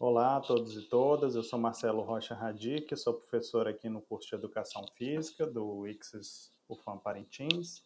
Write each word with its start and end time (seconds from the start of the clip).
Olá 0.00 0.36
a 0.36 0.40
todos 0.40 0.76
e 0.76 0.82
todas, 0.82 1.34
eu 1.34 1.42
sou 1.42 1.58
Marcelo 1.58 2.02
Rocha 2.02 2.32
Radic, 2.32 2.96
sou 2.96 3.14
professor 3.14 3.66
aqui 3.66 3.88
no 3.88 4.00
curso 4.00 4.28
de 4.28 4.36
Educação 4.36 4.86
Física 4.94 5.44
do 5.44 5.88
ICSIS 5.88 6.52
UFAM 6.68 6.98
Parintins. 6.98 7.82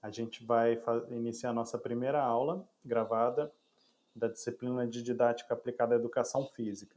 A 0.00 0.10
gente 0.10 0.42
vai 0.42 0.82
iniciar 1.10 1.52
nossa 1.52 1.76
primeira 1.76 2.22
aula 2.22 2.66
gravada 2.82 3.52
da 4.16 4.26
disciplina 4.26 4.86
de 4.86 5.02
Didática 5.02 5.52
Aplicada 5.52 5.94
à 5.94 5.98
Educação 5.98 6.46
Física. 6.46 6.96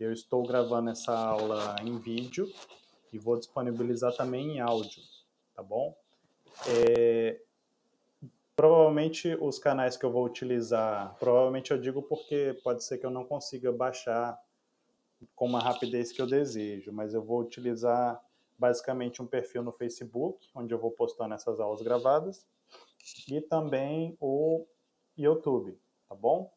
Eu 0.00 0.12
estou 0.12 0.44
gravando 0.44 0.90
essa 0.90 1.16
aula 1.16 1.76
em 1.80 1.96
vídeo 1.96 2.52
e 3.12 3.18
vou 3.18 3.38
disponibilizar 3.38 4.12
também 4.16 4.56
em 4.56 4.60
áudio, 4.60 5.04
tá 5.54 5.62
bom? 5.62 5.96
É, 6.66 7.40
Provavelmente 8.56 9.36
os 9.40 9.58
canais 9.58 9.96
que 9.96 10.04
eu 10.04 10.12
vou 10.12 10.24
utilizar, 10.24 11.16
provavelmente 11.18 11.72
eu 11.72 11.78
digo 11.78 12.02
porque 12.02 12.58
pode 12.62 12.84
ser 12.84 12.98
que 12.98 13.06
eu 13.06 13.10
não 13.10 13.24
consiga 13.24 13.72
baixar 13.72 14.40
com 15.34 15.46
uma 15.46 15.60
rapidez 15.60 16.12
que 16.12 16.22
eu 16.22 16.26
desejo, 16.26 16.92
mas 16.92 17.14
eu 17.14 17.22
vou 17.22 17.40
utilizar 17.40 18.22
basicamente 18.58 19.20
um 19.20 19.26
perfil 19.26 19.62
no 19.62 19.72
Facebook, 19.72 20.48
onde 20.54 20.72
eu 20.72 20.78
vou 20.78 20.92
postando 20.92 21.34
essas 21.34 21.58
aulas 21.58 21.82
gravadas, 21.82 22.46
e 23.28 23.40
também 23.40 24.16
o 24.20 24.64
YouTube, 25.16 25.78
tá 26.08 26.14
bom? 26.14 26.52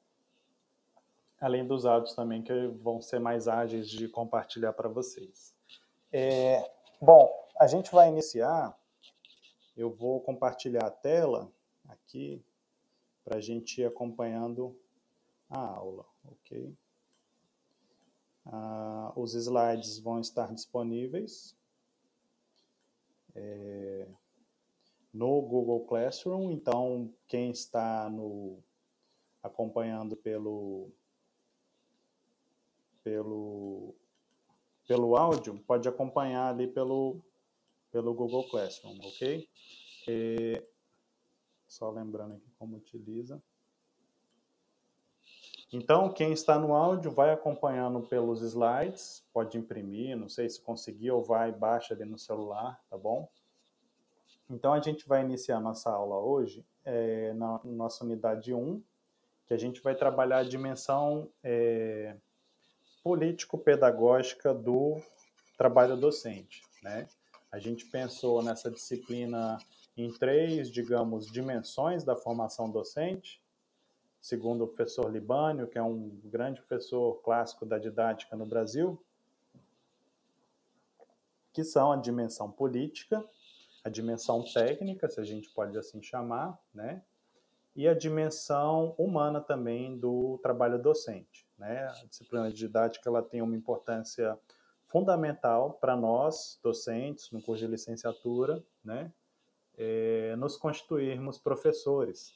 Além 1.40 1.66
dos 1.66 1.86
áudios 1.86 2.16
também 2.16 2.42
que 2.42 2.68
vão 2.68 3.02
ser 3.02 3.20
mais 3.20 3.48
ágeis 3.48 3.90
de 3.90 4.08
compartilhar 4.08 4.74
para 4.74 4.88
vocês. 4.90 5.56
É, 6.12 6.72
bom, 7.02 7.30
a 7.60 7.68
gente 7.68 7.92
vai 7.92 8.08
iniciar, 8.08 8.78
eu 9.76 9.92
vou 9.92 10.22
compartilhar 10.22 10.86
a 10.86 10.92
tela 10.92 11.52
aqui 11.88 12.44
para 13.24 13.38
a 13.38 13.42
gente 13.42 13.82
ir 13.82 13.86
acompanhando 13.86 14.80
a 15.50 15.60
aula, 15.60 16.06
ok? 16.24 16.76
Ah, 18.46 19.12
os 19.16 19.34
slides 19.34 20.00
vão 20.00 20.22
estar 20.22 20.54
disponíveis 20.54 21.58
é, 23.36 24.08
no 25.14 25.42
Google 25.42 25.86
Classroom, 25.86 26.52
então 26.52 27.14
quem 27.28 27.52
está 27.52 28.10
no, 28.10 28.64
acompanhando 29.44 30.16
pelo, 30.16 30.90
pelo, 33.04 33.96
pelo 34.88 35.18
áudio 35.18 35.60
pode 35.66 35.88
acompanhar 35.88 36.54
ali 36.54 36.68
pelo, 36.68 37.22
pelo 37.92 38.14
Google 38.14 38.48
Classroom, 38.50 38.98
ok? 39.02 39.50
É, 40.08 40.64
só 41.78 41.92
lembrando 41.92 42.34
aqui 42.34 42.50
como 42.58 42.78
utiliza. 42.78 43.42
Então, 45.72 46.10
quem 46.12 46.32
está 46.32 46.58
no 46.58 46.74
áudio 46.74 47.12
vai 47.12 47.32
acompanhando 47.32 48.02
pelos 48.02 48.42
slides, 48.42 49.24
pode 49.34 49.58
imprimir, 49.58 50.18
não 50.18 50.30
sei 50.30 50.50
se 50.50 50.62
conseguir, 50.62 51.12
ou 51.12 51.22
vai, 51.22 51.52
baixa 51.52 51.94
ali 51.94 52.06
no 52.06 52.18
celular, 52.18 52.82
tá 52.90 52.98
bom? 52.98 53.30
Então, 54.50 54.74
a 54.74 54.80
gente 54.80 55.08
vai 55.08 55.22
iniciar 55.22 55.60
nossa 55.60 55.92
aula 55.92 56.18
hoje 56.18 56.66
é, 56.86 57.34
na 57.34 57.60
nossa 57.66 58.06
unidade 58.06 58.54
1, 58.54 58.82
que 59.46 59.54
a 59.54 59.58
gente 59.58 59.82
vai 59.82 59.94
trabalhar 59.94 60.40
a 60.40 60.44
dimensão 60.44 61.30
é, 61.44 62.16
político-pedagógica 63.04 64.54
do 64.54 65.02
trabalho 65.58 65.98
docente, 65.98 66.64
né? 66.82 67.08
A 67.52 67.60
gente 67.60 67.86
pensou 67.86 68.42
nessa 68.42 68.72
disciplina 68.72 69.58
em 69.98 70.12
três, 70.12 70.70
digamos, 70.70 71.26
dimensões 71.26 72.04
da 72.04 72.16
formação 72.16 72.70
docente, 72.70 73.42
segundo 74.22 74.64
o 74.64 74.68
professor 74.68 75.12
Libânio, 75.12 75.68
que 75.68 75.78
é 75.78 75.84
um 75.84 76.10
grande 76.26 76.62
professor 76.62 77.16
clássico 77.24 77.66
da 77.66 77.80
didática 77.80 78.36
no 78.36 78.46
Brasil, 78.46 79.02
que 81.52 81.64
são 81.64 81.92
a 81.92 81.98
dimensão 81.98 82.52
política, 82.52 83.28
a 83.84 83.90
dimensão 83.90 84.44
técnica, 84.44 85.10
se 85.10 85.20
a 85.20 85.24
gente 85.24 85.50
pode 85.50 85.76
assim 85.78 86.02
chamar, 86.04 86.60
né? 86.72 87.02
E 87.76 87.88
a 87.88 87.94
dimensão 87.94 88.94
humana 88.98 89.40
também 89.40 89.98
do 89.98 90.40
trabalho 90.44 90.82
docente, 90.82 91.48
né? 91.58 91.88
A 91.88 92.06
disciplina 92.06 92.50
de 92.52 92.56
didática 92.56 93.10
ela 93.10 93.24
tem 93.24 93.42
uma 93.42 93.56
importância 93.56 94.38
fundamental 94.88 95.74
para 95.74 95.96
nós 95.96 96.60
docentes 96.62 97.32
no 97.32 97.42
curso 97.42 97.66
de 97.66 97.72
licenciatura, 97.72 98.64
né? 98.84 99.12
É, 99.78 100.36
nos 100.38 100.58
constituirmos 100.58 101.38
professores, 101.38 102.34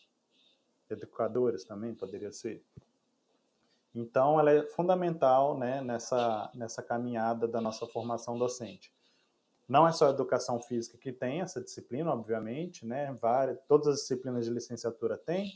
educadores 0.90 1.64
também 1.64 1.94
poderia 1.94 2.32
ser. 2.32 2.64
Então, 3.94 4.40
ela 4.40 4.52
é 4.52 4.64
fundamental 4.64 5.58
né, 5.58 5.82
nessa, 5.82 6.50
nessa 6.54 6.82
caminhada 6.82 7.48
da 7.48 7.60
nossa 7.60 7.86
formação 7.88 8.38
docente. 8.38 8.94
Não 9.68 9.88
é 9.88 9.92
só 9.92 10.08
a 10.08 10.12
educação 10.12 10.60
física 10.62 10.98
que 10.98 11.12
tem 11.12 11.42
essa 11.42 11.62
disciplina, 11.62 12.12
obviamente, 12.12 12.86
né? 12.86 13.14
Várias, 13.22 13.58
todas 13.68 13.88
as 13.88 14.00
disciplinas 14.02 14.46
de 14.46 14.52
licenciatura 14.52 15.18
têm, 15.18 15.52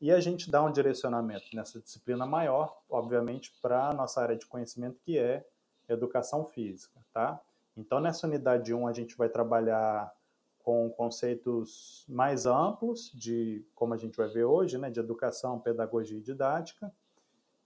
e 0.00 0.10
a 0.10 0.20
gente 0.20 0.50
dá 0.50 0.62
um 0.62 0.72
direcionamento 0.72 1.44
nessa 1.54 1.80
disciplina 1.80 2.26
maior, 2.26 2.76
obviamente, 2.88 3.52
para 3.62 3.88
a 3.88 3.94
nossa 3.94 4.20
área 4.20 4.36
de 4.36 4.46
conhecimento, 4.46 4.98
que 5.04 5.18
é 5.18 5.46
educação 5.88 6.44
física, 6.46 6.98
tá? 7.12 7.40
Então, 7.76 8.00
nessa 8.00 8.26
unidade 8.26 8.74
1, 8.74 8.86
a 8.86 8.92
gente 8.92 9.16
vai 9.16 9.28
trabalhar 9.28 10.12
com 10.62 10.88
conceitos 10.90 12.04
mais 12.08 12.46
amplos 12.46 13.10
de, 13.14 13.64
como 13.74 13.94
a 13.94 13.96
gente 13.96 14.16
vai 14.16 14.28
ver 14.28 14.44
hoje, 14.44 14.78
né, 14.78 14.90
de 14.90 15.00
educação, 15.00 15.58
pedagogia 15.58 16.18
e 16.18 16.22
didática. 16.22 16.92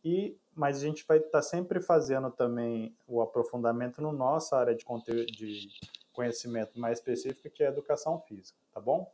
E 0.05 0.37
mas 0.55 0.79
a 0.79 0.81
gente 0.81 1.05
vai 1.06 1.19
estar 1.19 1.31
tá 1.31 1.43
sempre 1.43 1.83
fazendo 1.83 2.31
também 2.31 2.97
o 3.06 3.21
aprofundamento 3.21 4.01
no 4.01 4.11
nossa 4.11 4.56
área 4.56 4.75
de 4.75 4.85
conteúdo 4.87 5.27
de 5.27 5.69
conhecimento 6.15 6.81
mais 6.81 6.99
específica, 6.99 7.51
que 7.51 7.62
é 7.62 7.67
a 7.67 7.71
educação 7.71 8.19
física, 8.21 8.59
tá 8.73 8.81
bom? 8.81 9.12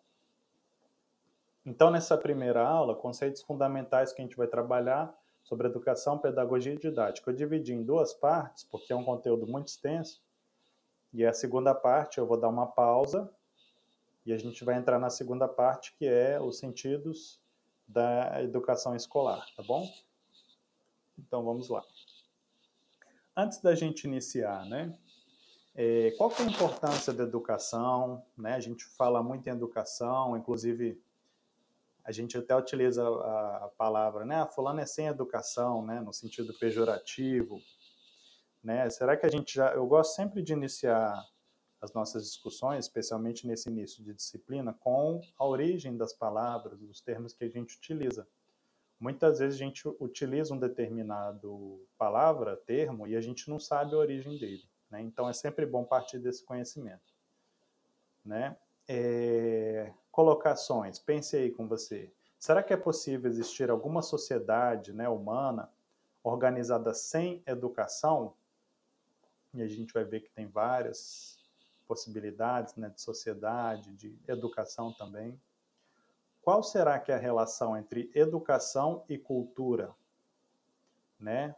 Então, 1.67 1.91
nessa 1.91 2.17
primeira 2.17 2.65
aula, 2.65 2.95
conceitos 2.95 3.43
fundamentais 3.43 4.13
que 4.13 4.23
a 4.23 4.25
gente 4.25 4.37
vai 4.37 4.47
trabalhar 4.47 5.13
sobre 5.43 5.67
educação, 5.67 6.19
pedagogia 6.19 6.75
e 6.75 6.79
didática. 6.79 7.31
Eu 7.31 7.35
dividi 7.35 7.73
em 7.73 7.83
duas 7.83 8.15
partes, 8.15 8.63
porque 8.65 8.93
é 8.93 8.97
um 8.97 9.05
conteúdo 9.05 9.47
muito 9.47 9.69
extenso. 9.69 10.23
E 11.13 11.27
a 11.27 11.33
segunda 11.33 11.75
parte 11.75 12.19
eu 12.19 12.27
vou 12.27 12.39
dar 12.39 12.49
uma 12.49 12.67
pausa 12.67 13.29
e 14.25 14.33
a 14.33 14.39
gente 14.39 14.65
vai 14.65 14.77
entrar 14.77 14.99
na 14.99 15.11
segunda 15.11 15.49
parte, 15.49 15.95
que 15.97 16.07
é 16.07 16.41
os 16.41 16.59
sentidos 16.59 17.41
da 17.87 18.43
educação 18.43 18.95
escolar, 18.95 19.45
tá 19.57 19.63
bom? 19.63 19.87
Então 21.19 21.45
vamos 21.45 21.69
lá. 21.69 21.85
Antes 23.37 23.61
da 23.61 23.75
gente 23.75 24.05
iniciar, 24.05 24.65
né? 24.67 24.97
É, 25.75 26.11
qual 26.19 26.31
é 26.33 26.43
a 26.43 26.47
importância 26.47 27.13
da 27.13 27.25
educação? 27.25 28.23
Né? 28.37 28.55
A 28.55 28.61
gente 28.61 28.85
fala 28.85 29.23
muito 29.23 29.47
em 29.49 29.53
educação, 29.53 30.37
inclusive 30.37 31.03
a 32.05 32.13
gente 32.13 32.37
até 32.37 32.55
utiliza 32.55 33.07
a, 33.07 33.65
a 33.65 33.69
palavra, 33.69 34.25
né? 34.25 34.43
Ah, 34.43 34.47
fulano 34.47 34.81
é 34.81 34.87
sem 34.87 35.07
educação, 35.07 35.85
né? 35.85 36.01
No 36.01 36.13
sentido 36.13 36.53
pejorativo, 36.59 37.61
né? 38.63 38.91
Será 38.91 39.17
que 39.17 39.25
a 39.25 39.31
gente 39.31 39.55
já? 39.55 39.73
Eu 39.73 39.87
gosto 39.87 40.15
sempre 40.15 40.43
de 40.43 40.53
iniciar 40.53 41.25
as 41.83 41.93
nossas 41.93 42.25
discussões, 42.25 42.85
especialmente 42.85 43.45
nesse 43.45 43.69
início 43.69 44.05
de 44.05 44.15
disciplina, 44.15 44.73
com 44.73 45.21
a 45.37 45.45
origem 45.45 45.97
das 45.97 46.13
palavras, 46.13 46.79
dos 46.79 47.01
termos 47.01 47.33
que 47.33 47.43
a 47.43 47.49
gente 47.49 47.77
utiliza. 47.77 48.27
Muitas 49.01 49.41
vezes 49.41 49.61
a 49.61 49.65
gente 49.65 49.89
utiliza 49.99 50.55
um 50.55 50.59
determinado 50.59 51.85
palavra, 51.99 52.57
termo, 52.57 53.09
e 53.09 53.17
a 53.17 53.21
gente 53.21 53.51
não 53.51 53.59
sabe 53.59 53.97
a 53.97 53.99
origem 53.99 54.39
dele. 54.39 54.63
Né? 54.89 55.03
Então 55.03 55.29
é 55.29 55.33
sempre 55.33 55.67
bom 55.67 55.85
partir 55.85 56.21
desse 56.21 56.45
conhecimento. 56.45 57.13
Né? 58.25 58.57
É... 58.87 59.93
Colocações, 60.13 61.01
pense 61.01 61.37
aí 61.37 61.51
com 61.51 61.67
você. 61.67 62.13
Será 62.39 62.63
que 62.63 62.73
é 62.73 62.77
possível 62.77 63.29
existir 63.29 63.71
alguma 63.71 64.03
sociedade 64.03 64.93
né, 64.93 65.09
humana 65.09 65.69
organizada 66.23 66.95
sem 66.95 67.43
educação? 67.45 68.35
E 69.53 69.63
a 69.63 69.67
gente 69.67 69.93
vai 69.93 70.05
ver 70.05 70.21
que 70.21 70.31
tem 70.31 70.47
várias 70.47 71.32
possibilidades 71.93 72.75
né, 72.75 72.89
de 72.89 73.03
sociedade, 73.03 73.93
de 73.93 74.19
educação 74.27 74.95
também. 74.95 75.39
Qual 76.41 76.63
será 76.63 76.99
que 76.99 77.13
é 77.13 77.15
a 77.15 77.19
relação 77.19 77.77
entre 77.77 78.11
educação 78.15 79.05
e 79.11 79.19
cultura? 79.19 79.95
Né? 81.21 81.55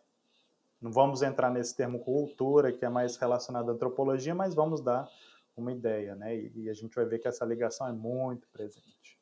Não 0.80 0.90
vamos 0.90 1.22
entrar 1.22 1.50
nesse 1.50 1.76
termo 1.76 2.00
cultura, 2.00 2.72
que 2.72 2.84
é 2.84 2.88
mais 2.88 3.16
relacionado 3.16 3.70
à 3.70 3.74
antropologia, 3.74 4.34
mas 4.34 4.56
vamos 4.56 4.80
dar 4.80 5.08
uma 5.56 5.70
ideia, 5.70 6.16
né? 6.16 6.36
E, 6.36 6.68
a 6.68 6.74
gente 6.74 6.96
vai 6.96 7.04
ver 7.04 7.20
que 7.20 7.28
essa 7.28 7.44
ligação 7.44 7.86
é 7.86 7.92
muito 7.92 8.48
presente. 8.48 9.16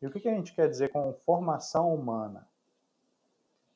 E 0.00 0.06
o 0.06 0.10
que, 0.10 0.20
que 0.20 0.28
a 0.28 0.34
gente 0.34 0.54
quer 0.54 0.70
dizer 0.70 0.88
com 0.88 1.12
formação 1.12 1.94
humana? 1.94 2.48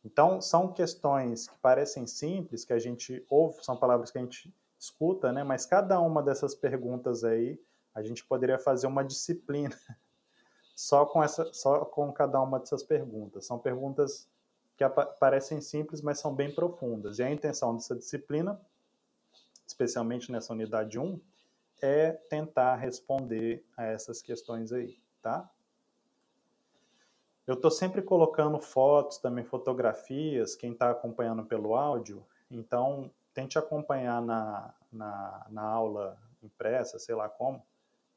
Então, 0.02 0.40
são 0.40 0.72
questões 0.72 1.46
que 1.46 1.58
parecem 1.58 2.06
simples, 2.06 2.64
que 2.64 2.72
a 2.72 2.78
gente 2.78 3.22
ouve, 3.28 3.62
são 3.62 3.76
palavras 3.76 4.10
que 4.10 4.16
a 4.16 4.22
gente 4.22 4.50
escuta, 4.80 5.30
né? 5.30 5.44
Mas 5.44 5.66
cada 5.66 6.00
uma 6.00 6.22
dessas 6.22 6.54
perguntas 6.54 7.22
aí, 7.22 7.60
a 7.94 8.02
gente 8.02 8.24
poderia 8.24 8.58
fazer 8.58 8.86
uma 8.86 9.04
disciplina 9.04 9.76
só 10.74 11.04
com 11.04 11.22
essa, 11.22 11.52
só 11.52 11.84
com 11.84 12.10
cada 12.10 12.40
uma 12.40 12.58
dessas 12.58 12.82
perguntas. 12.82 13.44
São 13.44 13.58
perguntas 13.58 14.26
que 14.76 14.84
parecem 15.20 15.60
simples, 15.60 16.00
mas 16.00 16.18
são 16.18 16.34
bem 16.34 16.54
profundas. 16.54 17.18
E 17.18 17.22
a 17.22 17.30
intenção 17.30 17.76
dessa 17.76 17.94
disciplina, 17.94 18.58
especialmente 19.66 20.32
nessa 20.32 20.54
unidade 20.54 20.98
1, 20.98 21.20
é 21.82 22.12
tentar 22.12 22.76
responder 22.76 23.62
a 23.76 23.84
essas 23.84 24.22
questões 24.22 24.72
aí, 24.72 24.98
tá? 25.20 25.48
Eu 27.46 27.54
estou 27.54 27.70
sempre 27.70 28.00
colocando 28.00 28.60
fotos, 28.60 29.18
também 29.18 29.44
fotografias, 29.44 30.54
quem 30.54 30.72
está 30.72 30.90
acompanhando 30.90 31.44
pelo 31.44 31.74
áudio, 31.74 32.24
então 32.50 33.10
tente 33.34 33.58
acompanhar 33.58 34.20
na, 34.20 34.74
na, 34.92 35.46
na 35.50 35.62
aula 35.62 36.18
impressa, 36.42 36.98
sei 36.98 37.14
lá 37.14 37.28
como, 37.28 37.64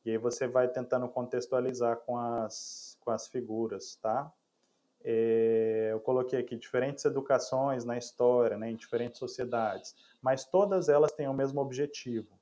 e 0.06 0.12
aí 0.12 0.18
você 0.18 0.48
vai 0.48 0.68
tentando 0.68 1.08
contextualizar 1.08 1.98
com 1.98 2.18
as, 2.18 2.98
com 3.00 3.12
as 3.12 3.28
figuras, 3.28 3.96
tá? 4.02 4.32
É, 5.06 5.90
eu 5.92 6.00
coloquei 6.00 6.40
aqui 6.40 6.56
diferentes 6.56 7.04
educações 7.04 7.84
na 7.84 7.98
história, 7.98 8.58
né, 8.58 8.72
em 8.72 8.76
diferentes 8.76 9.20
sociedades, 9.20 9.94
mas 10.22 10.46
todas 10.46 10.88
elas 10.88 11.12
têm 11.12 11.28
o 11.28 11.34
mesmo 11.34 11.60
objetivo, 11.60 12.40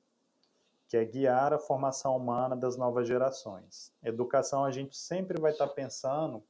que 0.86 0.96
é 0.96 1.04
guiar 1.04 1.52
a 1.52 1.58
formação 1.58 2.16
humana 2.16 2.54
das 2.54 2.76
novas 2.76 3.08
gerações. 3.08 3.92
Educação, 4.02 4.64
a 4.64 4.70
gente 4.70 4.96
sempre 4.96 5.40
vai 5.40 5.50
estar 5.50 5.68
pensando 5.68 6.42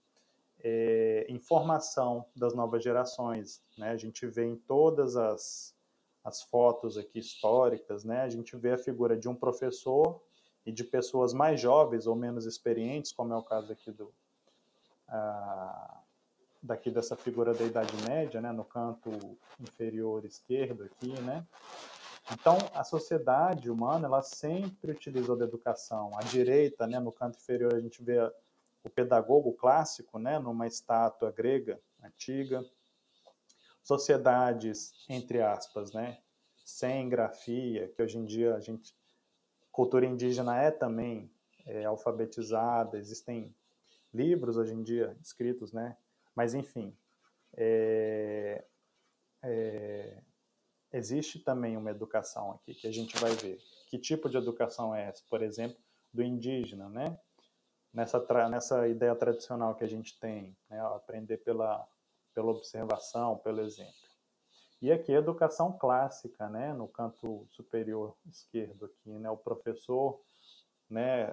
é, 0.63 1.27
em 1.29 1.39
formação 1.39 2.27
das 2.37 2.55
novas 2.55 2.83
gerações. 2.83 3.63
Né? 3.77 3.91
A 3.91 3.97
gente 3.97 4.27
vê 4.27 4.45
em 4.45 4.57
todas 4.57 5.17
as, 5.17 5.75
as 6.25 6.43
fotos 6.43 6.97
aqui 6.97 7.19
históricas, 7.19 8.05
né? 8.05 8.23
a 8.23 8.29
gente 8.29 8.57
vê 8.57 8.73
a 8.73 8.79
figura 8.79 9.17
de 9.17 9.29
um 9.29 9.35
professor 9.35 10.23
e 10.65 10.71
de 10.71 10.85
pessoas 10.85 11.33
mais 11.33 11.61
jovens 11.61 12.07
ou 12.07 12.15
menos 12.15 12.47
experientes, 12.47 13.13
como 13.13 13.33
é 13.33 13.37
o 13.37 13.43
caso 13.43 13.73
aqui 13.73 13.91
do 13.91 14.13
ah, 15.09 16.03
daqui 16.63 16.91
dessa 16.91 17.17
figura 17.17 17.53
da 17.53 17.65
Idade 17.65 17.93
Média, 18.09 18.41
né, 18.41 18.53
no 18.53 18.65
canto 18.65 19.11
inferior 19.61 20.25
esquerdo 20.25 20.85
aqui, 20.85 21.21
né? 21.21 21.45
Então, 22.31 22.57
a 22.73 22.85
sociedade 22.85 23.69
humana, 23.69 24.07
ela 24.07 24.23
sempre 24.23 24.93
utilizou 24.93 25.37
da 25.37 25.45
educação. 25.45 26.17
À 26.17 26.23
direita, 26.23 26.87
né, 26.87 27.01
no 27.01 27.11
canto 27.11 27.37
inferior, 27.37 27.75
a 27.75 27.81
gente 27.81 28.03
vê 28.03 28.19
o 28.85 28.89
pedagogo 28.89 29.53
clássico, 29.53 30.19
né, 30.19 30.39
numa 30.39 30.67
estátua 30.67 31.33
grega 31.33 31.81
antiga. 32.03 32.65
Sociedades, 33.83 34.93
entre 35.09 35.41
aspas, 35.41 35.93
né, 35.93 36.19
sem 36.65 37.09
grafia, 37.09 37.89
que 37.89 38.03
hoje 38.03 38.19
em 38.19 38.25
dia 38.25 38.55
a 38.55 38.61
gente 38.61 38.95
cultura 39.73 40.05
indígena 40.05 40.61
é 40.61 40.71
também 40.71 41.33
é, 41.67 41.85
alfabetizada, 41.85 42.99
existem 42.99 43.55
livros 44.13 44.57
hoje 44.57 44.75
em 44.75 44.83
dia 44.83 45.17
escritos, 45.21 45.73
né? 45.73 45.97
Mas 46.35 46.55
enfim, 46.55 46.95
é, 47.55 48.65
é, 49.43 50.23
existe 50.93 51.39
também 51.39 51.77
uma 51.77 51.91
educação 51.91 52.53
aqui 52.53 52.75
que 52.75 52.87
a 52.87 52.93
gente 52.93 53.17
vai 53.19 53.33
ver. 53.33 53.59
Que 53.89 53.99
tipo 53.99 54.29
de 54.29 54.37
educação 54.37 54.95
é 54.95 55.09
essa? 55.09 55.23
Por 55.29 55.43
exemplo, 55.43 55.79
do 56.13 56.23
indígena, 56.23 56.89
né? 56.89 57.19
Nessa, 57.93 58.25
nessa 58.49 58.89
ideia 58.89 59.15
tradicional 59.15 59.75
que 59.75 59.85
a 59.85 59.89
gente 59.89 60.19
tem, 60.19 60.57
né? 60.71 60.81
aprender 60.81 61.39
pela, 61.39 61.87
pela 62.35 62.51
observação, 62.51 63.39
pelo 63.39 63.61
exemplo. 63.61 64.03
E 64.81 64.91
aqui 64.91 65.13
educação 65.13 65.73
clássica, 65.73 66.49
né, 66.49 66.73
no 66.73 66.89
canto 66.89 67.47
superior 67.51 68.17
esquerdo 68.27 68.87
aqui, 68.87 69.11
né, 69.11 69.31
o 69.31 69.37
professor, 69.37 70.21
né, 70.91 71.29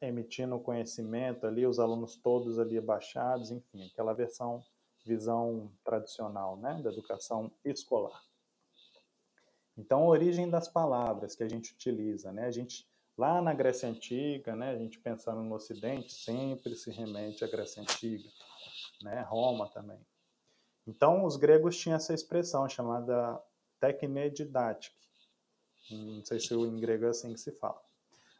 emitindo 0.00 0.58
conhecimento 0.58 1.46
ali, 1.46 1.66
os 1.66 1.78
alunos 1.78 2.16
todos 2.16 2.58
ali 2.58 2.78
abaixados, 2.78 3.50
enfim, 3.50 3.86
aquela 3.86 4.14
versão, 4.14 4.64
visão 5.04 5.70
tradicional, 5.84 6.56
né, 6.56 6.80
da 6.82 6.90
educação 6.90 7.52
escolar. 7.62 8.24
Então, 9.76 10.04
a 10.04 10.06
origem 10.06 10.48
das 10.48 10.66
palavras 10.66 11.34
que 11.36 11.42
a 11.44 11.48
gente 11.48 11.74
utiliza, 11.74 12.32
né, 12.32 12.46
a 12.46 12.50
gente 12.50 12.88
lá 13.16 13.42
na 13.42 13.52
Grécia 13.52 13.88
Antiga, 13.88 14.56
né, 14.56 14.70
a 14.70 14.78
gente 14.78 14.98
pensando 14.98 15.42
no 15.42 15.54
Ocidente, 15.54 16.14
sempre 16.14 16.74
se 16.74 16.90
remete 16.90 17.44
à 17.44 17.46
Grécia 17.46 17.82
Antiga, 17.82 18.28
né, 19.02 19.20
Roma 19.20 19.68
também. 19.68 20.00
Então, 20.86 21.24
os 21.24 21.36
gregos 21.36 21.76
tinham 21.76 21.96
essa 21.96 22.14
expressão 22.14 22.68
chamada 22.68 23.40
teknedidatik. 23.80 24.94
Não 25.90 26.24
sei 26.24 26.40
se 26.40 26.54
em 26.54 26.80
grego 26.80 27.06
é 27.06 27.08
assim 27.08 27.32
que 27.32 27.40
se 27.40 27.52
fala. 27.52 27.80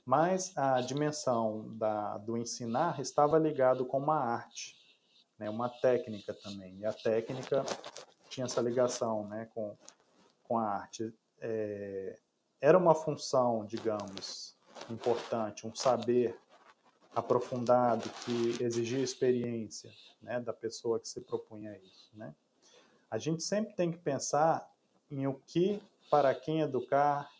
Mas 0.04 0.56
a 0.56 0.80
dimensão 0.80 1.76
da, 1.76 2.16
do 2.18 2.36
ensinar 2.36 3.00
estava 3.00 3.38
ligado 3.38 3.84
com 3.84 3.98
uma 3.98 4.18
arte, 4.18 4.76
né, 5.36 5.50
uma 5.50 5.68
técnica 5.68 6.32
também. 6.32 6.78
E 6.78 6.86
a 6.86 6.92
técnica 6.92 7.64
tinha 8.28 8.46
essa 8.46 8.60
ligação 8.60 9.26
né, 9.26 9.48
com, 9.52 9.76
com 10.44 10.58
a 10.58 10.68
arte. 10.68 11.12
É, 11.40 12.18
era 12.60 12.78
uma 12.78 12.94
função, 12.94 13.64
digamos, 13.64 14.56
importante, 14.88 15.66
um 15.66 15.74
saber 15.74 16.38
aprofundado 17.16 18.10
que 18.26 18.62
exigia 18.62 18.98
experiência 18.98 19.90
né, 20.20 20.38
da 20.38 20.52
pessoa 20.52 21.00
que 21.00 21.08
se 21.08 21.22
propunha 21.22 21.72
a 21.72 21.78
isso. 21.78 22.10
Né? 22.12 22.34
A 23.10 23.16
gente 23.16 23.42
sempre 23.42 23.74
tem 23.74 23.90
que 23.90 23.96
pensar 23.96 24.70
em 25.10 25.26
o 25.26 25.40
que, 25.46 25.80
para 26.10 26.34
quem 26.34 26.60
educar, 26.60 27.30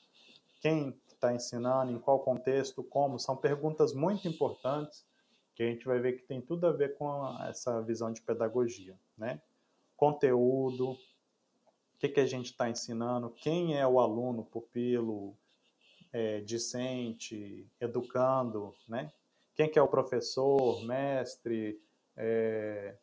quem 0.63 0.99
está 1.07 1.35
ensinando, 1.35 1.93
em 1.93 1.99
qual 1.99 2.21
contexto, 2.21 2.83
como. 2.83 3.19
São 3.19 3.37
perguntas 3.37 3.93
muito 3.93 4.27
importantes 4.27 5.05
que 5.55 5.63
a 5.63 5.67
gente 5.67 5.85
vai 5.85 5.99
ver 5.99 6.15
que 6.15 6.23
tem 6.23 6.41
tudo 6.41 6.67
a 6.67 6.73
ver 6.73 6.97
com 6.97 7.39
essa 7.43 7.83
visão 7.83 8.11
de 8.11 8.23
pedagogia. 8.23 8.99
Né? 9.17 9.43
Conteúdo, 9.95 10.93
o 10.93 10.99
que, 11.99 12.09
que 12.09 12.21
a 12.21 12.27
gente 12.27 12.47
está 12.47 12.71
ensinando, 12.71 13.29
quem 13.29 13.79
é 13.79 13.87
o 13.87 14.01
aluno, 14.01 14.43
pupilo, 14.43 15.37
é, 16.15 16.41
discente, 16.41 17.71
educando, 17.79 18.75
né? 18.89 19.13
Quem 19.57 19.71
que 19.71 19.79
é 19.79 19.83
o 19.83 19.89
professor, 19.89 20.85
mestre, 20.85 21.81
é, 22.17 22.95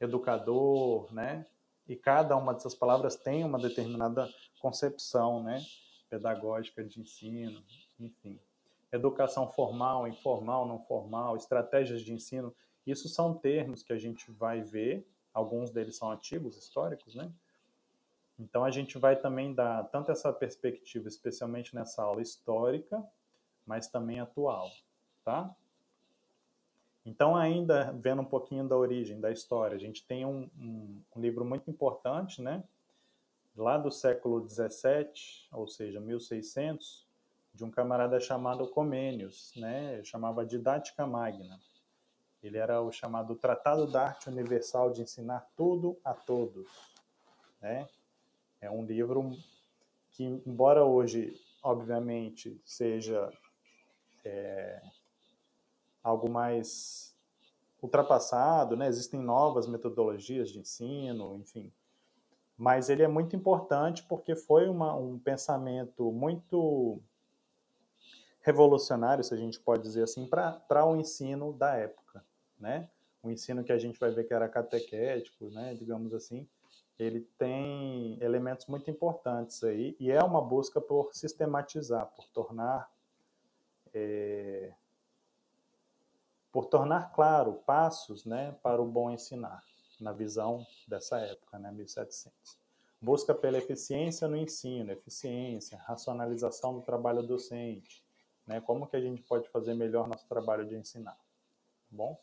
educador, 0.00 1.12
né? 1.14 1.46
E 1.88 1.94
cada 1.94 2.36
uma 2.36 2.52
dessas 2.52 2.74
palavras 2.74 3.14
tem 3.14 3.44
uma 3.44 3.58
determinada 3.58 4.28
concepção, 4.60 5.42
né? 5.42 5.62
Pedagógica 6.10 6.82
de 6.82 7.00
ensino, 7.00 7.62
enfim. 7.98 8.40
Educação 8.90 9.48
formal, 9.50 10.08
informal, 10.08 10.66
não 10.66 10.80
formal, 10.80 11.36
estratégias 11.36 12.02
de 12.02 12.12
ensino, 12.12 12.54
isso 12.86 13.08
são 13.08 13.34
termos 13.34 13.82
que 13.82 13.92
a 13.92 13.98
gente 13.98 14.30
vai 14.30 14.60
ver, 14.60 15.06
alguns 15.32 15.70
deles 15.70 15.96
são 15.96 16.10
antigos, 16.10 16.56
históricos, 16.56 17.14
né? 17.14 17.32
Então 18.38 18.64
a 18.64 18.70
gente 18.70 18.98
vai 18.98 19.16
também 19.16 19.54
dar 19.54 19.84
tanto 19.84 20.10
essa 20.10 20.32
perspectiva, 20.32 21.08
especialmente 21.08 21.74
nessa 21.74 22.02
aula 22.02 22.20
histórica, 22.20 23.02
mas 23.64 23.86
também 23.86 24.20
atual, 24.20 24.68
tá? 25.24 25.54
Então, 27.06 27.36
ainda 27.36 27.92
vendo 27.92 28.22
um 28.22 28.24
pouquinho 28.24 28.66
da 28.66 28.76
origem, 28.76 29.20
da 29.20 29.30
história, 29.30 29.76
a 29.76 29.78
gente 29.78 30.04
tem 30.06 30.24
um, 30.24 30.48
um, 30.58 31.02
um 31.14 31.20
livro 31.20 31.44
muito 31.44 31.70
importante, 31.70 32.40
né? 32.40 32.64
Lá 33.54 33.76
do 33.76 33.90
século 33.90 34.40
17, 34.40 35.48
ou 35.52 35.68
seja, 35.68 36.00
1600, 36.00 37.06
de 37.52 37.64
um 37.64 37.70
camarada 37.70 38.18
chamado 38.18 38.66
Comênios, 38.68 39.52
né? 39.56 40.02
Chamava 40.02 40.46
Didática 40.46 41.06
Magna. 41.06 41.60
Ele 42.42 42.56
era 42.56 42.80
o 42.80 42.90
chamado 42.90 43.36
Tratado 43.36 43.86
da 43.86 44.06
Arte 44.06 44.28
Universal 44.28 44.90
de 44.90 45.02
Ensinar 45.02 45.46
Tudo 45.54 45.98
a 46.02 46.14
Todos, 46.14 46.68
né? 47.60 47.86
É 48.62 48.70
um 48.70 48.84
livro 48.84 49.30
que, 50.10 50.24
embora 50.24 50.84
hoje, 50.84 51.38
obviamente, 51.62 52.58
seja 52.64 53.30
é, 54.24 54.82
algo 56.04 56.30
mais 56.30 57.16
ultrapassado, 57.82 58.76
né? 58.76 58.86
Existem 58.86 59.18
novas 59.18 59.66
metodologias 59.66 60.50
de 60.50 60.60
ensino, 60.60 61.36
enfim. 61.36 61.72
Mas 62.56 62.88
ele 62.88 63.02
é 63.02 63.08
muito 63.08 63.34
importante 63.34 64.04
porque 64.04 64.36
foi 64.36 64.68
uma, 64.68 64.94
um 64.94 65.18
pensamento 65.18 66.12
muito 66.12 67.00
revolucionário, 68.42 69.24
se 69.24 69.32
a 69.32 69.36
gente 69.36 69.58
pode 69.58 69.82
dizer 69.82 70.02
assim, 70.02 70.26
para 70.26 70.84
o 70.86 70.94
ensino 70.96 71.52
da 71.54 71.74
época, 71.76 72.24
né? 72.58 72.90
O 73.22 73.30
ensino 73.30 73.64
que 73.64 73.72
a 73.72 73.78
gente 73.78 73.98
vai 73.98 74.10
ver 74.10 74.24
que 74.24 74.34
era 74.34 74.46
catequético, 74.48 75.48
né, 75.48 75.74
digamos 75.74 76.12
assim, 76.12 76.46
ele 76.98 77.22
tem 77.38 78.18
elementos 78.20 78.66
muito 78.66 78.90
importantes 78.90 79.64
aí 79.64 79.96
e 79.98 80.10
é 80.10 80.22
uma 80.22 80.42
busca 80.42 80.78
por 80.78 81.14
sistematizar, 81.14 82.06
por 82.14 82.26
tornar 82.28 82.92
é, 83.94 84.74
por 86.54 86.66
tornar 86.66 87.10
claro 87.12 87.54
passos 87.66 88.24
né, 88.24 88.54
para 88.62 88.80
o 88.80 88.86
bom 88.86 89.10
ensinar, 89.10 89.60
na 90.00 90.12
visão 90.12 90.64
dessa 90.86 91.18
época, 91.18 91.58
né, 91.58 91.72
1700. 91.72 92.32
Busca 93.02 93.34
pela 93.34 93.58
eficiência 93.58 94.28
no 94.28 94.36
ensino, 94.36 94.92
eficiência, 94.92 95.76
racionalização 95.78 96.72
do 96.72 96.80
trabalho 96.80 97.24
docente, 97.24 98.04
né, 98.46 98.60
como 98.60 98.86
que 98.86 98.94
a 98.94 99.00
gente 99.00 99.20
pode 99.24 99.48
fazer 99.48 99.74
melhor 99.74 100.06
nosso 100.06 100.28
trabalho 100.28 100.64
de 100.64 100.76
ensinar, 100.76 101.16
tá 101.16 101.90
bom? 101.90 102.16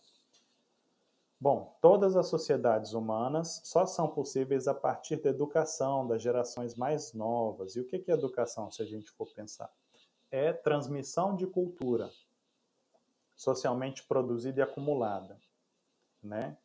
Bom, 1.37 1.77
todas 1.81 2.15
as 2.15 2.27
sociedades 2.27 2.93
humanas 2.93 3.59
só 3.65 3.85
são 3.85 4.07
possíveis 4.07 4.65
a 4.65 4.73
partir 4.73 5.17
da 5.17 5.29
educação 5.29 6.07
das 6.07 6.21
gerações 6.21 6.75
mais 6.75 7.13
novas. 7.13 7.75
E 7.75 7.81
o 7.81 7.85
que 7.85 8.01
é 8.07 8.13
educação, 8.13 8.71
se 8.71 8.81
a 8.81 8.85
gente 8.85 9.11
for 9.11 9.27
pensar? 9.33 9.69
É 10.29 10.53
transmissão 10.53 11.35
de 11.35 11.47
cultura 11.47 12.09
socialmente 13.41 14.03
produzida 14.03 14.59
e 14.59 14.61
acumulada, 14.61 15.35
né? 16.21 16.55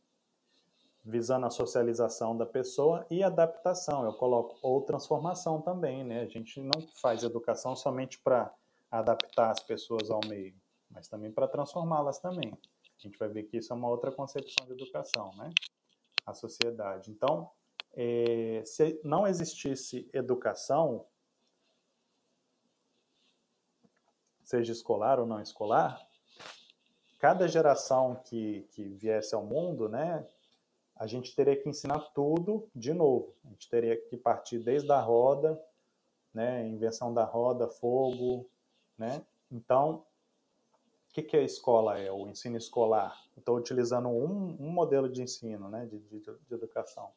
Visando 1.03 1.47
a 1.47 1.51
socialização 1.51 2.37
da 2.37 2.45
pessoa 2.45 3.07
e 3.09 3.23
adaptação, 3.23 4.05
eu 4.05 4.13
coloco, 4.13 4.59
ou 4.61 4.83
transformação 4.83 5.63
também, 5.63 6.05
né? 6.05 6.21
A 6.21 6.27
gente 6.27 6.61
não 6.61 6.87
faz 7.01 7.23
educação 7.23 7.75
somente 7.75 8.19
para 8.19 8.55
adaptar 8.91 9.53
as 9.53 9.61
pessoas 9.61 10.11
ao 10.11 10.21
meio, 10.29 10.55
mas 10.91 11.09
também 11.09 11.33
para 11.33 11.49
transformá-las 11.49 12.19
também. 12.19 12.53
A 12.53 13.03
gente 13.03 13.19
vai 13.19 13.31
ver 13.31 13.45
que 13.45 13.57
isso 13.57 13.73
é 13.73 13.77
uma 13.77 13.89
outra 13.89 14.13
concepção 14.13 14.67
de 14.67 14.73
educação, 14.73 15.35
né? 15.35 15.49
A 16.27 16.35
sociedade. 16.35 17.11
Então, 17.11 17.51
é, 17.95 18.63
se 18.67 19.01
não 19.03 19.27
existisse 19.27 20.11
educação, 20.13 21.07
seja 24.45 24.73
escolar 24.73 25.19
ou 25.19 25.25
não 25.25 25.41
escolar, 25.41 26.07
cada 27.27 27.49
geração 27.49 28.21
que, 28.23 28.69
que 28.71 28.85
viesse 28.85 29.35
ao 29.35 29.45
mundo, 29.45 29.89
né, 29.89 30.25
a 30.95 31.09
gente 31.09 31.35
teria 31.35 31.61
que 31.61 31.69
ensinar 31.69 31.99
tudo 32.15 32.69
de 32.73 32.95
novo. 32.95 33.35
A 33.45 33.49
gente 33.49 33.69
teria 33.69 33.97
que 33.97 34.17
partir 34.17 34.61
desde 34.61 34.93
a 34.93 35.01
roda, 35.01 35.61
né, 36.33 36.65
invenção 36.69 37.13
da 37.13 37.25
roda, 37.25 37.67
fogo, 37.67 38.49
né? 38.97 39.27
Então, 39.51 40.05
que, 41.13 41.21
que 41.21 41.37
a 41.37 41.43
escola 41.43 41.99
é, 41.99 42.13
o 42.13 42.29
ensino 42.29 42.57
escolar? 42.57 43.21
Estou 43.37 43.57
utilizando 43.57 44.09
um, 44.09 44.57
um, 44.61 44.71
modelo 44.71 45.09
de 45.09 45.21
ensino, 45.21 45.69
né, 45.69 45.85
de, 45.85 45.99
de, 45.99 46.21
de, 46.21 46.55
educação. 46.55 47.11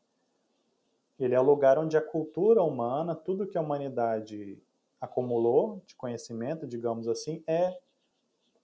Ele 1.19 1.35
é 1.35 1.39
o 1.39 1.43
lugar 1.43 1.77
onde 1.77 1.95
a 1.95 2.01
cultura 2.01 2.63
humana, 2.63 3.13
tudo 3.13 3.45
que 3.45 3.59
a 3.59 3.61
humanidade 3.61 4.59
acumulou 4.99 5.83
de 5.85 5.93
conhecimento, 5.93 6.65
digamos 6.65 7.07
assim, 7.07 7.43
é 7.45 7.79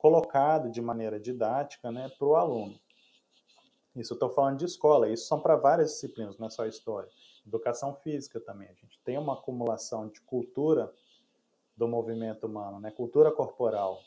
colocado 0.06 0.70
de 0.70 0.80
maneira 0.84 1.20
didática 1.20 1.92
né, 1.92 2.08
para 2.16 2.28
o 2.28 2.36
aluno. 2.36 2.80
Isso 3.96 4.14
estou 4.14 4.30
falando 4.30 4.60
de 4.60 4.66
escola, 4.66 5.10
isso 5.10 5.26
são 5.26 5.40
para 5.40 5.56
várias 5.56 5.94
disciplinas, 5.94 6.38
não 6.38 6.46
é 6.46 6.50
só 6.52 6.68
história. 6.68 7.10
Educação 7.44 7.96
física 7.96 8.40
também, 8.40 8.68
a 8.68 8.74
gente 8.74 9.00
tem 9.04 9.18
uma 9.18 9.34
acumulação 9.34 10.08
de 10.08 10.22
cultura 10.22 10.94
do 11.76 11.88
movimento 11.88 12.46
humano, 12.46 12.80
né, 12.80 12.92
cultura 12.92 13.32
corporal, 13.32 14.00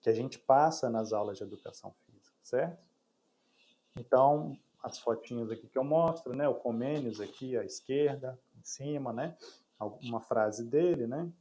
que 0.00 0.10
a 0.10 0.12
gente 0.12 0.40
passa 0.40 0.90
nas 0.90 1.12
aulas 1.12 1.38
de 1.38 1.44
educação 1.44 1.94
física, 2.04 2.36
certo? 2.42 2.82
Então, 3.96 4.58
as 4.82 4.98
fotinhos 4.98 5.52
aqui 5.52 5.68
que 5.68 5.78
eu 5.78 5.84
mostro, 5.84 6.34
né? 6.34 6.48
O 6.48 6.56
Comênios 6.56 7.20
aqui 7.20 7.56
à 7.56 7.64
esquerda, 7.64 8.36
em 8.58 8.64
cima, 8.64 9.12
né? 9.12 9.36
Uma 10.02 10.20
frase 10.20 10.64
dele, 10.64 11.06
né? 11.06 11.32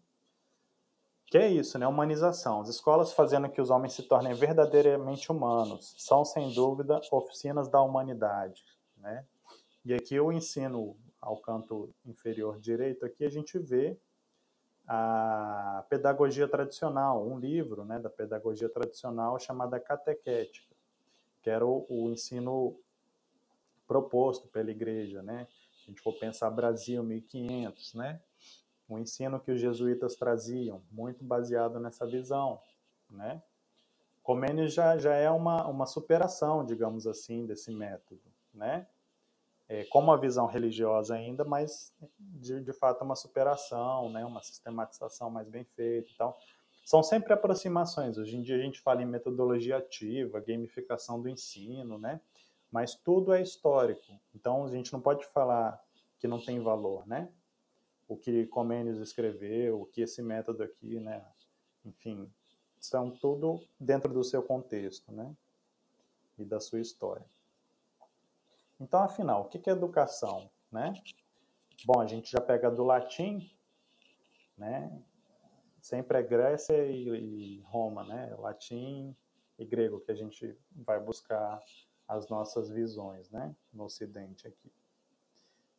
Que 1.34 1.40
é 1.40 1.50
isso, 1.50 1.80
né? 1.80 1.88
Humanização. 1.88 2.62
As 2.62 2.70
escolas 2.70 3.12
fazendo 3.12 3.50
que 3.50 3.60
os 3.60 3.72
homens 3.72 3.94
se 3.94 4.04
tornem 4.04 4.36
verdadeiramente 4.36 5.32
humanos 5.32 5.96
são, 5.98 6.24
sem 6.24 6.54
dúvida, 6.54 7.02
oficinas 7.12 7.68
da 7.68 7.82
humanidade, 7.82 8.63
né? 8.98 9.25
E 9.84 9.96
aqui 9.96 10.13
eu 10.13 10.32
ensino 10.32 10.96
ao 11.20 11.38
canto 11.38 11.90
inferior 12.06 12.60
direito, 12.60 13.04
aqui 13.04 13.25
a 13.25 13.32
gente 13.32 13.58
vê 13.58 13.98
a 14.88 15.84
pedagogia 15.90 16.48
tradicional, 16.48 17.28
um 17.28 17.40
livro 17.40 17.84
né, 17.84 17.98
da 17.98 18.12
pedagogia 18.12 18.70
tradicional 18.70 19.40
chamada 19.40 19.80
catequética, 19.80 20.75
que 21.42 21.50
era 21.50 21.66
o, 21.66 21.84
o 21.90 22.12
ensino 22.12 22.80
proposto 23.88 24.48
pela 24.50 24.70
igreja, 24.70 25.24
né? 25.24 25.48
A 25.82 25.90
gente 25.90 26.00
for 26.00 26.13
pensar 26.13 26.52
Brasil 26.52 27.02
1500, 27.02 27.96
né? 27.96 28.22
O 28.88 28.98
ensino 28.98 29.40
que 29.40 29.52
os 29.52 29.60
jesuítas 29.60 30.16
traziam, 30.16 30.84
muito 30.92 31.24
baseado 31.24 31.80
nessa 31.80 32.06
visão, 32.06 32.60
né? 33.10 33.42
Comênios 34.22 34.74
já, 34.74 34.98
já 34.98 35.13
é 35.13 35.30
uma, 35.30 35.68
uma 35.68 35.86
superação, 35.86 36.66
digamos 36.66 37.06
assim, 37.06 37.46
desse 37.46 37.72
método, 37.72 38.22
né? 38.54 38.88
é, 39.68 39.84
com 39.86 40.00
uma 40.00 40.18
visão 40.18 40.46
religiosa 40.46 41.16
ainda, 41.16 41.44
mas 41.44 41.94
de, 42.20 42.62
de 42.62 42.74
fato 42.74 43.04
uma 43.04 43.16
superação, 43.16 44.10
né, 44.10 44.25
uma 44.25 44.42
sistematização 44.42 45.30
mais 45.30 45.48
bem 45.50 45.63
feita 45.63 46.10
e 46.12 46.16
tal. 46.16 46.38
São 46.86 47.02
sempre 47.02 47.34
aproximações. 47.34 48.18
Hoje 48.18 48.36
em 48.36 48.42
dia 48.42 48.56
a 48.56 48.60
gente 48.60 48.80
fala 48.82 49.02
em 49.02 49.06
metodologia 49.06 49.78
ativa, 49.78 50.42
gamificação 50.42 51.22
do 51.22 51.30
ensino, 51.30 51.98
né? 51.98 52.20
Mas 52.70 52.94
tudo 52.94 53.34
é 53.34 53.42
histórico. 53.42 54.20
Então 54.36 54.66
a 54.66 54.70
gente 54.70 54.92
não 54.92 55.00
pode 55.00 55.25
falar 55.28 55.82
que 56.20 56.28
não 56.28 56.44
tem 56.44 56.60
valor, 56.60 57.08
né? 57.08 57.30
O 58.13 58.17
que 58.17 58.46
Comênios 58.46 59.00
escreveu, 59.00 59.82
o 59.82 59.86
que 59.88 60.01
esse 60.01 60.22
método 60.22 60.62
aqui, 60.62 61.00
né? 61.00 61.25
Enfim, 61.84 62.32
são 62.79 63.10
tudo 63.10 63.60
dentro 63.79 64.13
do 64.13 64.24
seu 64.24 64.43
contexto, 64.43 65.12
né? 65.12 65.36
E 66.38 66.46
da 66.46 66.60
sua 66.60 66.79
história. 66.79 67.25
Então, 68.79 69.01
afinal, 69.01 69.41
o 69.41 69.46
que 69.46 69.67
é 69.67 69.74
educação? 69.74 70.48
Né? 70.72 70.93
Bom, 71.86 72.00
a 72.00 72.05
gente 72.05 72.32
já 72.32 72.39
pega 72.39 72.70
do 72.70 72.84
latim, 72.84 73.51
né? 74.55 75.01
sempre 75.82 76.20
é 76.20 76.22
Grécia 76.22 76.86
e, 76.86 77.62
Roma, 77.62 78.03
né? 78.03 78.36
latim 78.38 79.15
e 79.58 79.65
grego, 79.65 80.00
que 80.01 80.12
a 80.12 80.15
gente 80.15 80.55
vai 80.72 81.00
buscar 81.00 81.60
as 82.08 82.29
nossas 82.29 82.70
visões 82.70 83.32
né? 83.32 83.55
no 83.74 83.86
Ocidente 83.86 84.48
aqui. 84.48 84.72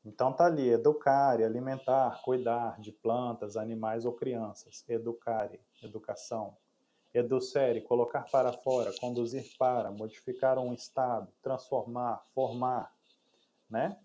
Então 0.04 0.32
tá 0.32 0.44
ali, 0.44 0.68
educare, 0.68 1.44
alimentar, 1.44 2.20
cuidar 2.22 2.78
de 2.78 2.92
plantas, 2.92 3.56
animais 3.56 4.04
ou 4.04 4.12
crianças. 4.12 4.84
Educare, 4.86 5.60
educação. 5.82 6.56
Educere, 7.14 7.80
colocar 7.80 8.24
para 8.30 8.52
fora, 8.52 8.92
conduzir 9.00 9.44
para, 9.56 9.90
modificar 9.90 10.58
um 10.58 10.74
estado, 10.74 11.32
transformar, 11.40 12.22
formar, 12.34 12.92
né? 13.70 13.98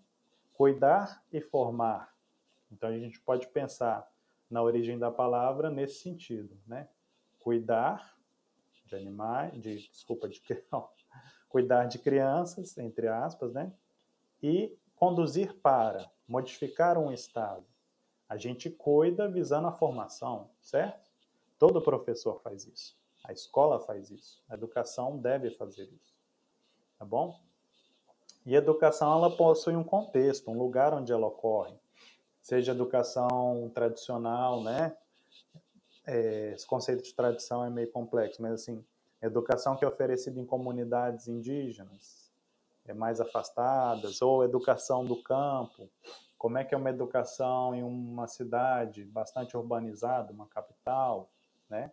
Cuidar 0.54 1.22
e 1.32 1.40
formar. 1.40 2.14
Então 2.70 2.88
a 2.88 2.98
gente 2.98 3.20
pode 3.20 3.48
pensar 3.48 4.08
na 4.48 4.62
origem 4.62 4.98
da 4.98 5.10
palavra 5.10 5.70
nesse 5.70 6.00
sentido, 6.00 6.56
né? 6.66 6.88
Cuidar 7.40 8.16
de 8.86 8.94
animais, 8.94 9.60
de 9.60 9.88
desculpa, 9.88 10.28
de 10.28 10.40
cuidar 11.48 11.86
de 11.86 11.98
crianças, 11.98 12.78
entre 12.78 13.08
aspas, 13.08 13.52
né? 13.52 13.72
E 14.42 14.78
conduzir 15.00 15.54
para, 15.62 16.10
modificar 16.28 16.98
um 16.98 17.10
estado. 17.10 17.64
A 18.28 18.36
gente 18.36 18.68
cuida 18.68 19.26
visando 19.26 19.66
a 19.66 19.72
formação, 19.72 20.50
certo? 20.60 21.10
Todo 21.58 21.80
professor 21.80 22.38
faz 22.42 22.66
isso. 22.66 22.94
A 23.24 23.32
escola 23.32 23.80
faz 23.80 24.10
isso. 24.10 24.42
A 24.46 24.54
educação 24.54 25.16
deve 25.16 25.50
fazer 25.52 25.84
isso. 25.84 26.14
Tá 26.98 27.06
bom? 27.06 27.40
E 28.44 28.54
a 28.54 28.58
educação 28.58 29.10
ela 29.16 29.34
possui 29.34 29.74
um 29.74 29.82
contexto, 29.82 30.50
um 30.50 30.58
lugar 30.58 30.92
onde 30.92 31.12
ela 31.12 31.26
ocorre, 31.26 31.74
seja 32.42 32.72
educação 32.72 33.70
tradicional, 33.74 34.62
né? 34.62 34.94
É, 36.06 36.52
esse 36.54 36.66
conceito 36.66 37.02
de 37.02 37.14
tradição 37.14 37.64
é 37.64 37.70
meio 37.70 37.90
complexo, 37.90 38.42
mas 38.42 38.52
assim, 38.52 38.84
educação 39.22 39.76
que 39.76 39.84
é 39.84 39.88
oferecida 39.88 40.38
em 40.38 40.44
comunidades 40.44 41.26
indígenas, 41.26 42.29
mais 42.94 43.20
afastadas, 43.20 44.20
ou 44.20 44.44
educação 44.44 45.04
do 45.04 45.22
campo, 45.22 45.88
como 46.36 46.58
é 46.58 46.64
que 46.64 46.74
é 46.74 46.78
uma 46.78 46.90
educação 46.90 47.74
em 47.74 47.82
uma 47.82 48.26
cidade 48.26 49.04
bastante 49.04 49.56
urbanizada, 49.56 50.32
uma 50.32 50.46
capital, 50.46 51.30
né? 51.68 51.92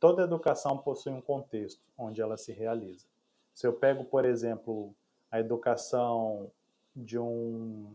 Toda 0.00 0.22
educação 0.22 0.78
possui 0.78 1.12
um 1.12 1.20
contexto 1.20 1.80
onde 1.96 2.20
ela 2.20 2.36
se 2.36 2.52
realiza. 2.52 3.06
Se 3.54 3.66
eu 3.66 3.72
pego, 3.72 4.04
por 4.04 4.24
exemplo, 4.24 4.94
a 5.30 5.38
educação 5.38 6.50
de 6.96 7.18
um, 7.18 7.94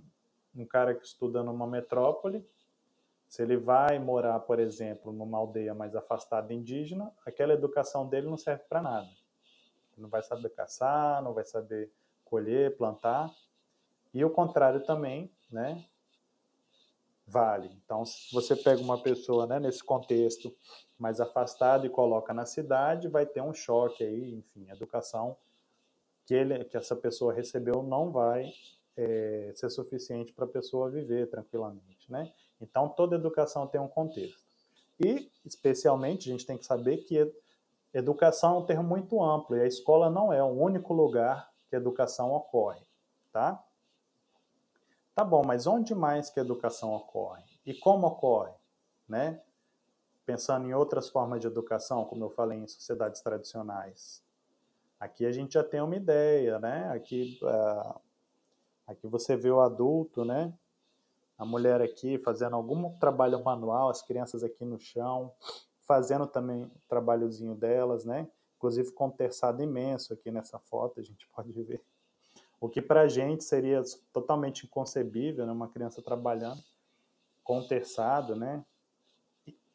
um 0.55 0.65
cara 0.65 0.95
que 0.95 1.05
estuda 1.05 1.43
numa 1.43 1.67
metrópole, 1.67 2.47
se 3.27 3.41
ele 3.41 3.57
vai 3.57 3.99
morar, 3.99 4.39
por 4.41 4.59
exemplo, 4.59 5.11
numa 5.11 5.37
aldeia 5.37 5.73
mais 5.73 5.95
afastada 5.95 6.53
indígena, 6.53 7.11
aquela 7.25 7.53
educação 7.53 8.07
dele 8.07 8.27
não 8.27 8.37
serve 8.37 8.63
para 8.69 8.81
nada. 8.81 9.09
Não 9.97 10.07
vai 10.07 10.23
saber 10.23 10.49
caçar, 10.49 11.21
não 11.21 11.33
vai 11.33 11.43
saber 11.43 11.91
colher, 12.29 12.75
plantar. 12.77 13.33
E 14.13 14.23
o 14.23 14.29
contrário 14.29 14.83
também, 14.83 15.31
né? 15.51 15.85
Vale. 17.27 17.69
Então, 17.83 18.05
se 18.05 18.33
você 18.33 18.55
pega 18.55 18.81
uma 18.81 19.01
pessoa 19.01 19.45
né, 19.45 19.59
nesse 19.59 19.83
contexto 19.83 20.55
mais 20.97 21.19
afastado 21.19 21.85
e 21.85 21.89
coloca 21.89 22.33
na 22.33 22.45
cidade, 22.45 23.09
vai 23.09 23.25
ter 23.25 23.41
um 23.41 23.53
choque 23.53 24.03
aí, 24.03 24.33
enfim, 24.33 24.69
a 24.69 24.73
educação 24.73 25.35
que, 26.25 26.33
ele, 26.33 26.63
que 26.63 26.77
essa 26.77 26.95
pessoa 26.95 27.33
recebeu 27.33 27.83
não 27.83 28.11
vai 28.11 28.51
é, 28.95 29.51
ser 29.55 29.69
suficiente 29.69 30.31
para 30.31 30.45
a 30.45 30.49
pessoa 30.49 30.89
viver 30.89 31.29
tranquilamente, 31.29 32.09
né? 32.09 32.31
Então, 32.61 32.89
toda 32.89 33.15
educação 33.15 33.67
tem 33.67 33.79
um 33.79 33.87
contexto. 33.87 34.41
E, 34.99 35.29
especialmente, 35.45 36.29
a 36.29 36.31
gente 36.31 36.45
tem 36.45 36.57
que 36.57 36.65
saber 36.65 36.97
que 36.97 37.31
educação 37.93 38.55
é 38.55 38.57
um 38.59 38.65
termo 38.65 38.83
muito 38.83 39.21
amplo 39.23 39.55
e 39.55 39.61
a 39.61 39.67
escola 39.67 40.09
não 40.09 40.33
é 40.33 40.41
o 40.43 40.47
único 40.47 40.93
lugar 40.93 41.51
que 41.69 41.75
a 41.75 41.79
educação 41.79 42.31
ocorre, 42.31 42.81
tá? 43.31 43.63
Tá 45.13 45.23
bom, 45.23 45.43
mas 45.45 45.65
onde 45.65 45.95
mais 45.95 46.29
que 46.29 46.39
a 46.39 46.43
educação 46.43 46.93
ocorre? 46.93 47.43
E 47.65 47.73
como 47.73 48.05
ocorre, 48.05 48.53
né? 49.07 49.41
Pensando 50.25 50.67
em 50.67 50.73
outras 50.73 51.09
formas 51.09 51.41
de 51.41 51.47
educação, 51.47 52.05
como 52.05 52.23
eu 52.23 52.29
falei 52.29 52.59
em 52.59 52.67
sociedades 52.67 53.21
tradicionais. 53.21 54.23
Aqui 54.99 55.25
a 55.25 55.31
gente 55.31 55.53
já 55.53 55.63
tem 55.63 55.81
uma 55.81 55.95
ideia, 55.95 56.59
né? 56.59 56.89
Aqui, 56.91 57.39
uh, 57.41 57.99
aqui 58.85 59.07
você 59.07 59.35
vê 59.35 59.49
o 59.49 59.61
adulto, 59.61 60.23
né? 60.23 60.53
A 61.37 61.45
mulher 61.45 61.81
aqui 61.81 62.17
fazendo 62.19 62.55
algum 62.55 62.95
trabalho 62.97 63.43
manual, 63.43 63.89
as 63.89 64.01
crianças 64.01 64.43
aqui 64.43 64.65
no 64.65 64.79
chão, 64.79 65.33
fazendo 65.81 66.27
também 66.27 66.65
o 66.65 66.71
trabalhozinho 66.87 67.55
delas, 67.55 68.05
né? 68.05 68.27
Inclusive 68.57 68.91
com 68.91 69.07
um 69.07 69.11
terçado 69.11 69.61
imenso 69.61 70.13
aqui 70.13 70.31
nessa 70.31 70.59
foto, 70.59 70.99
a 70.99 71.03
gente 71.03 71.27
pode 71.35 71.51
ver. 71.63 71.81
O 72.59 72.67
que 72.67 72.81
para 72.81 73.01
a 73.01 73.07
gente 73.07 73.43
seria 73.43 73.81
totalmente 74.11 74.65
inconcebível, 74.65 75.45
né? 75.45 75.51
uma 75.51 75.67
criança 75.67 76.01
trabalhando 76.01 76.61
com 77.43 77.65
terçado, 77.65 78.35
né? 78.35 78.65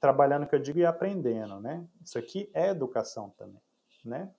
trabalhando, 0.02 0.48
que 0.48 0.54
eu 0.56 0.58
digo, 0.58 0.80
e 0.80 0.84
aprendendo, 0.84 1.60
né? 1.60 1.86
Isso 2.04 2.18
aqui 2.18 2.50
é 2.52 2.70
educação 2.70 3.30
também, 3.38 3.62
né? 4.04 4.34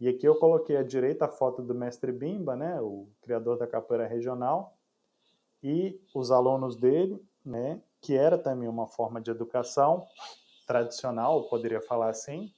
E 0.00 0.08
aqui 0.08 0.26
eu 0.26 0.34
coloquei 0.34 0.76
à 0.76 0.82
direita 0.82 1.26
a 1.26 1.28
foto 1.28 1.62
do 1.62 1.72
mestre 1.72 2.10
Bimba, 2.10 2.56
né? 2.56 2.80
O 2.80 3.06
criador 3.22 3.56
da 3.56 3.68
capoeira 3.68 4.04
regional, 4.04 4.76
e 5.62 6.00
os 6.12 6.32
alunos 6.32 6.74
dele, 6.74 7.24
né? 7.44 7.80
Que 8.00 8.16
era 8.16 8.36
também 8.36 8.68
uma 8.68 8.88
forma 8.88 9.20
de 9.20 9.30
educação 9.30 10.04
tradicional, 10.66 11.48
poderia 11.48 11.80
falar 11.80 12.08
assim, 12.08 12.52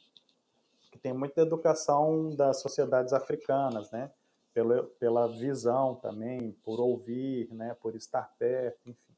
tem 0.98 1.12
muita 1.12 1.40
educação 1.40 2.30
das 2.34 2.60
sociedades 2.60 3.12
africanas, 3.12 3.90
né? 3.90 4.10
Pela, 4.52 4.82
pela 4.98 5.28
visão 5.28 5.94
também, 5.96 6.52
por 6.64 6.80
ouvir, 6.80 7.52
né? 7.52 7.74
Por 7.80 7.94
estar 7.94 8.34
perto, 8.38 8.80
enfim. 8.88 9.14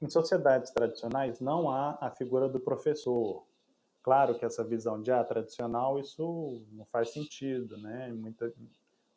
Em 0.00 0.08
sociedades 0.08 0.70
tradicionais 0.70 1.40
não 1.40 1.70
há 1.70 1.98
a 2.00 2.10
figura 2.10 2.48
do 2.48 2.60
professor. 2.60 3.44
Claro 4.02 4.38
que 4.38 4.44
essa 4.44 4.62
visão 4.62 5.02
de 5.02 5.10
ah, 5.10 5.24
tradicional 5.24 5.98
isso 5.98 6.62
não 6.70 6.84
faz 6.86 7.12
sentido, 7.12 7.76
né? 7.76 8.08
Muita, 8.12 8.52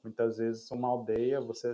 muitas 0.03 0.37
vezes 0.37 0.69
uma 0.71 0.87
aldeia 0.87 1.39
você 1.39 1.71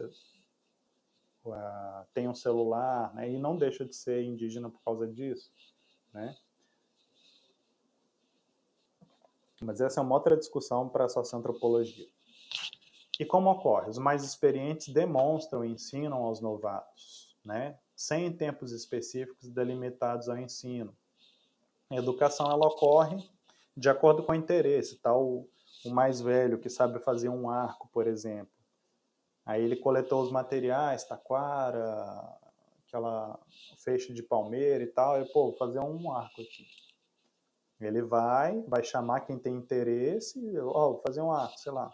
uh, 1.46 2.06
tem 2.14 2.28
um 2.28 2.36
celular, 2.36 3.14
né? 3.16 3.30
E 3.32 3.40
não 3.40 3.58
deixa 3.58 3.86
de 3.86 3.96
ser 3.96 4.24
indígena 4.24 4.70
por 4.70 4.82
causa 4.84 5.08
disso, 5.08 5.52
né? 6.14 6.36
Mas 9.62 9.82
essa 9.82 10.00
é 10.00 10.04
uma 10.04 10.16
outra 10.16 10.38
discussão 10.38 10.88
para 10.88 11.06
a 11.06 11.10
socioantropologia. 11.10 12.08
E 13.20 13.26
como 13.26 13.50
ocorre? 13.50 13.90
Os 13.90 13.98
mais 13.98 14.24
experientes 14.24 14.94
demonstram 14.94 15.66
e 15.66 15.72
ensinam 15.72 16.24
aos 16.24 16.40
novatos, 16.40 17.36
né? 17.44 17.78
sem 17.98 18.32
tempos 18.32 18.72
específicos 18.72 19.50
delimitados 19.50 20.30
ao 20.30 20.38
ensino. 20.38 20.96
A 21.90 21.96
educação 21.96 22.46
ela 22.52 22.68
ocorre 22.68 23.28
de 23.76 23.90
acordo 23.90 24.22
com 24.22 24.34
o 24.34 24.36
interesse, 24.36 24.98
tal 24.98 25.24
o, 25.24 25.50
o 25.84 25.90
mais 25.90 26.22
velho 26.22 26.60
que 26.60 26.70
sabe 26.70 27.00
fazer 27.00 27.30
um 27.30 27.50
arco, 27.50 27.90
por 27.92 28.06
exemplo. 28.06 28.54
Aí 29.44 29.64
ele 29.64 29.78
coletou 29.78 30.22
os 30.22 30.32
materiais, 30.32 31.06
taquara, 31.06 32.38
aquela 32.88 33.40
feixe 33.78 34.14
de 34.14 34.22
palmeira 34.22 34.84
e 34.84 34.88
tal, 34.88 35.20
e 35.20 35.26
pô, 35.32 35.46
vou 35.46 35.58
fazer 35.58 35.80
um 35.80 36.12
arco 36.12 36.42
aqui. 36.42 36.68
Ele 37.80 38.02
vai, 38.02 38.62
vai 38.64 38.84
chamar 38.84 39.22
quem 39.22 39.38
tem 39.38 39.56
interesse, 39.56 40.40
ó, 40.60 40.92
oh, 40.92 40.98
fazer 41.00 41.22
um 41.22 41.32
arco, 41.32 41.58
sei 41.60 41.72
lá. 41.72 41.92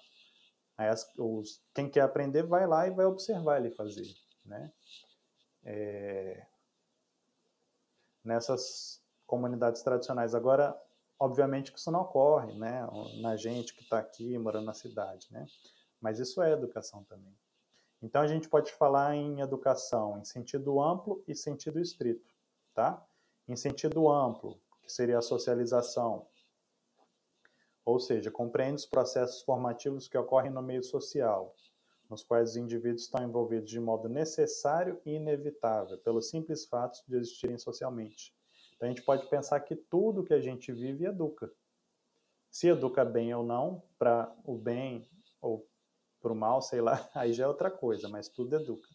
Aí 0.78 0.88
as, 0.88 1.12
os, 1.18 1.62
quem 1.74 1.90
quer 1.90 2.02
aprender 2.02 2.44
vai 2.44 2.66
lá 2.66 2.88
e 2.88 2.92
vai 2.92 3.06
observar 3.06 3.58
ele 3.58 3.72
fazer, 3.72 4.08
né? 4.46 4.72
é, 5.66 6.46
nessas 8.24 9.02
comunidades 9.26 9.82
tradicionais. 9.82 10.36
Agora, 10.36 10.80
obviamente 11.20 11.72
que 11.72 11.80
isso 11.80 11.92
não 11.92 12.02
ocorre, 12.02 12.54
né, 12.54 12.88
na 13.22 13.36
gente 13.36 13.74
que 13.74 13.84
está 13.84 14.00
aqui 14.00 14.38
morando 14.38 14.66
na 14.66 14.74
cidade, 14.74 15.28
né, 15.32 15.46
mas 16.00 16.20
isso 16.20 16.42
é 16.42 16.52
educação 16.52 17.04
também. 17.06 17.36
Então 18.02 18.22
a 18.22 18.28
gente 18.28 18.50
pode 18.50 18.72
falar 18.74 19.16
em 19.16 19.40
educação 19.40 20.18
em 20.18 20.26
sentido 20.26 20.82
amplo 20.82 21.24
e 21.26 21.34
sentido 21.34 21.80
estrito, 21.80 22.30
tá? 22.74 23.02
Em 23.48 23.56
sentido 23.56 24.10
amplo, 24.10 24.60
que 24.84 24.92
seria 24.92 25.18
a 25.18 25.22
socialização, 25.22 26.28
ou 27.86 28.00
seja, 28.00 28.32
compreende 28.32 28.76
os 28.76 28.86
processos 28.86 29.42
formativos 29.42 30.08
que 30.08 30.18
ocorrem 30.18 30.52
no 30.52 30.62
meio 30.62 30.84
social, 30.84 31.56
nos 32.10 32.24
quais 32.24 32.52
os 32.52 32.58
indivíduos 32.58 33.04
estão 33.04 33.24
envolvidos 33.24 33.70
de 33.70 33.80
modo 33.80 34.08
necessário 34.08 35.02
e 35.06 35.16
inevitável, 35.16 35.98
pelos 35.98 36.30
simples 36.30 36.66
fatos 36.66 37.04
de 37.08 37.16
existirem 37.18 37.58
socialmente. 37.58 38.34
Então 38.76 38.88
a 38.88 38.92
gente 38.92 39.04
pode 39.04 39.28
pensar 39.30 39.60
que 39.62 39.76
tudo 39.76 40.24
que 40.24 40.34
a 40.34 40.40
gente 40.40 40.72
vive 40.72 41.06
educa. 41.06 41.52
Se 42.50 42.68
educa 42.68 43.04
bem 43.04 43.34
ou 43.34 43.44
não, 43.44 43.84
para 43.98 44.34
o 44.46 44.56
bem 44.58 45.10
ou 45.42 45.68
para 46.22 46.32
o 46.32 46.36
mal, 46.36 46.62
sei 46.62 46.82
lá, 46.82 47.10
aí 47.16 47.34
já 47.34 47.46
é 47.46 47.48
outra 47.48 47.72
coisa, 47.72 48.08
mas 48.08 48.30
tudo 48.30 48.56
educa, 48.56 48.90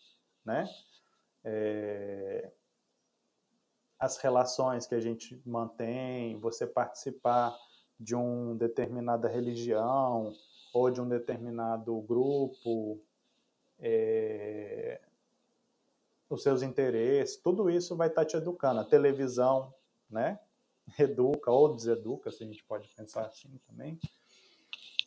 né? 0.44 0.68
É... 1.44 2.52
As 3.98 4.16
relações 4.18 4.86
que 4.86 4.94
a 4.94 5.00
gente 5.00 5.40
mantém, 5.44 6.38
você 6.38 6.66
participar 6.66 7.56
de 7.98 8.14
uma 8.14 8.54
determinada 8.54 9.28
religião 9.28 10.32
ou 10.72 10.90
de 10.90 11.00
um 11.00 11.08
determinado 11.08 12.00
grupo, 12.02 13.00
é, 13.80 15.00
os 16.28 16.42
seus 16.42 16.62
interesses, 16.62 17.36
tudo 17.36 17.70
isso 17.70 17.96
vai 17.96 18.08
estar 18.08 18.24
te 18.24 18.36
educando. 18.36 18.80
A 18.80 18.84
televisão, 18.84 19.72
né? 20.10 20.38
Educa 20.98 21.50
ou 21.50 21.74
deseduca, 21.74 22.30
se 22.30 22.44
a 22.44 22.46
gente 22.46 22.64
pode 22.64 22.88
pensar 22.88 23.26
assim 23.26 23.58
também. 23.66 23.98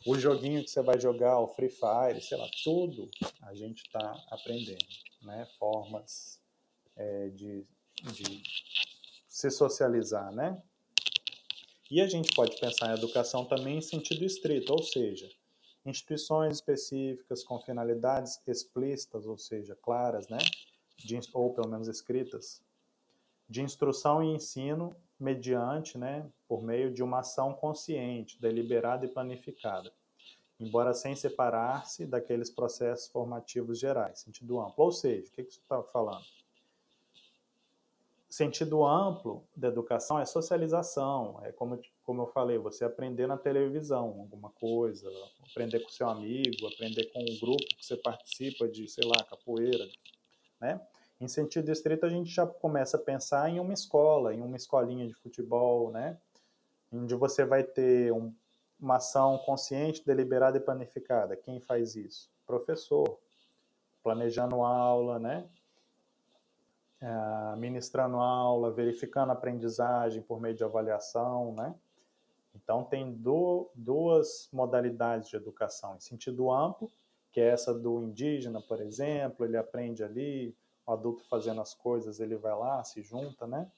O 0.04 0.18
joguinho 0.18 0.62
que 0.62 0.70
você 0.70 0.82
vai 0.82 0.98
jogar, 0.98 1.38
o 1.38 1.46
Free 1.46 1.68
Fire, 1.68 2.20
sei 2.20 2.36
lá, 2.36 2.48
tudo 2.64 3.08
a 3.42 3.54
gente 3.54 3.82
está 3.82 4.14
aprendendo, 4.30 4.84
né? 5.22 5.46
Formas 5.58 6.40
é, 6.96 7.28
de, 7.28 7.64
de 8.02 8.42
se 9.28 9.50
socializar, 9.50 10.32
né? 10.32 10.60
E 11.90 12.00
a 12.00 12.06
gente 12.06 12.34
pode 12.34 12.58
pensar 12.58 12.90
em 12.90 12.98
educação 12.98 13.44
também 13.44 13.78
em 13.78 13.82
sentido 13.82 14.24
estrito, 14.24 14.72
ou 14.72 14.82
seja, 14.82 15.30
instituições 15.84 16.54
específicas 16.54 17.44
com 17.44 17.60
finalidades 17.60 18.40
explícitas, 18.46 19.26
ou 19.26 19.36
seja, 19.36 19.76
claras, 19.76 20.28
né, 20.28 20.38
de, 20.96 21.18
ou 21.34 21.52
pelo 21.52 21.68
menos 21.68 21.88
escritas, 21.88 22.62
de 23.48 23.60
instrução 23.62 24.22
e 24.22 24.34
ensino 24.34 24.96
mediante, 25.18 25.98
né, 25.98 26.26
por 26.48 26.62
meio 26.62 26.92
de 26.92 27.02
uma 27.02 27.20
ação 27.20 27.52
consciente, 27.52 28.40
deliberada 28.40 29.04
e 29.04 29.08
planificada, 29.08 29.92
embora 30.58 30.94
sem 30.94 31.14
separar-se 31.14 32.06
daqueles 32.06 32.50
processos 32.50 33.08
formativos 33.08 33.78
gerais, 33.78 34.20
sentido 34.20 34.60
amplo. 34.60 34.84
Ou 34.84 34.92
seja, 34.92 35.28
o 35.28 35.32
que, 35.32 35.44
que 35.44 35.52
você 35.52 35.60
está 35.60 35.82
falando? 35.82 36.24
Sentido 38.32 38.82
amplo 38.82 39.46
da 39.54 39.68
educação 39.68 40.18
é 40.18 40.24
socialização, 40.24 41.38
é 41.42 41.52
como 41.52 41.78
como 42.02 42.22
eu 42.22 42.26
falei, 42.28 42.56
você 42.56 42.82
aprender 42.82 43.26
na 43.26 43.36
televisão 43.36 44.06
alguma 44.20 44.48
coisa, 44.48 45.06
aprender 45.50 45.80
com 45.80 45.90
seu 45.90 46.08
amigo, 46.08 46.66
aprender 46.66 47.12
com 47.12 47.20
o 47.20 47.38
grupo 47.38 47.62
que 47.76 47.84
você 47.84 47.94
participa 47.94 48.66
de, 48.66 48.88
sei 48.88 49.04
lá, 49.04 49.22
capoeira, 49.22 49.86
né? 50.58 50.80
Em 51.20 51.28
sentido 51.28 51.70
estrito, 51.70 52.06
a 52.06 52.08
gente 52.08 52.30
já 52.30 52.46
começa 52.46 52.96
a 52.96 53.00
pensar 53.00 53.50
em 53.50 53.60
uma 53.60 53.74
escola, 53.74 54.32
em 54.32 54.40
uma 54.40 54.56
escolinha 54.56 55.06
de 55.06 55.12
futebol, 55.12 55.90
né? 55.90 56.18
Onde 56.90 57.14
você 57.14 57.44
vai 57.44 57.62
ter 57.62 58.14
um, 58.14 58.34
uma 58.80 58.96
ação 58.96 59.36
consciente, 59.44 60.06
deliberada 60.06 60.56
e 60.56 60.60
planificada. 60.60 61.36
Quem 61.36 61.60
faz 61.60 61.96
isso? 61.96 62.30
Professor. 62.46 63.18
Planejando 64.02 64.62
aula, 64.62 65.18
né? 65.18 65.46
É, 67.02 67.56
ministrando 67.56 68.18
aula, 68.18 68.70
verificando 68.70 69.32
aprendizagem 69.32 70.22
por 70.22 70.40
meio 70.40 70.54
de 70.54 70.62
avaliação, 70.62 71.52
né? 71.52 71.74
Então, 72.54 72.84
tem 72.84 73.12
do, 73.12 73.68
duas 73.74 74.48
modalidades 74.52 75.28
de 75.28 75.34
educação, 75.34 75.96
em 75.96 76.00
sentido 76.00 76.52
amplo, 76.52 76.88
que 77.32 77.40
é 77.40 77.48
essa 77.48 77.74
do 77.74 78.00
indígena, 78.04 78.60
por 78.60 78.80
exemplo, 78.80 79.44
ele 79.44 79.56
aprende 79.56 80.04
ali, 80.04 80.56
o 80.86 80.92
adulto 80.92 81.24
fazendo 81.28 81.60
as 81.60 81.74
coisas, 81.74 82.20
ele 82.20 82.36
vai 82.36 82.56
lá, 82.56 82.84
se 82.84 83.02
junta, 83.02 83.48
né? 83.48 83.68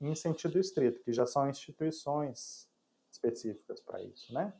E 0.00 0.06
em 0.06 0.14
sentido 0.14 0.56
estrito, 0.56 1.02
que 1.02 1.12
já 1.12 1.26
são 1.26 1.50
instituições 1.50 2.68
específicas 3.10 3.80
para 3.80 4.00
isso, 4.00 4.32
né? 4.32 4.52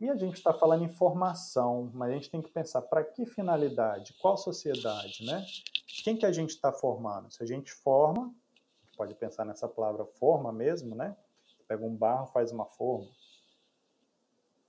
E 0.00 0.10
a 0.10 0.16
gente 0.16 0.34
está 0.34 0.52
falando 0.52 0.84
em 0.84 0.88
formação, 0.88 1.90
mas 1.94 2.10
a 2.10 2.14
gente 2.14 2.30
tem 2.30 2.42
que 2.42 2.50
pensar 2.50 2.82
para 2.82 3.04
que 3.04 3.24
finalidade, 3.24 4.14
qual 4.20 4.36
sociedade, 4.36 5.24
né? 5.24 5.44
Quem 6.02 6.16
que 6.16 6.26
a 6.26 6.32
gente 6.32 6.50
está 6.50 6.72
formando? 6.72 7.30
Se 7.30 7.42
a 7.42 7.46
gente 7.46 7.72
forma, 7.72 8.24
a 8.24 8.86
gente 8.86 8.96
pode 8.96 9.14
pensar 9.14 9.44
nessa 9.44 9.68
palavra 9.68 10.04
forma 10.04 10.52
mesmo, 10.52 10.94
né? 10.94 11.16
pega 11.66 11.84
um 11.84 11.94
barro, 11.94 12.26
faz 12.26 12.52
uma 12.52 12.66
forma. 12.66 13.08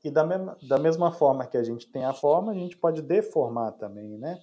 E 0.03 0.11
da 0.11 0.23
mesma, 0.23 0.57
da 0.67 0.77
mesma 0.77 1.11
forma 1.11 1.47
que 1.47 1.57
a 1.57 1.63
gente 1.63 1.87
tem 1.87 2.05
a 2.05 2.13
forma, 2.13 2.51
a 2.51 2.55
gente 2.55 2.77
pode 2.77 3.01
deformar 3.01 3.71
também, 3.73 4.17
né? 4.17 4.39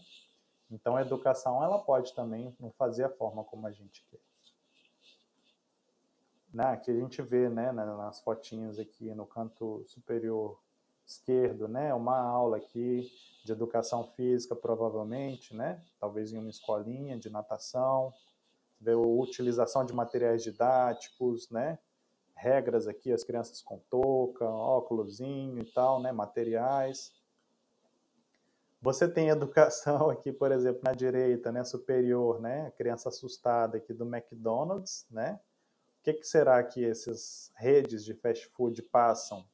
Então, 0.71 0.97
a 0.97 1.03
educação 1.03 1.62
ela 1.62 1.79
pode 1.79 2.14
também 2.14 2.55
não 2.59 2.71
fazer 2.73 3.05
a 3.05 3.11
forma 3.11 3.45
como 3.45 3.66
a 3.66 3.73
gente 3.73 4.05
quer. 4.11 4.21
Né? 6.53 6.64
Aqui 6.64 6.90
a 6.90 6.95
gente 6.95 7.21
vê, 7.23 7.49
né, 7.49 7.71
nas 7.73 8.21
fotinhas 8.21 8.79
aqui 8.79 9.14
no 9.14 9.27
canto 9.27 9.85
superior 9.87 10.59
esquerdo, 11.12 11.68
né, 11.68 11.92
uma 11.94 12.18
aula 12.18 12.57
aqui 12.57 13.11
de 13.44 13.53
educação 13.53 14.05
física, 14.16 14.55
provavelmente, 14.55 15.55
né, 15.55 15.83
talvez 15.98 16.33
em 16.33 16.38
uma 16.38 16.51
escolinha 16.51 17.18
de 17.18 17.31
natação, 17.31 18.12
a 18.85 18.96
utilização 18.96 19.85
de 19.85 19.92
materiais 19.92 20.42
didáticos, 20.42 21.48
né, 21.51 21.79
regras 22.35 22.88
aqui, 22.88 23.12
as 23.12 23.22
crianças 23.22 23.62
com 23.62 23.79
touca, 23.90 24.44
óculosinho 24.44 25.61
e 25.61 25.64
tal, 25.72 26.01
né, 26.01 26.11
materiais. 26.11 27.12
Você 28.81 29.07
tem 29.09 29.29
educação 29.29 30.11
aqui, 30.11 30.33
por 30.33 30.51
exemplo, 30.51 30.81
na 30.83 30.92
direita, 30.92 31.53
né, 31.53 31.62
superior, 31.62 32.40
né, 32.40 32.66
a 32.66 32.70
criança 32.72 33.09
assustada 33.09 33.77
aqui 33.77 33.92
do 33.92 34.05
McDonald's, 34.05 35.07
né? 35.11 35.38
O 36.01 36.03
que, 36.03 36.14
que 36.14 36.27
será 36.27 36.61
que 36.64 36.85
essas 36.85 37.53
redes 37.55 38.05
de 38.05 38.12
fast 38.12 38.48
food 38.48 38.83
passam, 38.83 39.46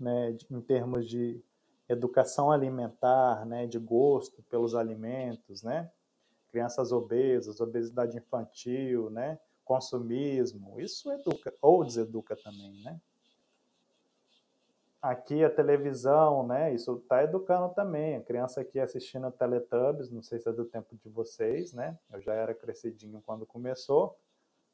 né, 0.00 0.36
em 0.50 0.60
termos 0.60 1.08
de 1.08 1.42
educação 1.88 2.50
alimentar, 2.50 3.44
né, 3.44 3.66
de 3.66 3.78
gosto 3.78 4.42
pelos 4.44 4.74
alimentos, 4.74 5.62
né? 5.62 5.90
Crianças 6.48 6.90
obesas, 6.90 7.60
obesidade 7.60 8.16
infantil, 8.16 9.10
né? 9.10 9.38
consumismo, 9.70 10.80
isso 10.80 11.12
educa 11.12 11.54
ou 11.62 11.84
deseduca 11.84 12.34
também, 12.34 12.82
né? 12.82 13.00
Aqui 15.00 15.44
a 15.44 15.48
televisão, 15.48 16.44
né? 16.44 16.74
Isso 16.74 16.96
está 16.96 17.22
educando 17.22 17.72
também. 17.72 18.16
A 18.16 18.20
criança 18.20 18.62
aqui 18.62 18.80
assistindo 18.80 19.30
Teletubbies, 19.30 20.10
não 20.10 20.22
sei 20.24 20.40
se 20.40 20.48
é 20.48 20.52
do 20.52 20.64
tempo 20.64 20.96
de 20.96 21.08
vocês, 21.08 21.72
né? 21.72 21.96
Eu 22.12 22.20
já 22.20 22.34
era 22.34 22.52
crescidinho 22.52 23.22
quando 23.24 23.46
começou, 23.46 24.18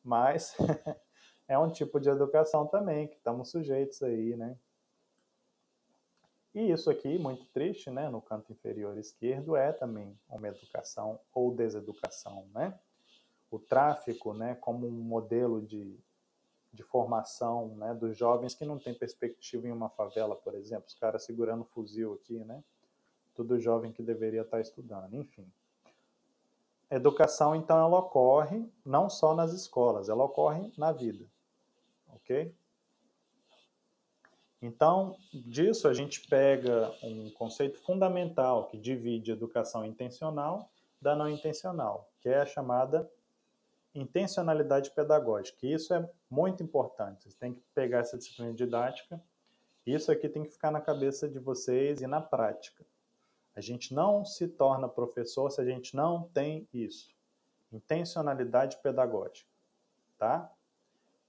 mas 0.02 0.56
é 1.46 1.58
um 1.58 1.68
tipo 1.68 2.00
de 2.00 2.08
educação 2.08 2.66
também 2.66 3.06
que 3.06 3.16
estamos 3.16 3.50
sujeitos 3.50 4.02
aí, 4.02 4.34
né? 4.34 4.56
E 6.56 6.72
isso 6.72 6.90
aqui, 6.90 7.18
muito 7.18 7.44
triste, 7.52 7.88
né? 7.88 8.08
No 8.08 8.20
canto 8.20 8.50
inferior 8.50 8.98
esquerdo, 8.98 9.54
é 9.54 9.72
também 9.72 10.18
uma 10.28 10.48
educação 10.48 11.20
ou 11.32 11.54
deseducação, 11.54 12.48
né? 12.52 12.76
o 13.50 13.58
tráfico 13.58 14.34
né, 14.34 14.54
como 14.56 14.86
um 14.86 14.90
modelo 14.90 15.62
de, 15.62 15.98
de 16.72 16.82
formação 16.82 17.68
né, 17.76 17.94
dos 17.94 18.16
jovens 18.16 18.54
que 18.54 18.64
não 18.64 18.78
tem 18.78 18.94
perspectiva 18.94 19.66
em 19.66 19.72
uma 19.72 19.88
favela, 19.88 20.34
por 20.36 20.54
exemplo, 20.54 20.86
os 20.86 20.94
caras 20.94 21.24
segurando 21.24 21.64
fuzil 21.64 22.14
aqui, 22.14 22.44
né? 22.44 22.62
Tudo 23.34 23.60
jovem 23.60 23.92
que 23.92 24.02
deveria 24.02 24.40
estar 24.42 24.60
estudando, 24.60 25.14
enfim. 25.14 25.46
Educação, 26.90 27.54
então, 27.54 27.78
ela 27.78 27.98
ocorre 27.98 28.66
não 28.84 29.10
só 29.10 29.34
nas 29.34 29.52
escolas, 29.52 30.08
ela 30.08 30.24
ocorre 30.24 30.72
na 30.78 30.92
vida, 30.92 31.26
ok? 32.14 32.54
Então, 34.60 35.16
disso 35.32 35.86
a 35.86 35.94
gente 35.94 36.26
pega 36.28 36.92
um 37.02 37.30
conceito 37.30 37.78
fundamental 37.78 38.66
que 38.66 38.78
divide 38.78 39.30
educação 39.30 39.84
intencional 39.84 40.70
da 41.00 41.14
não 41.14 41.28
intencional, 41.28 42.10
que 42.20 42.28
é 42.28 42.40
a 42.40 42.46
chamada 42.46 43.10
intencionalidade 43.94 44.90
pedagógica. 44.90 45.58
E 45.62 45.72
isso 45.72 45.92
é 45.94 46.08
muito 46.30 46.62
importante. 46.62 47.22
Vocês 47.22 47.34
têm 47.34 47.54
que 47.54 47.62
pegar 47.74 48.00
essa 48.00 48.18
disciplina 48.18 48.52
didática. 48.52 49.20
Isso 49.86 50.10
aqui 50.10 50.28
tem 50.28 50.44
que 50.44 50.50
ficar 50.50 50.70
na 50.70 50.80
cabeça 50.80 51.28
de 51.28 51.38
vocês 51.38 52.00
e 52.00 52.06
na 52.06 52.20
prática. 52.20 52.84
A 53.54 53.60
gente 53.60 53.94
não 53.94 54.24
se 54.24 54.48
torna 54.48 54.88
professor 54.88 55.50
se 55.50 55.60
a 55.60 55.64
gente 55.64 55.96
não 55.96 56.24
tem 56.28 56.68
isso. 56.72 57.14
Intencionalidade 57.72 58.76
pedagógica. 58.82 59.48
Tá? 60.18 60.50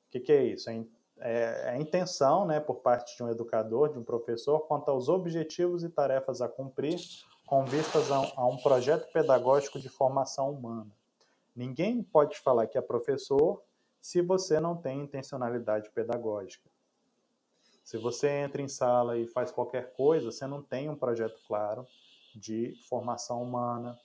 O 0.07 0.11
que, 0.11 0.19
que 0.19 0.31
é 0.31 0.43
isso? 0.43 0.69
É, 0.69 0.83
é, 1.19 1.69
a 1.69 1.77
intenção, 1.77 2.45
né, 2.45 2.59
por 2.59 2.77
parte 2.77 3.15
de 3.15 3.23
um 3.23 3.29
educador, 3.29 3.89
de 3.91 3.99
um 3.99 4.03
professor, 4.03 4.59
quanto 4.61 4.89
aos 4.89 5.09
objetivos 5.09 5.83
e 5.83 5.89
tarefas 5.89 6.41
a 6.41 6.47
cumprir 6.47 6.99
com 7.45 7.65
vistas 7.65 8.11
a, 8.11 8.31
a 8.35 8.45
um 8.45 8.57
projeto 8.57 9.11
pedagógico 9.11 9.79
de 9.79 9.89
formação 9.89 10.51
humana. 10.51 10.91
Ninguém 11.55 12.03
pode 12.03 12.37
falar 12.39 12.67
que 12.67 12.77
é 12.77 12.81
professor 12.81 13.63
se 13.99 14.21
você 14.21 14.59
não 14.59 14.75
tem 14.75 15.01
intencionalidade 15.01 15.89
pedagógica. 15.89 16.69
Se 17.83 17.97
você 17.97 18.27
entra 18.27 18.61
em 18.61 18.67
sala 18.67 19.17
e 19.17 19.25
faz 19.27 19.49
qualquer 19.49 19.93
coisa, 19.93 20.31
você 20.31 20.45
não 20.45 20.61
tem 20.61 20.89
um 20.89 20.95
projeto 20.95 21.39
claro 21.47 21.87
de 22.35 22.75
formação 22.87 23.41
humana, 23.41 23.97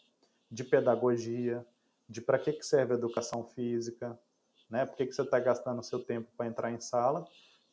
de 0.50 0.64
pedagogia, 0.64 1.66
de 2.08 2.20
para 2.20 2.38
que, 2.38 2.52
que 2.52 2.64
serve 2.64 2.94
a 2.94 2.96
educação 2.96 3.44
física, 3.44 4.18
né? 4.72 4.84
Por 4.84 4.96
que, 4.96 5.06
que 5.06 5.12
você 5.12 5.22
está 5.22 5.38
gastando 5.38 5.82
seu 5.84 6.02
tempo 6.02 6.28
para 6.36 6.46
entrar 6.46 6.72
em 6.72 6.80
sala 6.80 7.24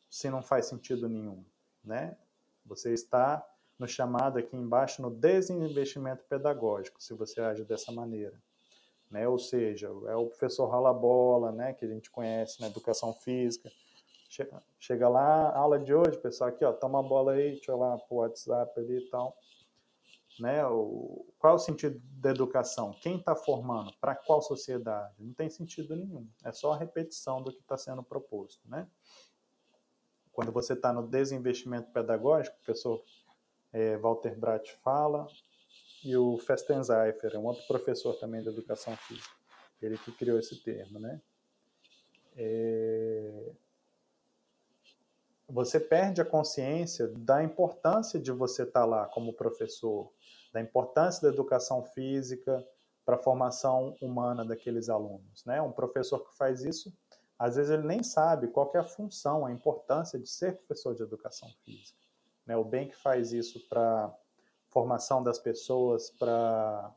se 0.08 0.30
não 0.30 0.42
faz 0.42 0.66
sentido 0.66 1.08
nenhum, 1.08 1.44
né? 1.82 2.16
Você 2.64 2.92
está 2.92 3.44
no 3.78 3.88
chamado 3.88 4.38
aqui 4.38 4.56
embaixo 4.56 5.02
no 5.02 5.10
desinvestimento 5.10 6.22
pedagógico, 6.24 7.02
se 7.02 7.14
você 7.14 7.40
age 7.40 7.64
dessa 7.64 7.90
maneira 7.90 8.38
né? 9.10 9.26
Ou 9.26 9.38
seja, 9.38 9.88
é 10.06 10.14
o 10.14 10.26
professor 10.26 10.68
rala-bola, 10.68 11.50
né? 11.50 11.72
Que 11.72 11.84
a 11.84 11.88
gente 11.88 12.10
conhece 12.10 12.60
na 12.60 12.68
educação 12.68 13.12
física. 13.12 13.70
Chega, 14.78 15.08
lá, 15.08 15.52
aula 15.56 15.78
de 15.78 15.92
hoje, 15.92 16.16
pessoal, 16.18 16.50
aqui, 16.50 16.64
ó, 16.64 16.72
toma 16.72 17.00
a 17.00 17.02
bola 17.02 17.32
aí, 17.32 17.50
deixa 17.50 17.72
eu 17.72 17.76
lá 17.76 17.98
pro 17.98 18.18
WhatsApp 18.18 18.78
ali 18.78 18.98
e 18.98 19.10
tal. 19.10 19.36
Né? 20.40 20.64
O, 20.66 21.26
qual 21.38 21.52
é 21.52 21.56
o 21.56 21.58
sentido 21.58 22.00
da 22.04 22.30
educação? 22.30 22.92
Quem 23.00 23.18
está 23.18 23.36
formando? 23.36 23.92
Para 24.00 24.14
qual 24.14 24.40
sociedade? 24.40 25.14
Não 25.18 25.32
tem 25.32 25.50
sentido 25.50 25.94
nenhum. 25.94 26.28
É 26.44 26.52
só 26.52 26.72
a 26.72 26.76
repetição 26.76 27.42
do 27.42 27.52
que 27.52 27.60
está 27.60 27.76
sendo 27.76 28.02
proposto, 28.02 28.68
né? 28.68 28.88
Quando 30.32 30.52
você 30.52 30.72
está 30.72 30.92
no 30.92 31.06
desinvestimento 31.06 31.90
pedagógico, 31.90 32.56
o 32.56 32.64
professor 32.64 33.02
é, 33.72 33.96
Walter 33.98 34.38
Bratt 34.38 34.72
fala, 34.82 35.26
e 36.02 36.16
o 36.16 36.38
Festenzeifer, 36.38 37.38
um 37.38 37.44
outro 37.44 37.66
professor 37.66 38.14
também 38.18 38.42
de 38.42 38.48
educação 38.48 38.96
física, 38.96 39.34
ele 39.82 39.98
que 39.98 40.12
criou 40.12 40.38
esse 40.38 40.56
termo, 40.62 40.98
né? 40.98 41.20
É... 42.36 43.52
Você 45.48 45.80
perde 45.80 46.20
a 46.20 46.24
consciência 46.24 47.08
da 47.08 47.42
importância 47.42 48.20
de 48.20 48.30
você 48.30 48.62
estar 48.62 48.84
lá 48.84 49.06
como 49.06 49.32
professor, 49.32 50.12
da 50.52 50.60
importância 50.60 51.22
da 51.22 51.32
educação 51.32 51.82
física 51.84 52.66
para 53.04 53.16
a 53.16 53.18
formação 53.18 53.96
humana 54.00 54.44
daqueles 54.44 54.88
alunos, 54.88 55.44
né? 55.44 55.60
Um 55.60 55.72
professor 55.72 56.20
que 56.20 56.36
faz 56.36 56.62
isso, 56.64 56.92
às 57.38 57.56
vezes 57.56 57.72
ele 57.72 57.86
nem 57.86 58.02
sabe 58.02 58.48
qual 58.48 58.70
é 58.74 58.78
a 58.78 58.84
função, 58.84 59.46
a 59.46 59.52
importância 59.52 60.18
de 60.18 60.28
ser 60.28 60.56
professor 60.58 60.94
de 60.94 61.02
educação 61.02 61.48
física. 61.64 61.98
Né? 62.46 62.56
O 62.56 62.64
bem 62.64 62.88
que 62.88 62.96
faz 62.96 63.32
isso 63.32 63.66
para 63.68 64.14
formação 64.68 65.22
das 65.22 65.38
pessoas 65.38 66.10
para 66.10 66.94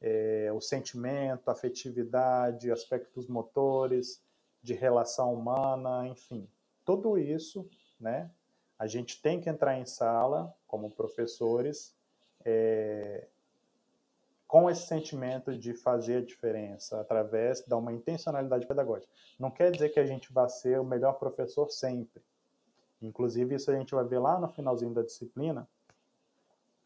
é, 0.00 0.50
o 0.52 0.60
sentimento, 0.60 1.48
afetividade, 1.48 2.70
aspectos 2.70 3.28
motores, 3.28 4.20
de 4.62 4.74
relação 4.74 5.32
humana, 5.32 6.06
enfim, 6.08 6.48
tudo 6.84 7.16
isso, 7.16 7.68
né? 7.98 8.30
A 8.78 8.86
gente 8.86 9.20
tem 9.20 9.40
que 9.40 9.48
entrar 9.48 9.78
em 9.78 9.86
sala 9.86 10.54
como 10.66 10.90
professores 10.90 11.96
é, 12.50 13.28
com 14.46 14.70
esse 14.70 14.86
sentimento 14.86 15.54
de 15.56 15.74
fazer 15.74 16.16
a 16.16 16.24
diferença 16.24 16.98
através 16.98 17.60
de 17.60 17.74
uma 17.74 17.92
intencionalidade 17.92 18.66
pedagógica. 18.66 19.12
Não 19.38 19.50
quer 19.50 19.70
dizer 19.70 19.90
que 19.90 20.00
a 20.00 20.06
gente 20.06 20.32
vá 20.32 20.48
ser 20.48 20.80
o 20.80 20.84
melhor 20.84 21.18
professor 21.18 21.70
sempre. 21.70 22.22
Inclusive, 23.02 23.54
isso 23.54 23.70
a 23.70 23.76
gente 23.76 23.94
vai 23.94 24.04
ver 24.04 24.18
lá 24.18 24.40
no 24.40 24.48
finalzinho 24.48 24.94
da 24.94 25.02
disciplina, 25.02 25.68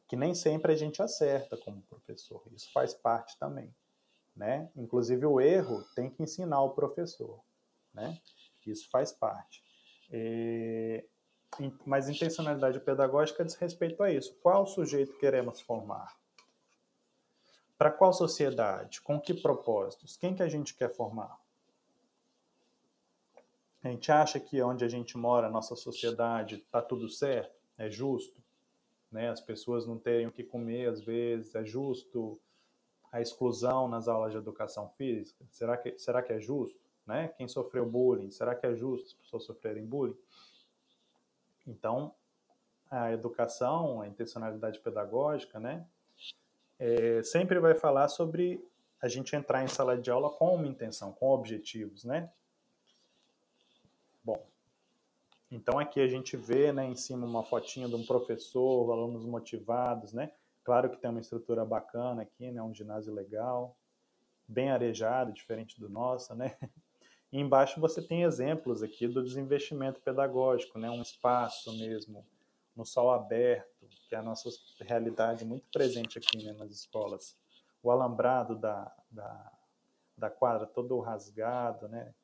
que 0.09 0.17
nem 0.17 0.35
sempre 0.35 0.73
a 0.73 0.77
gente 0.77 1.01
acerta 1.01 1.57
como 1.57 1.81
professor. 1.83 2.43
Isso 2.53 2.71
faz 2.73 2.93
parte 2.93 3.39
também, 3.39 3.73
né? 4.35 4.69
Inclusive 4.75 5.25
o 5.25 5.41
erro 5.41 5.85
tem 5.95 6.11
que 6.11 6.23
ensinar 6.23 6.61
o 6.63 6.71
professor, 6.71 7.41
né? 7.95 8.19
Isso 8.67 8.91
faz 8.91 9.13
parte. 9.13 9.63
E... 10.11 11.05
Mas 11.85 12.09
intencionalidade 12.09 12.81
pedagógica 12.81 13.45
diz 13.45 13.55
respeito 13.55 14.03
a 14.03 14.11
isso. 14.11 14.35
Qual 14.43 14.67
sujeito 14.67 15.19
queremos 15.19 15.61
formar? 15.61 16.17
Para 17.77 17.91
qual 17.91 18.13
sociedade? 18.13 19.01
Com 19.01 19.21
que 19.21 19.35
propósitos? 19.35 20.17
Quem 20.17 20.35
que 20.35 20.43
a 20.43 20.49
gente 20.49 20.75
quer 20.75 20.95
formar? 20.95 21.39
A 23.83 23.89
gente 23.89 24.11
acha 24.13 24.39
que 24.39 24.63
onde 24.63 24.85
a 24.85 24.89
gente 24.89 25.19
mora, 25.19 25.51
nossa 25.51 25.75
sociedade, 25.75 26.57
está 26.57 26.81
tudo 26.81 27.09
certo? 27.09 27.61
É 27.77 27.91
justo? 27.91 28.43
né? 29.13 29.29
As 29.29 29.41
pessoas 29.41 29.87
não 29.87 29.99
terem 29.99 30.27
o 30.27 30.33
que 30.33 30.43
comer 30.43 30.89
às 30.89 31.03
vezes, 31.03 31.55
é 31.55 31.63
justo 31.63 32.41
a 33.13 33.21
exclusão 33.21 33.87
nas 33.87 34.09
aulas 34.09 34.33
de 34.33 34.39
educação 34.39 34.89
física? 34.97 35.45
Será 35.51 35.77
que 35.77 35.99
será 35.99 36.23
que 36.23 36.33
é 36.33 36.41
justo, 36.41 36.81
né? 37.07 37.29
Quem 37.37 37.47
sofreu 37.47 37.85
bullying, 37.85 38.31
será 38.31 38.55
que 38.55 38.67
é 38.67 38.75
justo 38.75 39.09
as 39.09 39.13
pessoas 39.13 39.45
sofrerem 39.45 39.85
bullying? 39.85 40.17
Então, 41.67 42.15
a 42.91 43.13
educação, 43.13 44.01
a 44.01 44.09
intencionalidade 44.09 44.79
pedagógica, 44.81 45.59
né, 45.59 45.87
é, 46.79 47.23
sempre 47.23 47.59
vai 47.59 47.75
falar 47.75 48.09
sobre 48.09 48.63
a 49.01 49.09
gente 49.09 49.35
entrar 49.35 49.65
em 49.65 49.69
sala 49.69 49.97
de 49.97 50.11
aula 50.11 50.31
com 50.31 50.55
uma 50.55 50.67
intenção, 50.67 51.13
com 51.13 51.31
objetivos, 51.31 52.05
né? 52.05 52.31
Bom, 54.23 54.45
então 55.51 55.79
aqui 55.79 56.01
a 56.01 56.07
gente 56.07 56.37
vê, 56.37 56.73
né, 56.73 56.85
em 56.85 56.95
cima 56.95 57.27
uma 57.27 57.45
fotinha 57.45 57.89
de 57.89 57.95
um 57.95 58.05
professor, 58.05 58.93
alunos 58.93 59.25
motivados, 59.25 60.13
né? 60.13 60.31
Claro 60.65 60.89
que 60.91 60.97
tem 60.97 61.11
uma 61.11 61.21
estrutura 61.21 61.65
bacana 61.65 62.23
aqui, 62.23 62.51
né, 62.53 62.63
um 62.63 62.75
ginásio 62.75 63.13
legal, 63.13 63.77
bem 64.47 64.71
arejado, 64.71 65.33
diferente 65.33 65.81
do 65.81 65.89
nosso, 65.89 66.35
né? 66.35 66.57
E 67.33 67.41
embaixo 67.41 67.81
você 67.81 68.03
tem 68.03 68.25
exemplos 68.25 68.83
aqui 68.83 69.09
do 69.09 69.25
desinvestimento 69.25 70.01
pedagógico, 70.03 70.79
né? 70.79 70.91
Um 70.91 71.01
espaço 71.01 71.73
mesmo 71.79 72.27
no 72.77 72.85
sol 72.85 73.11
aberto, 73.11 73.89
que 74.07 74.15
é 74.15 74.19
a 74.19 74.23
nossa 74.23 74.51
realidade 74.81 75.45
muito 75.45 75.67
presente 75.73 76.19
aqui 76.19 76.45
né, 76.45 76.53
nas 76.53 76.71
escolas. 76.71 77.37
O 77.83 77.91
alambrado 77.91 78.55
da, 78.55 78.95
da, 79.11 79.53
da 80.17 80.31
quadra 80.31 80.67
todo 80.67 81.01
rasgado, 81.01 81.89
né? 81.89 82.15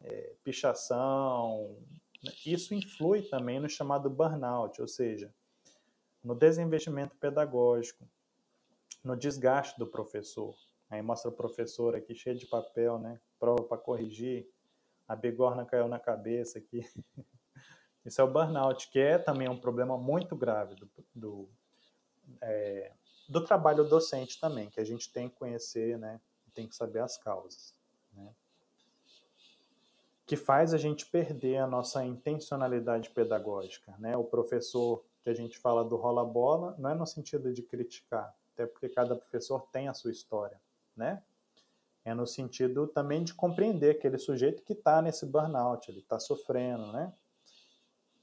É, 0.00 0.34
pichação. 0.42 1.76
Né? 2.24 2.32
Isso 2.46 2.74
influi 2.74 3.22
também 3.22 3.60
no 3.60 3.68
chamado 3.68 4.08
burnout, 4.08 4.80
ou 4.80 4.88
seja, 4.88 5.32
no 6.24 6.34
desinvestimento 6.34 7.14
pedagógico, 7.16 8.08
no 9.04 9.14
desgaste 9.14 9.78
do 9.78 9.86
professor. 9.86 10.56
Aí 10.88 11.02
mostra 11.02 11.30
o 11.30 11.34
professor 11.34 11.94
aqui 11.94 12.14
cheio 12.14 12.36
de 12.36 12.46
papel, 12.46 12.98
né? 12.98 13.20
Prova 13.38 13.62
para 13.64 13.78
corrigir. 13.78 14.48
A 15.08 15.16
bigorna 15.16 15.64
caiu 15.64 15.88
na 15.88 15.98
cabeça 15.98 16.58
aqui. 16.58 16.84
Isso 18.04 18.20
é 18.20 18.24
o 18.24 18.30
burnout, 18.30 18.88
que 18.90 19.00
é 19.00 19.18
também 19.18 19.48
um 19.48 19.58
problema 19.58 19.98
muito 19.98 20.36
grave 20.36 20.76
do, 20.76 20.88
do, 21.12 21.48
é, 22.40 22.92
do 23.28 23.44
trabalho 23.44 23.82
docente 23.84 24.38
também, 24.38 24.70
que 24.70 24.80
a 24.80 24.84
gente 24.84 25.12
tem 25.12 25.28
que 25.28 25.34
conhecer, 25.34 25.98
né? 25.98 26.20
Tem 26.54 26.68
que 26.68 26.76
saber 26.76 27.00
as 27.00 27.18
causas. 27.18 27.74
Né? 28.12 28.32
Que 30.24 30.36
faz 30.36 30.72
a 30.72 30.78
gente 30.78 31.04
perder 31.06 31.58
a 31.58 31.66
nossa 31.66 32.04
intencionalidade 32.04 33.10
pedagógica, 33.10 33.94
né? 33.98 34.16
O 34.16 34.24
professor 34.24 35.04
que 35.22 35.30
a 35.30 35.34
gente 35.34 35.58
fala 35.58 35.84
do 35.84 35.96
rola-bola 35.96 36.76
não 36.78 36.90
é 36.90 36.94
no 36.94 37.06
sentido 37.06 37.52
de 37.52 37.60
criticar, 37.60 38.32
até 38.52 38.66
porque 38.66 38.88
cada 38.88 39.16
professor 39.16 39.66
tem 39.72 39.88
a 39.88 39.94
sua 39.94 40.12
história, 40.12 40.60
né? 40.96 41.22
É 42.04 42.14
no 42.14 42.26
sentido 42.26 42.86
também 42.86 43.24
de 43.24 43.34
compreender 43.34 43.96
aquele 43.96 44.18
sujeito 44.18 44.62
que 44.62 44.72
está 44.72 45.02
nesse 45.02 45.26
burnout, 45.26 45.90
ele 45.90 46.00
está 46.00 46.18
sofrendo, 46.18 46.92
né? 46.92 47.12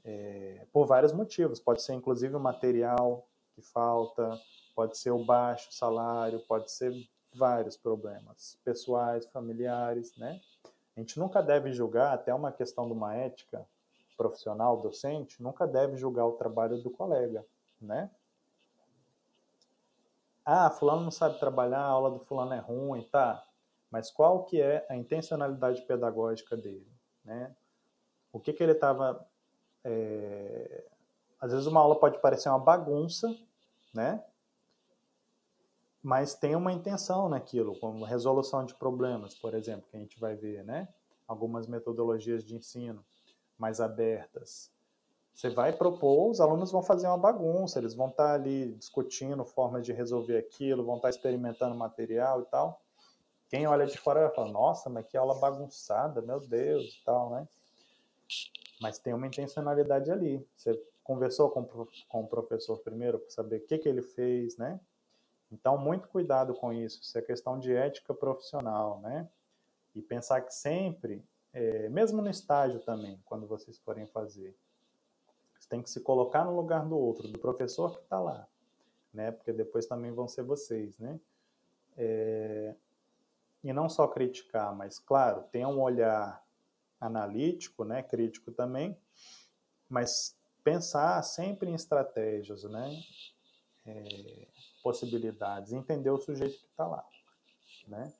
é, 0.03 0.65
por 0.71 0.85
vários 0.85 1.13
motivos. 1.13 1.59
Pode 1.59 1.81
ser 1.81 1.93
inclusive 1.93 2.35
o 2.35 2.39
material 2.39 3.27
que 3.55 3.61
falta, 3.61 4.39
pode 4.75 4.97
ser 4.97 5.11
o 5.11 5.23
baixo 5.23 5.71
salário, 5.71 6.39
pode 6.47 6.71
ser 6.71 6.93
vários 7.33 7.77
problemas 7.77 8.59
pessoais, 8.63 9.25
familiares, 9.27 10.15
né? 10.17 10.39
A 10.95 10.99
gente 10.99 11.17
nunca 11.17 11.41
deve 11.41 11.71
julgar, 11.71 12.13
até 12.13 12.33
uma 12.33 12.51
questão 12.51 12.85
de 12.85 12.93
uma 12.93 13.15
ética 13.15 13.65
profissional, 14.15 14.79
docente, 14.79 15.41
nunca 15.41 15.65
deve 15.65 15.97
julgar 15.97 16.25
o 16.27 16.33
trabalho 16.33 16.77
do 16.77 16.91
colega, 16.91 17.43
né? 17.81 18.11
Ah, 20.45 20.69
fulano 20.69 21.03
não 21.03 21.11
sabe 21.11 21.39
trabalhar, 21.39 21.79
a 21.79 21.87
aula 21.87 22.11
do 22.11 22.19
fulano 22.19 22.53
é 22.53 22.59
ruim, 22.59 23.03
tá? 23.03 23.45
Mas 23.89 24.11
qual 24.11 24.43
que 24.45 24.61
é 24.61 24.85
a 24.89 24.95
intencionalidade 24.95 25.81
pedagógica 25.83 26.57
dele, 26.57 26.91
né? 27.23 27.55
O 28.31 28.39
que 28.39 28.51
que 28.51 28.63
ele 28.63 28.71
estava 28.73 29.25
é, 29.83 30.83
às 31.39 31.51
vezes 31.51 31.67
uma 31.67 31.81
aula 31.81 31.99
pode 31.99 32.19
parecer 32.21 32.49
uma 32.49 32.57
bagunça, 32.57 33.27
né? 33.93 34.23
Mas 36.01 36.35
tem 36.35 36.55
uma 36.55 36.71
intenção 36.71 37.29
naquilo, 37.29 37.77
como 37.79 38.05
resolução 38.05 38.65
de 38.65 38.73
problemas, 38.73 39.35
por 39.35 39.53
exemplo, 39.53 39.87
que 39.89 39.97
a 39.97 39.99
gente 39.99 40.19
vai 40.19 40.35
ver, 40.35 40.63
né? 40.63 40.87
Algumas 41.27 41.67
metodologias 41.67 42.43
de 42.43 42.55
ensino 42.55 43.05
mais 43.57 43.79
abertas. 43.79 44.72
Você 45.33 45.49
vai 45.49 45.73
propor, 45.73 46.29
os 46.29 46.39
alunos 46.39 46.71
vão 46.71 46.83
fazer 46.83 47.07
uma 47.07 47.17
bagunça, 47.17 47.79
eles 47.79 47.95
vão 47.95 48.07
estar 48.07 48.33
ali 48.33 48.73
discutindo 48.73 49.43
formas 49.43 49.85
de 49.85 49.91
resolver 49.91 50.37
aquilo, 50.37 50.85
vão 50.85 50.97
estar 50.97 51.09
experimentando 51.09 51.75
material 51.75 52.41
e 52.41 52.45
tal. 52.45 52.81
Quem 53.49 53.67
olha 53.67 53.85
de 53.85 53.97
fora 53.97 54.21
vai 54.21 54.35
falar, 54.35 54.51
nossa, 54.51 54.89
mas 54.89 55.05
que 55.07 55.17
aula 55.17 55.35
bagunçada, 55.35 56.21
meu 56.21 56.39
Deus, 56.39 56.99
e 56.99 57.03
tal, 57.03 57.29
né? 57.31 57.47
mas 58.83 58.99
tem 58.99 59.13
uma 59.13 59.27
intencionalidade 59.27 60.11
ali. 60.11 60.45
Você 60.55 60.77
conversou 61.03 61.49
com, 61.49 61.63
com 61.65 62.21
o 62.21 62.27
professor 62.27 62.79
primeiro 62.79 63.17
para 63.17 63.29
saber 63.29 63.57
o 63.57 63.65
que, 63.65 63.77
que 63.77 63.87
ele 63.87 64.01
fez, 64.01 64.57
né? 64.57 64.79
Então, 65.49 65.77
muito 65.77 66.09
cuidado 66.09 66.53
com 66.53 66.73
isso. 66.73 67.01
Isso 67.01 67.17
é 67.17 67.21
questão 67.21 67.57
de 67.57 67.73
ética 67.73 68.13
profissional, 68.13 68.99
né? 68.99 69.29
E 69.95 70.01
pensar 70.01 70.41
que 70.41 70.53
sempre, 70.53 71.23
é, 71.53 71.87
mesmo 71.89 72.21
no 72.21 72.29
estágio 72.29 72.79
também, 72.81 73.17
quando 73.25 73.47
vocês 73.47 73.77
forem 73.79 74.05
fazer, 74.07 74.53
tem 75.73 75.81
que 75.81 75.89
se 75.89 76.01
colocar 76.01 76.45
no 76.45 76.55
lugar 76.55 76.85
do 76.85 76.95
outro, 76.95 77.27
do 77.27 77.39
professor 77.39 77.97
que 77.97 78.03
está 78.03 78.19
lá, 78.19 78.47
né? 79.11 79.31
Porque 79.31 79.51
depois 79.51 79.87
também 79.87 80.11
vão 80.11 80.27
ser 80.27 80.43
vocês, 80.43 80.99
né? 80.99 81.19
É, 81.97 82.75
e 83.63 83.73
não 83.73 83.89
só 83.89 84.07
criticar, 84.07 84.75
mas, 84.75 84.99
claro, 84.99 85.41
ter 85.51 85.65
um 85.65 85.81
olhar 85.81 86.45
analítico, 87.01 87.83
né, 87.83 88.03
crítico 88.03 88.51
também, 88.51 88.95
mas 89.89 90.37
pensar 90.63 91.19
sempre 91.23 91.71
em 91.71 91.73
estratégias, 91.73 92.63
né, 92.65 92.91
é, 93.87 94.47
possibilidades, 94.83 95.73
entender 95.73 96.11
o 96.11 96.21
sujeito 96.21 96.59
que 96.59 96.67
está 96.67 96.85
lá, 96.85 97.03
né. 97.87 98.13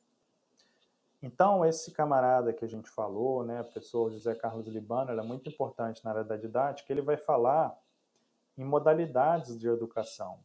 Então, 1.24 1.66
esse 1.66 1.90
camarada 1.90 2.52
que 2.52 2.66
a 2.66 2.68
gente 2.68 2.90
falou, 2.90 3.46
né, 3.46 3.62
o 3.62 3.64
professor 3.64 4.12
José 4.12 4.36
Carlos 4.36 4.68
Libano, 4.68 5.10
ele 5.10 5.22
é 5.22 5.24
muito 5.24 5.50
importante 5.50 6.04
na 6.04 6.12
área 6.12 6.24
da 6.26 6.36
didática, 6.36 6.92
ele 6.92 7.02
vai 7.02 7.16
falar 7.16 7.74
em 8.58 8.66
modalidades 8.66 9.58
de 9.58 9.70
educação, 9.70 10.38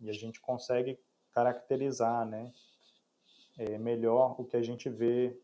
e 0.00 0.08
a 0.08 0.12
gente 0.12 0.40
consegue 0.40 1.00
caracterizar, 1.32 2.24
né, 2.24 2.52
é, 3.58 3.76
melhor 3.76 4.40
o 4.40 4.44
que 4.44 4.56
a 4.56 4.62
gente 4.62 4.88
vê 4.88 5.36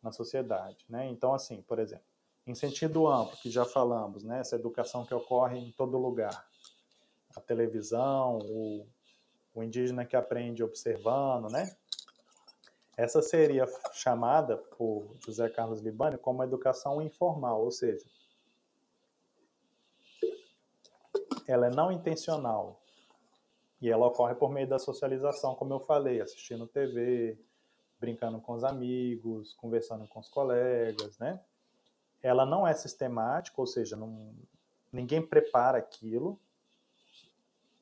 na 0.00 0.12
sociedade. 0.12 0.86
Né? 0.88 1.08
Então, 1.08 1.34
assim, 1.34 1.60
por 1.62 1.80
exemplo, 1.80 2.06
em 2.46 2.54
sentido 2.54 3.08
amplo, 3.08 3.36
que 3.38 3.50
já 3.50 3.64
falamos, 3.64 4.22
né? 4.22 4.38
essa 4.38 4.54
educação 4.54 5.04
que 5.04 5.12
ocorre 5.12 5.58
em 5.58 5.72
todo 5.72 5.98
lugar, 5.98 6.48
a 7.34 7.40
televisão, 7.40 8.38
o, 8.38 8.86
o 9.52 9.64
indígena 9.64 10.04
que 10.04 10.14
aprende 10.14 10.62
observando, 10.62 11.50
né? 11.50 11.76
Essa 12.96 13.20
seria 13.20 13.66
chamada 13.92 14.56
por 14.56 15.14
José 15.20 15.50
Carlos 15.50 15.80
Libani 15.80 16.16
como 16.16 16.42
educação 16.42 17.02
informal, 17.02 17.62
ou 17.62 17.70
seja, 17.70 18.06
ela 21.46 21.66
é 21.66 21.70
não 21.70 21.92
intencional 21.92 22.80
e 23.82 23.90
ela 23.90 24.06
ocorre 24.06 24.34
por 24.34 24.50
meio 24.50 24.66
da 24.66 24.78
socialização, 24.78 25.54
como 25.54 25.74
eu 25.74 25.80
falei, 25.80 26.22
assistindo 26.22 26.66
TV, 26.66 27.38
brincando 28.00 28.40
com 28.40 28.54
os 28.54 28.64
amigos, 28.64 29.52
conversando 29.54 30.08
com 30.08 30.20
os 30.20 30.28
colegas, 30.30 31.18
né? 31.18 31.38
Ela 32.22 32.46
não 32.46 32.66
é 32.66 32.72
sistemática, 32.72 33.60
ou 33.60 33.66
seja, 33.66 33.94
não, 33.94 34.34
ninguém 34.90 35.20
prepara 35.20 35.76
aquilo, 35.76 36.40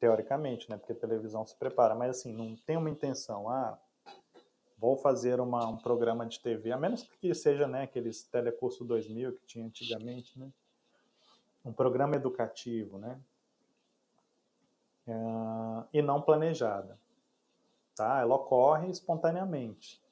teoricamente, 0.01 0.69
né? 0.69 0.77
Porque 0.77 0.93
a 0.93 0.97
televisão 0.97 1.47
se 1.47 1.55
prepara, 1.55 1.95
mas 1.95 2.19
assim, 2.19 2.33
não 2.33 2.57
tem 2.57 2.77
uma 2.77 2.91
intenção, 2.91 3.49
ah, 3.49 3.79
vou 4.85 4.99
fazer 4.99 5.41
uma, 5.41 5.67
um 5.67 5.79
programa 5.79 6.27
de 6.27 6.39
TV, 6.39 6.71
a 6.71 6.77
menos 6.77 7.03
que 7.03 7.35
seja, 7.35 7.67
né, 7.67 7.85
aqueles 7.85 8.23
Telecurso 8.25 8.85
2000 8.85 9.33
que 9.33 9.47
tinha 9.47 9.65
antigamente, 9.65 10.39
né? 10.39 10.53
Um 11.65 11.73
programa 11.73 12.17
educativo, 12.17 12.99
né? 12.99 13.19
É, 15.07 15.15
e 15.95 16.03
não 16.03 16.21
planejada, 16.21 16.99
tá? 17.97 18.21
Ela 18.21 18.35
ocorre 18.35 18.91
espontaneamente. 18.91 20.03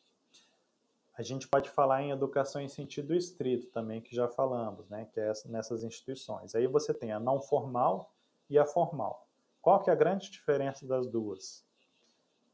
A 1.19 1.23
gente 1.23 1.47
pode 1.47 1.69
falar 1.69 2.03
em 2.03 2.11
educação 2.11 2.63
em 2.63 2.69
sentido 2.69 3.15
estrito 3.15 3.67
também, 3.67 4.01
que 4.01 4.17
já 4.17 4.27
falamos, 4.27 4.89
né, 4.89 5.07
que 5.13 5.21
é 5.21 5.31
nessas 5.45 5.85
instituições. 5.85 6.55
Aí 6.55 6.67
você 6.67 6.95
tem 6.95 7.13
a 7.13 7.21
não 7.21 7.43
formal 7.43 8.11
e 8.49 8.59
a 8.59 8.65
formal. 8.65 9.29
Qual 9.61 9.83
que 9.83 9.91
é 9.91 9.93
a 9.93 9.97
grande 9.97 10.31
diferença 10.31 10.87
das 10.87 11.07
duas? 11.07 11.63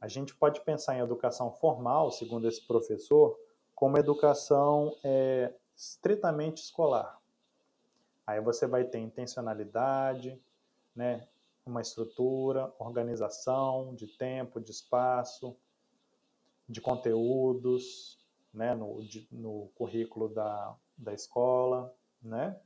A 0.00 0.08
gente 0.08 0.34
pode 0.34 0.60
pensar 0.60 0.96
em 0.96 1.00
educação 1.00 1.50
formal, 1.50 2.10
segundo 2.10 2.46
esse 2.48 2.66
professor, 2.66 3.38
como 3.74 3.98
educação 3.98 4.96
é, 5.02 5.52
estritamente 5.76 6.62
escolar. 6.62 7.20
Aí 8.26 8.40
você 8.40 8.66
vai 8.66 8.84
ter 8.84 8.98
intencionalidade, 8.98 10.40
né, 10.94 11.26
uma 11.64 11.80
estrutura, 11.80 12.72
organização 12.78 13.94
de 13.94 14.06
tempo, 14.06 14.60
de 14.60 14.70
espaço, 14.70 15.56
de 16.68 16.80
conteúdos, 16.80 18.18
né, 18.52 18.74
no, 18.74 19.02
de, 19.02 19.26
no 19.30 19.68
currículo 19.74 20.28
da, 20.28 20.76
da 20.96 21.14
escola, 21.14 21.94
né? 22.22 22.58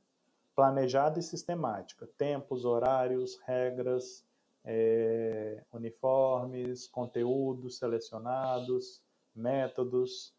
planejada 0.54 1.18
e 1.18 1.22
sistemática. 1.22 2.06
Tempos, 2.18 2.64
horários, 2.64 3.38
regras, 3.44 4.24
é, 4.64 5.62
uniformes, 5.72 6.87
conteúdos 6.87 7.79
selecionados, 7.79 9.03
métodos. 9.35 10.35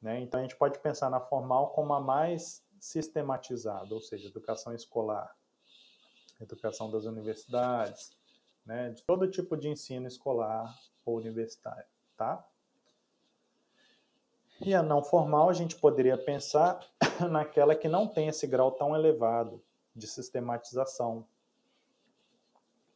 Né? 0.00 0.20
Então, 0.20 0.40
a 0.40 0.42
gente 0.42 0.56
pode 0.56 0.78
pensar 0.78 1.10
na 1.10 1.20
formal 1.20 1.70
como 1.70 1.92
a 1.92 2.00
mais 2.00 2.64
sistematizada, 2.78 3.94
ou 3.94 4.00
seja, 4.00 4.28
educação 4.28 4.74
escolar, 4.74 5.34
educação 6.40 6.90
das 6.90 7.04
universidades, 7.04 8.16
né? 8.64 8.90
de 8.90 9.02
todo 9.02 9.30
tipo 9.30 9.56
de 9.56 9.68
ensino 9.68 10.06
escolar 10.06 10.74
ou 11.04 11.16
universitário. 11.16 11.86
Tá? 12.16 12.46
E 14.60 14.74
a 14.74 14.82
não 14.82 15.02
formal, 15.02 15.50
a 15.50 15.52
gente 15.52 15.76
poderia 15.76 16.16
pensar 16.16 16.80
naquela 17.30 17.74
que 17.74 17.88
não 17.88 18.06
tem 18.06 18.28
esse 18.28 18.46
grau 18.46 18.72
tão 18.72 18.94
elevado 18.94 19.62
de 19.94 20.06
sistematização. 20.06 21.26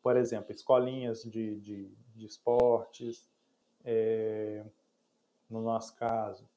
Por 0.02 0.16
exemplo, 0.16 0.52
escolinhas 0.52 1.22
de, 1.22 1.60
de, 1.60 1.88
de 2.14 2.26
esportes, 2.26 3.28
é, 3.84 4.64
no 5.48 5.60
nosso 5.60 5.94
caso, 5.96 6.48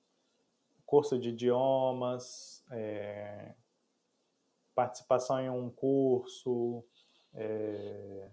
curso 0.85 1.17
de 1.17 1.29
idiomas, 1.29 2.63
é, 2.71 3.53
participação 4.75 5.39
em 5.39 5.49
um 5.49 5.69
curso, 5.69 6.83
é, 7.33 8.29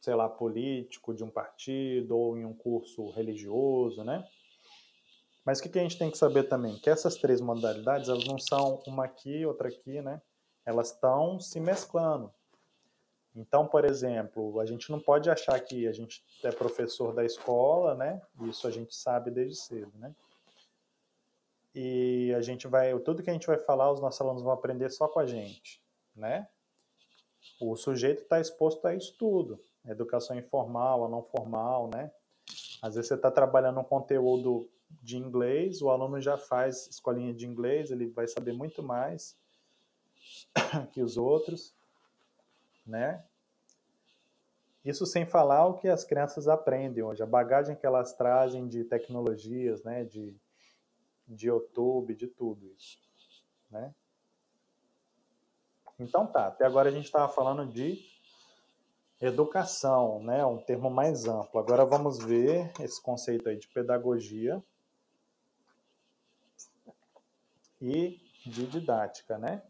sei 0.00 0.14
lá, 0.14 0.28
político 0.28 1.14
de 1.14 1.22
um 1.22 1.30
partido 1.30 2.16
ou 2.16 2.36
em 2.36 2.44
um 2.44 2.54
curso 2.54 3.10
religioso, 3.10 4.02
né? 4.02 4.26
Mas 5.44 5.58
o 5.58 5.62
que, 5.62 5.78
a 5.78 5.82
gente 5.82 5.98
tem 5.98 6.10
que 6.10 6.18
saber 6.18 6.44
também? 6.44 6.78
Que 6.78 6.88
essas 6.88 7.16
três 7.16 7.40
modalidades, 7.40 8.08
elas 8.08 8.24
não 8.26 8.38
são 8.38 8.80
uma 8.86 9.04
aqui, 9.04 9.44
outra 9.44 9.68
aqui, 9.68 10.00
né? 10.00 10.22
Elas 10.64 10.92
estão 10.92 11.40
se 11.40 11.58
mesclando. 11.58 12.32
Então, 13.34 13.66
por 13.66 13.84
exemplo, 13.84 14.60
a 14.60 14.66
gente 14.66 14.90
não 14.90 15.00
pode 15.00 15.30
achar 15.30 15.58
que 15.58 15.86
a 15.86 15.92
gente 15.92 16.22
é 16.44 16.52
professor 16.52 17.14
da 17.14 17.24
escola, 17.24 17.94
né? 17.94 18.20
Isso 18.42 18.66
a 18.66 18.70
gente 18.70 18.94
sabe 18.94 19.30
desde 19.30 19.56
cedo, 19.56 19.92
né? 19.98 20.14
E 21.74 22.34
a 22.36 22.42
gente 22.42 22.66
vai, 22.66 22.98
tudo 22.98 23.22
que 23.22 23.30
a 23.30 23.32
gente 23.32 23.46
vai 23.46 23.58
falar, 23.58 23.90
os 23.90 24.00
nossos 24.00 24.20
alunos 24.20 24.42
vão 24.42 24.52
aprender 24.52 24.90
só 24.90 25.08
com 25.08 25.18
a 25.18 25.26
gente, 25.26 25.80
né? 26.14 26.46
O 27.58 27.74
sujeito 27.74 28.22
está 28.22 28.38
exposto 28.38 28.86
a 28.86 28.94
isso 28.94 29.16
tudo, 29.18 29.58
educação 29.86 30.36
informal, 30.36 31.04
a 31.04 31.08
não 31.08 31.22
formal, 31.22 31.88
né? 31.88 32.12
Às 32.82 32.96
vezes 32.96 33.08
você 33.08 33.14
está 33.14 33.30
trabalhando 33.30 33.80
um 33.80 33.84
conteúdo 33.84 34.68
de 35.00 35.16
inglês, 35.16 35.80
o 35.80 35.88
aluno 35.88 36.20
já 36.20 36.36
faz 36.36 36.86
escolinha 36.88 37.32
de 37.32 37.46
inglês, 37.46 37.90
ele 37.90 38.06
vai 38.08 38.26
saber 38.28 38.52
muito 38.52 38.82
mais 38.82 39.36
que 40.92 41.02
os 41.02 41.16
outros, 41.16 41.74
né? 42.86 43.24
Isso 44.84 45.06
sem 45.06 45.24
falar 45.24 45.66
o 45.66 45.74
que 45.74 45.88
as 45.88 46.04
crianças 46.04 46.48
aprendem 46.48 47.04
hoje, 47.04 47.22
a 47.22 47.26
bagagem 47.26 47.76
que 47.76 47.86
elas 47.86 48.12
trazem 48.14 48.66
de 48.66 48.82
tecnologias, 48.84 49.84
né, 49.84 50.04
de, 50.04 50.36
de 51.26 51.46
YouTube, 51.46 52.14
de 52.16 52.26
tudo 52.26 52.66
isso, 52.76 52.98
né? 53.70 53.94
Então 56.00 56.26
tá, 56.26 56.48
até 56.48 56.66
agora 56.66 56.88
a 56.88 56.92
gente 56.92 57.04
estava 57.04 57.32
falando 57.32 57.64
de 57.64 57.96
educação, 59.20 60.20
né, 60.20 60.44
um 60.44 60.58
termo 60.58 60.90
mais 60.90 61.28
amplo. 61.28 61.60
Agora 61.60 61.84
vamos 61.84 62.18
ver 62.18 62.72
esse 62.80 63.00
conceito 63.00 63.48
aí 63.48 63.56
de 63.56 63.68
pedagogia 63.68 64.60
e 67.80 68.20
de 68.44 68.66
didática, 68.66 69.38
né? 69.38 69.62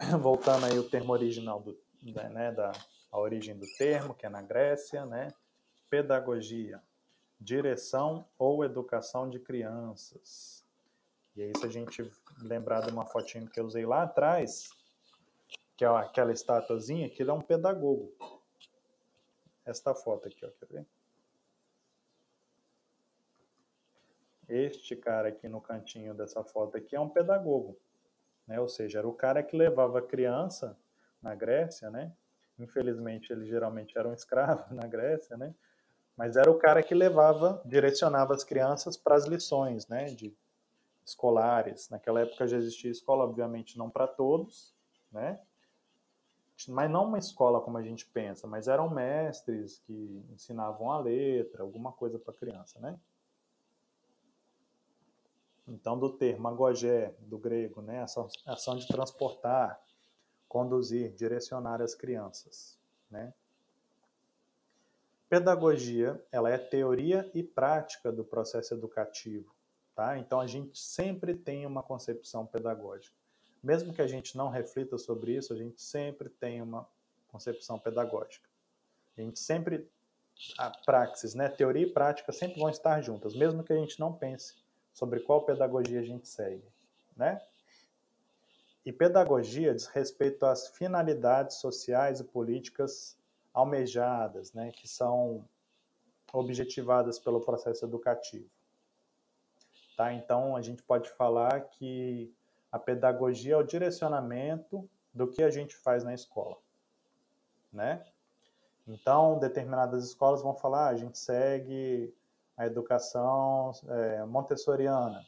Voltando 0.20 0.66
aí 0.66 0.78
o 0.78 0.88
termo 0.88 1.12
original 1.12 1.60
do, 1.60 1.78
né, 2.02 2.50
da 2.52 2.72
a 3.12 3.18
origem 3.18 3.56
do 3.56 3.66
termo, 3.76 4.14
que 4.14 4.24
é 4.24 4.28
na 4.28 4.40
Grécia, 4.40 5.04
né? 5.04 5.34
Pedagogia, 5.88 6.80
direção 7.40 8.24
ou 8.38 8.64
educação 8.64 9.28
de 9.28 9.40
crianças. 9.40 10.64
E 11.34 11.42
aí, 11.42 11.52
se 11.56 11.66
a 11.66 11.68
gente 11.68 12.10
lembrar 12.38 12.82
de 12.82 12.92
uma 12.92 13.04
fotinho 13.04 13.48
que 13.48 13.58
eu 13.58 13.64
usei 13.64 13.84
lá 13.84 14.02
atrás, 14.02 14.70
que 15.76 15.84
é 15.84 15.88
aquela 15.88 16.32
estatuazinha, 16.32 17.08
que 17.08 17.22
ele 17.22 17.30
é 17.30 17.32
um 17.32 17.40
pedagogo. 17.40 18.12
Esta 19.64 19.94
foto 19.94 20.28
aqui, 20.28 20.44
ó, 20.44 20.50
quer 20.50 20.66
ver? 20.66 20.86
Este 24.48 24.96
cara 24.96 25.28
aqui 25.28 25.48
no 25.48 25.60
cantinho 25.60 26.12
dessa 26.12 26.42
foto 26.42 26.76
aqui 26.76 26.96
é 26.96 27.00
um 27.00 27.08
pedagogo, 27.08 27.78
né? 28.50 28.58
Ou 28.58 28.68
seja, 28.68 28.98
era 28.98 29.06
o 29.06 29.12
cara 29.12 29.44
que 29.44 29.56
levava 29.56 30.00
a 30.00 30.02
criança 30.02 30.76
na 31.22 31.36
Grécia, 31.36 31.88
né? 31.88 32.12
Infelizmente, 32.58 33.32
ele 33.32 33.46
geralmente 33.46 33.96
era 33.96 34.08
um 34.08 34.12
escravo 34.12 34.64
na 34.74 34.88
Grécia, 34.88 35.36
né? 35.36 35.54
Mas 36.16 36.36
era 36.36 36.50
o 36.50 36.58
cara 36.58 36.82
que 36.82 36.92
levava, 36.92 37.62
direcionava 37.64 38.34
as 38.34 38.42
crianças 38.42 38.96
para 38.96 39.14
as 39.14 39.24
lições, 39.24 39.86
né? 39.86 40.06
De 40.06 40.36
escolares. 41.06 41.88
Naquela 41.90 42.22
época 42.22 42.48
já 42.48 42.56
existia 42.56 42.90
escola, 42.90 43.24
obviamente 43.24 43.78
não 43.78 43.88
para 43.88 44.08
todos, 44.08 44.74
né? 45.12 45.40
Mas 46.68 46.90
não 46.90 47.06
uma 47.06 47.18
escola 47.18 47.60
como 47.60 47.78
a 47.78 47.82
gente 47.82 48.04
pensa, 48.04 48.48
mas 48.48 48.66
eram 48.66 48.90
mestres 48.90 49.78
que 49.78 50.26
ensinavam 50.28 50.90
a 50.90 50.98
letra, 50.98 51.62
alguma 51.62 51.92
coisa 51.92 52.18
para 52.18 52.34
a 52.34 52.36
criança, 52.36 52.80
né? 52.80 52.98
Então, 55.70 55.96
do 55.96 56.10
termo 56.10 56.48
agogé, 56.48 57.14
do 57.20 57.38
grego, 57.38 57.80
né, 57.80 58.02
ação, 58.02 58.28
ação 58.44 58.76
de 58.76 58.88
transportar, 58.88 59.80
conduzir, 60.48 61.12
direcionar 61.12 61.80
as 61.80 61.94
crianças, 61.94 62.76
né? 63.08 63.32
Pedagogia, 65.28 66.20
ela 66.32 66.50
é 66.50 66.58
teoria 66.58 67.30
e 67.32 67.40
prática 67.40 68.10
do 68.10 68.24
processo 68.24 68.74
educativo, 68.74 69.54
tá? 69.94 70.18
Então 70.18 70.40
a 70.40 70.46
gente 70.48 70.76
sempre 70.76 71.36
tem 71.36 71.64
uma 71.64 71.84
concepção 71.84 72.44
pedagógica. 72.44 73.14
Mesmo 73.62 73.94
que 73.94 74.02
a 74.02 74.08
gente 74.08 74.36
não 74.36 74.48
reflita 74.48 74.98
sobre 74.98 75.36
isso, 75.36 75.52
a 75.52 75.56
gente 75.56 75.80
sempre 75.80 76.28
tem 76.28 76.60
uma 76.60 76.88
concepção 77.28 77.78
pedagógica. 77.78 78.48
A 79.16 79.20
gente 79.20 79.38
sempre 79.38 79.88
a 80.58 80.70
praxis, 80.84 81.32
né? 81.32 81.48
Teoria 81.48 81.86
e 81.86 81.92
prática 81.92 82.32
sempre 82.32 82.58
vão 82.58 82.70
estar 82.70 83.00
juntas, 83.00 83.36
mesmo 83.36 83.62
que 83.62 83.72
a 83.72 83.76
gente 83.76 84.00
não 84.00 84.12
pense 84.12 84.59
sobre 84.92 85.20
qual 85.20 85.42
pedagogia 85.42 86.00
a 86.00 86.04
gente 86.04 86.28
segue, 86.28 86.66
né? 87.16 87.40
E 88.84 88.92
pedagogia 88.92 89.74
diz 89.74 89.86
respeito 89.86 90.46
às 90.46 90.68
finalidades 90.68 91.56
sociais 91.56 92.20
e 92.20 92.24
políticas 92.24 93.16
almejadas, 93.52 94.52
né, 94.52 94.70
que 94.72 94.88
são 94.88 95.44
objetivadas 96.32 97.18
pelo 97.18 97.40
processo 97.40 97.84
educativo. 97.84 98.48
Tá? 99.96 100.12
Então, 100.12 100.56
a 100.56 100.62
gente 100.62 100.82
pode 100.82 101.10
falar 101.10 101.60
que 101.60 102.32
a 102.72 102.78
pedagogia 102.78 103.54
é 103.54 103.56
o 103.56 103.62
direcionamento 103.62 104.88
do 105.12 105.26
que 105.26 105.42
a 105.42 105.50
gente 105.50 105.76
faz 105.76 106.04
na 106.04 106.14
escola, 106.14 106.56
né? 107.72 108.04
Então, 108.86 109.38
determinadas 109.38 110.04
escolas 110.04 110.40
vão 110.40 110.54
falar, 110.54 110.86
ah, 110.86 110.90
a 110.90 110.96
gente 110.96 111.18
segue 111.18 112.14
a 112.60 112.66
educação 112.66 113.72
é, 113.88 114.22
montessoriana, 114.26 115.26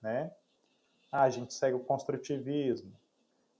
né? 0.00 0.34
Ah, 1.10 1.24
a 1.24 1.28
gente 1.28 1.52
segue 1.52 1.76
o 1.76 1.84
construtivismo. 1.84 2.90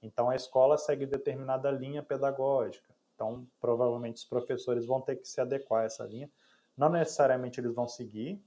Então 0.03 0.31
a 0.31 0.35
escola 0.35 0.79
segue 0.79 1.05
determinada 1.05 1.71
linha 1.71 2.03
pedagógica. 2.03 2.89
Então, 3.15 3.47
provavelmente 3.61 4.17
os 4.17 4.25
professores 4.25 4.87
vão 4.87 4.99
ter 4.99 5.17
que 5.17 5.29
se 5.29 5.39
adequar 5.43 5.83
a 5.83 5.85
essa 5.85 6.05
linha. 6.05 6.31
Não 6.75 6.89
necessariamente 6.89 7.61
eles 7.61 7.75
vão 7.75 7.87
seguir 7.87 8.43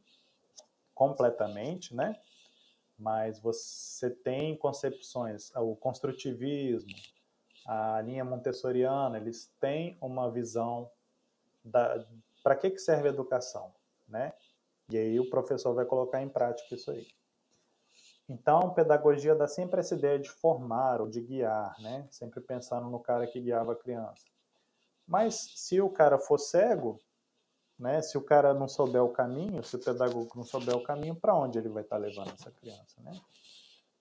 completamente, 0.95 1.95
né? 1.95 2.19
Mas 2.97 3.39
você 3.39 4.09
tem 4.09 4.57
concepções, 4.57 5.51
o 5.55 5.75
construtivismo, 5.75 6.89
a 7.67 8.01
linha 8.01 8.25
montessoriana, 8.25 9.17
eles 9.17 9.53
têm 9.59 9.95
uma 10.01 10.31
visão 10.31 10.89
da 11.63 12.03
para 12.43 12.55
que 12.55 12.71
que 12.71 12.79
serve 12.79 13.09
a 13.09 13.11
educação, 13.11 13.71
né? 14.07 14.33
E 14.89 14.97
aí 14.97 15.19
o 15.19 15.29
professor 15.29 15.73
vai 15.73 15.85
colocar 15.85 16.21
em 16.21 16.29
prática 16.29 16.75
isso 16.75 16.91
aí. 16.91 17.07
Então, 18.27 18.73
pedagogia 18.73 19.35
dá 19.35 19.47
sempre 19.47 19.79
essa 19.79 19.95
ideia 19.95 20.17
de 20.17 20.29
formar 20.29 20.99
ou 20.99 21.07
de 21.07 21.21
guiar, 21.21 21.75
né? 21.79 22.07
Sempre 22.09 22.41
pensando 22.41 22.89
no 22.89 22.99
cara 22.99 23.27
que 23.27 23.39
guiava 23.39 23.73
a 23.73 23.75
criança. 23.75 24.25
Mas 25.07 25.35
se 25.55 25.79
o 25.79 25.89
cara 25.89 26.17
for 26.17 26.39
cego, 26.39 26.99
né? 27.77 28.01
Se 28.01 28.17
o 28.17 28.21
cara 28.21 28.53
não 28.53 28.67
souber 28.67 29.03
o 29.03 29.09
caminho, 29.09 29.63
se 29.63 29.75
o 29.75 29.79
pedagogo 29.79 30.31
não 30.35 30.43
souber 30.43 30.75
o 30.75 30.83
caminho, 30.83 31.15
para 31.15 31.35
onde 31.35 31.59
ele 31.59 31.69
vai 31.69 31.83
estar 31.83 31.97
tá 31.97 32.01
levando 32.01 32.31
essa 32.33 32.49
criança, 32.51 32.99
né? 33.01 33.11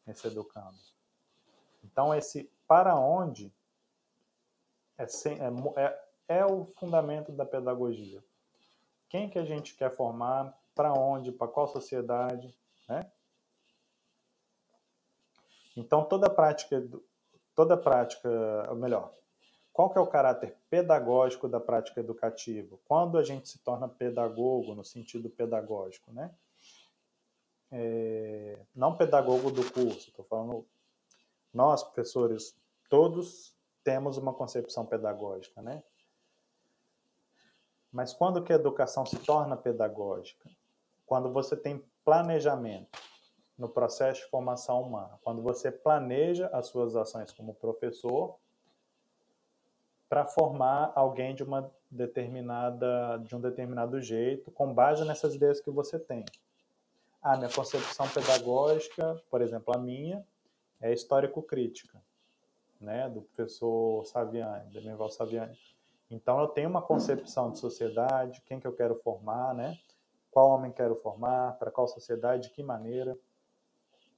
Esse 0.07 0.27
educando. 0.27 0.79
Então, 1.83 2.15
esse 2.15 2.51
para 2.67 2.97
onde 2.97 3.53
é, 4.97 5.05
é, 5.77 6.05
é 6.29 6.47
o 6.47 6.67
fundamento 6.77 7.31
da 7.33 7.45
pedagogia. 7.45 8.25
Quem 9.09 9.29
que 9.29 9.39
a 9.39 9.45
gente 9.45 9.75
quer 9.75 9.95
formar 9.95 10.57
para 10.75 10.93
onde, 10.93 11.33
para 11.33 11.49
qual 11.49 11.69
sociedade, 11.69 12.57
né? 12.89 13.11
Então, 15.77 16.05
toda 16.05 16.31
prática, 16.31 16.83
toda 17.55 17.77
prática, 17.77 18.29
ou 18.71 18.77
melhor, 18.77 19.13
qual 19.73 19.91
que 19.91 19.99
é 19.99 20.01
o 20.01 20.07
caráter 20.07 20.57
pedagógico 20.71 21.49
da 21.49 21.59
prática 21.59 21.99
educativa? 21.99 22.79
Quando 22.85 23.19
a 23.19 23.25
gente 23.25 23.49
se 23.49 23.59
torna 23.59 23.89
pedagogo, 23.89 24.75
no 24.75 24.85
sentido 24.85 25.29
pedagógico, 25.29 26.13
né? 26.13 26.33
É, 27.73 28.57
não 28.75 28.97
pedagogo 28.97 29.51
do 29.51 29.69
curso, 29.73 30.11
estou 30.11 30.25
falando 30.25 30.65
nós, 31.53 31.83
professores, 31.83 32.57
todos 32.89 33.53
temos 33.83 34.17
uma 34.17 34.33
concepção 34.33 34.87
pedagógica, 34.87 35.61
né? 35.61 35.83
Mas 37.91 38.13
quando 38.13 38.43
que 38.43 38.53
a 38.53 38.57
educação 38.57 39.05
se 39.05 39.19
torna 39.19 39.57
pedagógica? 39.57 40.49
Quando 41.15 41.31
você 41.31 41.57
tem 41.57 41.81
planejamento 42.05 42.99
no 43.57 43.69
processo 43.69 44.23
de 44.23 44.27
formação 44.31 44.83
humana, 44.83 45.17
quando 45.23 45.43
você 45.43 45.71
planeja 45.71 46.49
as 46.49 46.67
suas 46.67 46.97
ações 46.97 47.31
como 47.31 47.55
professor 47.55 48.35
para 50.09 50.27
formar 50.27 50.91
alguém 50.97 51.33
de 51.33 51.45
uma 51.45 51.73
determinada 51.89 53.19
de 53.19 53.37
um 53.37 53.41
determinado 53.41 54.01
jeito, 54.01 54.51
com 54.51 54.75
base 54.75 55.05
nessas 55.05 55.37
ideias 55.37 55.61
que 55.61 55.71
você 55.71 56.01
tem. 56.01 56.25
A 57.23 57.37
minha 57.37 57.49
concepção 57.49 58.09
pedagógica, 58.09 59.23
por 59.31 59.41
exemplo, 59.41 59.73
a 59.73 59.79
minha 59.79 60.27
é 60.81 60.93
histórico-crítica, 60.93 62.03
né, 62.81 63.09
do 63.09 63.23
professor 63.23 64.05
Saviani, 64.05 64.69
Demival 64.73 65.11
Saviani. 65.11 65.57
Então 66.11 66.41
eu 66.41 66.49
tenho 66.49 66.69
uma 66.69 66.83
concepção 66.83 67.53
de 67.53 67.61
sociedade, 67.61 68.43
quem 68.45 68.59
que 68.59 68.67
eu 68.67 68.75
quero 68.75 68.97
formar, 68.97 69.55
né? 69.55 69.79
Qual 70.35 70.51
homem 70.51 70.73
quero 70.73 70.97
formar, 70.97 71.57
para 71.61 71.71
qual 71.71 71.87
sociedade, 71.87 72.49
de 72.49 72.51
que 72.51 72.61
maneira. 72.61 73.17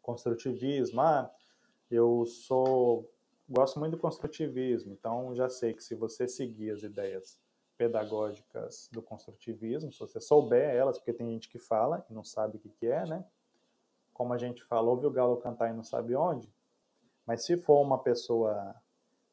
Construtivismo, 0.00 1.02
ah, 1.02 1.30
eu 1.90 2.24
sou 2.24 3.12
gosto 3.46 3.78
muito 3.78 3.92
do 3.92 3.98
construtivismo, 3.98 4.92
então 4.92 5.34
já 5.34 5.50
sei 5.50 5.74
que 5.74 5.84
se 5.84 5.94
você 5.94 6.26
seguir 6.26 6.70
as 6.70 6.82
ideias 6.82 7.38
pedagógicas 7.76 8.88
do 8.90 9.02
construtivismo, 9.02 9.92
se 9.92 10.00
você 10.00 10.18
souber 10.18 10.74
elas, 10.74 10.96
porque 10.96 11.12
tem 11.12 11.30
gente 11.32 11.50
que 11.50 11.58
fala 11.58 12.04
e 12.08 12.14
não 12.14 12.24
sabe 12.24 12.56
o 12.56 12.60
que, 12.60 12.86
é, 12.86 13.04
né? 13.04 13.22
Como 14.14 14.32
a 14.32 14.38
gente 14.38 14.64
falou, 14.64 14.94
ouve 14.94 15.06
o 15.06 15.10
galo 15.10 15.36
cantar 15.36 15.68
e 15.68 15.74
não 15.74 15.84
sabe 15.84 16.16
onde, 16.16 16.50
mas 17.26 17.44
se 17.44 17.58
for 17.58 17.82
uma 17.82 17.98
pessoa 17.98 18.74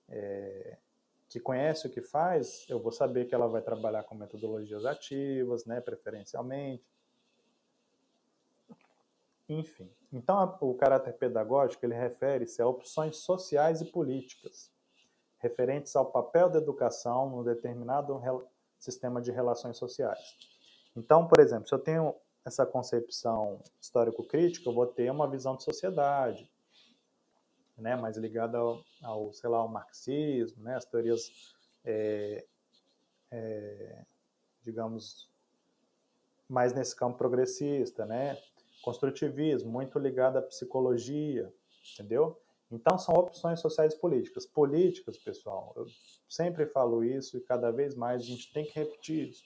é, 0.09 0.77
que 1.33 1.39
conhece 1.39 1.87
o 1.87 1.89
que 1.89 2.01
faz, 2.01 2.63
eu 2.69 2.79
vou 2.79 2.91
saber 2.91 3.25
que 3.25 3.33
ela 3.33 3.47
vai 3.47 3.61
trabalhar 3.61 4.03
com 4.03 4.13
metodologias 4.13 4.85
ativas, 4.85 5.65
né, 5.65 5.81
preferencialmente. 5.81 6.85
Enfim, 9.49 9.91
então 10.11 10.57
o 10.61 10.75
caráter 10.75 11.13
pedagógico 11.13 11.83
ele 11.85 11.95
refere-se 11.95 12.61
a 12.61 12.67
opções 12.67 13.17
sociais 13.17 13.81
e 13.81 13.85
políticas 13.85 14.71
referentes 15.39 15.95
ao 15.95 16.05
papel 16.05 16.49
da 16.49 16.59
educação 16.59 17.29
num 17.29 17.43
determinado 17.43 18.21
sistema 18.77 19.19
de 19.19 19.31
relações 19.31 19.75
sociais. 19.75 20.37
Então, 20.95 21.27
por 21.27 21.39
exemplo, 21.39 21.67
se 21.67 21.73
eu 21.73 21.79
tenho 21.79 22.15
essa 22.45 22.63
concepção 22.65 23.59
histórico-crítica, 23.81 24.69
eu 24.69 24.73
vou 24.73 24.85
ter 24.85 25.11
uma 25.11 25.27
visão 25.27 25.55
de 25.55 25.63
sociedade, 25.63 26.49
né, 27.77 27.95
mais 27.95 28.17
ligada 28.17 28.57
ao, 28.57 28.83
ao, 29.01 29.33
sei 29.33 29.49
lá, 29.49 29.57
ao 29.57 29.67
marxismo, 29.67 30.63
né, 30.63 30.75
as 30.75 30.85
teorias, 30.85 31.55
é, 31.83 32.45
é, 33.31 34.05
digamos, 34.61 35.29
mais 36.47 36.73
nesse 36.73 36.95
campo 36.95 37.17
progressista, 37.17 38.05
né, 38.05 38.37
construtivismo, 38.81 39.71
muito 39.71 39.97
ligado 39.97 40.37
à 40.37 40.41
psicologia, 40.41 41.51
entendeu? 41.93 42.39
Então, 42.71 42.97
são 42.97 43.13
opções 43.15 43.59
sociais 43.59 43.93
políticas. 43.93 44.45
Políticas, 44.47 45.17
pessoal, 45.17 45.73
eu 45.75 45.85
sempre 46.27 46.65
falo 46.65 47.03
isso 47.03 47.37
e 47.37 47.41
cada 47.41 47.71
vez 47.71 47.95
mais 47.95 48.23
a 48.23 48.25
gente 48.25 48.51
tem 48.51 48.65
que 48.65 48.73
repetir 48.73 49.29
isso. 49.29 49.43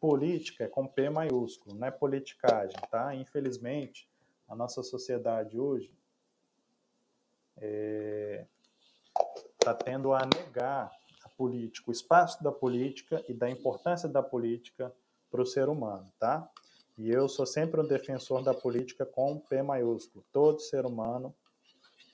Política 0.00 0.64
é 0.64 0.68
com 0.68 0.86
P 0.86 1.10
maiúsculo, 1.10 1.76
não 1.76 1.88
é 1.88 1.90
politicagem, 1.90 2.78
tá? 2.90 3.12
Infelizmente, 3.14 4.08
a 4.46 4.54
nossa 4.54 4.84
sociedade 4.84 5.58
hoje 5.58 5.97
está 7.58 7.66
é, 7.66 8.46
tá 9.58 9.74
tendo 9.74 10.12
a 10.12 10.24
negar 10.24 10.90
a 11.24 11.28
política, 11.30 11.90
o 11.90 11.92
espaço 11.92 12.42
da 12.42 12.52
política 12.52 13.24
e 13.28 13.34
da 13.34 13.50
importância 13.50 14.08
da 14.08 14.22
política 14.22 14.94
para 15.30 15.42
o 15.42 15.46
ser 15.46 15.68
humano, 15.68 16.10
tá? 16.18 16.48
E 16.96 17.10
eu 17.10 17.28
sou 17.28 17.46
sempre 17.46 17.80
um 17.80 17.86
defensor 17.86 18.42
da 18.42 18.52
política 18.52 19.06
com 19.06 19.38
P 19.38 19.62
maiúsculo. 19.62 20.24
Todo 20.32 20.60
ser 20.60 20.84
humano 20.84 21.34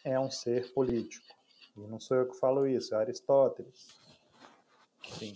é 0.04 0.20
um 0.20 0.30
ser 0.30 0.72
político. 0.74 1.26
E 1.76 1.80
não 1.86 1.98
sou 1.98 2.18
eu 2.18 2.28
que 2.28 2.38
falo 2.38 2.66
isso, 2.66 2.94
é 2.94 2.98
Aristóteles. 2.98 3.88
Sim. 5.18 5.34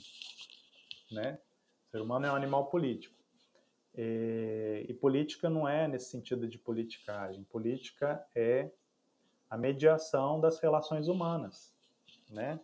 Né? 1.11 1.39
O 1.87 1.91
ser 1.91 2.03
humano 2.03 2.27
é 2.27 2.33
um 2.33 2.37
animal 2.37 2.67
político. 2.67 3.15
E, 3.95 4.85
e 4.87 4.95
política 4.95 5.49
não 5.49 5.67
é 5.67 5.89
nesse 5.89 6.11
sentido 6.11 6.47
de 6.47 6.59
politicagem. 6.59 7.43
Política 7.45 8.25
é 8.35 8.71
a 9.51 9.57
mediação 9.57 10.41
das 10.41 10.59
relações 10.59 11.09
humanas, 11.09 11.75
né? 12.31 12.61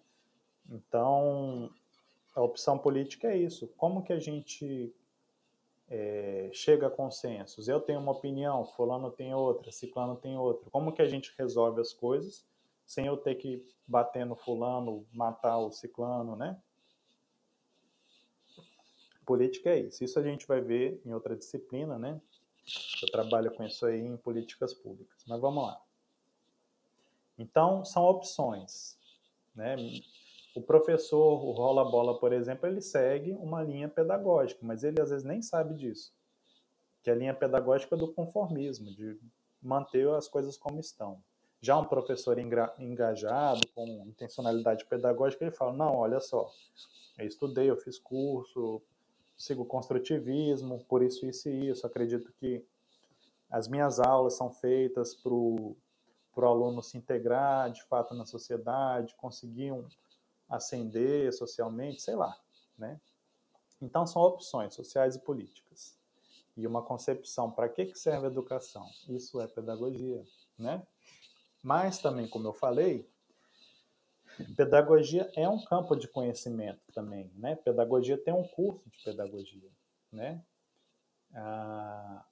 Então, 0.68 1.70
a 2.35 2.43
opção 2.43 2.78
política 2.78 3.28
é 3.28 3.37
isso. 3.37 3.68
Como 3.76 4.03
que 4.03 4.12
a 4.12 4.18
gente 4.18 4.95
é, 5.89 6.51
chega 6.53 6.87
a 6.87 6.91
consensos? 6.91 7.68
Eu 7.68 7.80
tenho 7.80 8.01
uma 8.01 8.12
opinião, 8.12 8.64
fulano 8.64 9.11
tem 9.11 9.35
outra, 9.35 9.70
ciclano 9.70 10.16
tem 10.16 10.37
outra. 10.37 10.68
Como 10.70 10.93
que 10.93 11.03
a 11.03 11.09
gente 11.09 11.35
resolve 11.39 11.80
as 11.80 11.93
coisas 11.93 12.45
sem 12.87 13.07
eu 13.07 13.16
ter 13.16 13.37
que 13.37 13.64
bater 13.87 14.26
no 14.26 14.37
fulano, 14.37 15.07
matar 15.12 15.59
o 15.59 15.72
ciclano, 15.72 16.37
né? 16.37 16.61
Política 19.24 19.70
é 19.70 19.80
isso. 19.80 20.05
Isso 20.05 20.18
a 20.18 20.22
gente 20.22 20.47
vai 20.47 20.61
ver 20.61 21.01
em 21.05 21.14
outra 21.14 21.35
disciplina, 21.35 21.99
né? 21.99 22.20
Eu 23.03 23.11
trabalho 23.11 23.55
com 23.55 23.64
isso 23.64 23.87
aí 23.87 24.01
em 24.01 24.16
políticas 24.16 24.74
públicas. 24.74 25.24
Mas 25.26 25.41
vamos 25.41 25.64
lá. 25.64 25.84
Então, 27.39 27.85
são 27.85 28.05
opções. 28.05 28.97
Né? 29.55 29.76
O 30.55 30.61
professor, 30.61 31.45
o 31.45 31.51
rola-bola, 31.51 32.18
por 32.18 32.32
exemplo, 32.32 32.66
ele 32.66 32.80
segue 32.80 33.32
uma 33.32 33.62
linha 33.62 33.89
pedagógica, 33.89 34.61
mas 34.62 34.85
ele 34.85 35.01
às 35.01 35.11
vezes 35.11 35.24
nem 35.24 35.43
sabe 35.43 35.74
disso. 35.74 36.12
Que 37.03 37.11
é 37.11 37.12
a 37.12 37.16
linha 37.16 37.35
pedagógica 37.35 37.97
do 37.97 38.12
conformismo, 38.12 38.95
de 38.95 39.18
manter 39.61 40.09
as 40.11 40.28
coisas 40.28 40.57
como 40.57 40.78
estão. 40.78 41.22
Já 41.61 41.78
um 41.78 41.85
professor 41.85 42.39
engajado, 42.78 43.66
com 43.74 44.05
intencionalidade 44.07 44.85
pedagógica, 44.85 45.45
ele 45.45 45.51
fala: 45.51 45.72
não, 45.72 45.97
olha 45.97 46.20
só, 46.20 46.51
eu 47.18 47.26
estudei, 47.26 47.70
eu 47.70 47.76
fiz 47.76 47.99
curso, 47.99 48.82
sigo 49.37 49.64
construtivismo, 49.64 50.85
por 50.85 51.03
isso, 51.03 51.26
isso 51.26 51.49
e 51.49 51.70
isso. 51.70 51.87
Acredito 51.87 52.32
que 52.39 52.64
as 53.51 53.66
minhas 53.66 53.99
aulas 53.99 54.35
são 54.35 54.51
feitas 54.51 55.14
para 55.14 55.32
o 55.32 55.76
para 56.35 56.47
o 56.47 56.49
aluno 56.49 56.82
se 56.82 56.99
integrar 56.99 57.70
de 57.70 57.82
fato 57.85 58.14
na 58.14 58.26
sociedade, 58.26 59.14
conseguir 59.16 59.72
um, 59.72 59.87
ascender 60.49 61.32
socialmente, 61.32 62.03
sei 62.03 62.16
lá, 62.16 62.37
né? 62.76 63.01
Então 63.80 64.07
são 64.07 64.22
opções 64.22 64.74
sociais 64.74 65.16
e 65.16 65.20
políticas. 65.20 65.97
E 66.57 66.66
uma 66.66 66.82
concepção 66.82 67.51
para 67.51 67.68
que, 67.68 67.87
que 67.87 67.99
serve 67.99 68.26
a 68.26 68.30
educação? 68.30 68.89
Isso 69.09 69.41
é 69.41 69.47
pedagogia, 69.47 70.24
né? 70.57 70.87
Mas 71.62 71.99
também, 71.99 72.28
como 72.28 72.47
eu 72.47 72.53
falei, 72.53 73.09
pedagogia 74.57 75.30
é 75.35 75.49
um 75.49 75.62
campo 75.64 75.97
de 75.97 76.07
conhecimento 76.07 76.80
também, 76.93 77.30
né? 77.35 77.57
Pedagogia 77.57 78.16
tem 78.16 78.32
um 78.32 78.47
curso 78.47 78.89
de 78.89 79.03
pedagogia, 79.03 79.70
né? 80.12 80.45
Ah, 81.35 82.24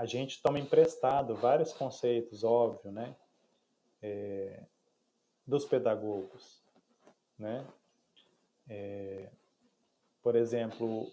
a 0.00 0.06
gente 0.06 0.40
toma 0.40 0.58
emprestado 0.58 1.36
vários 1.36 1.74
conceitos, 1.74 2.42
óbvio, 2.42 2.90
né? 2.90 3.14
É, 4.00 4.64
dos 5.46 5.66
pedagogos, 5.66 6.62
né? 7.38 7.66
É, 8.66 9.28
por 10.22 10.36
exemplo, 10.36 11.12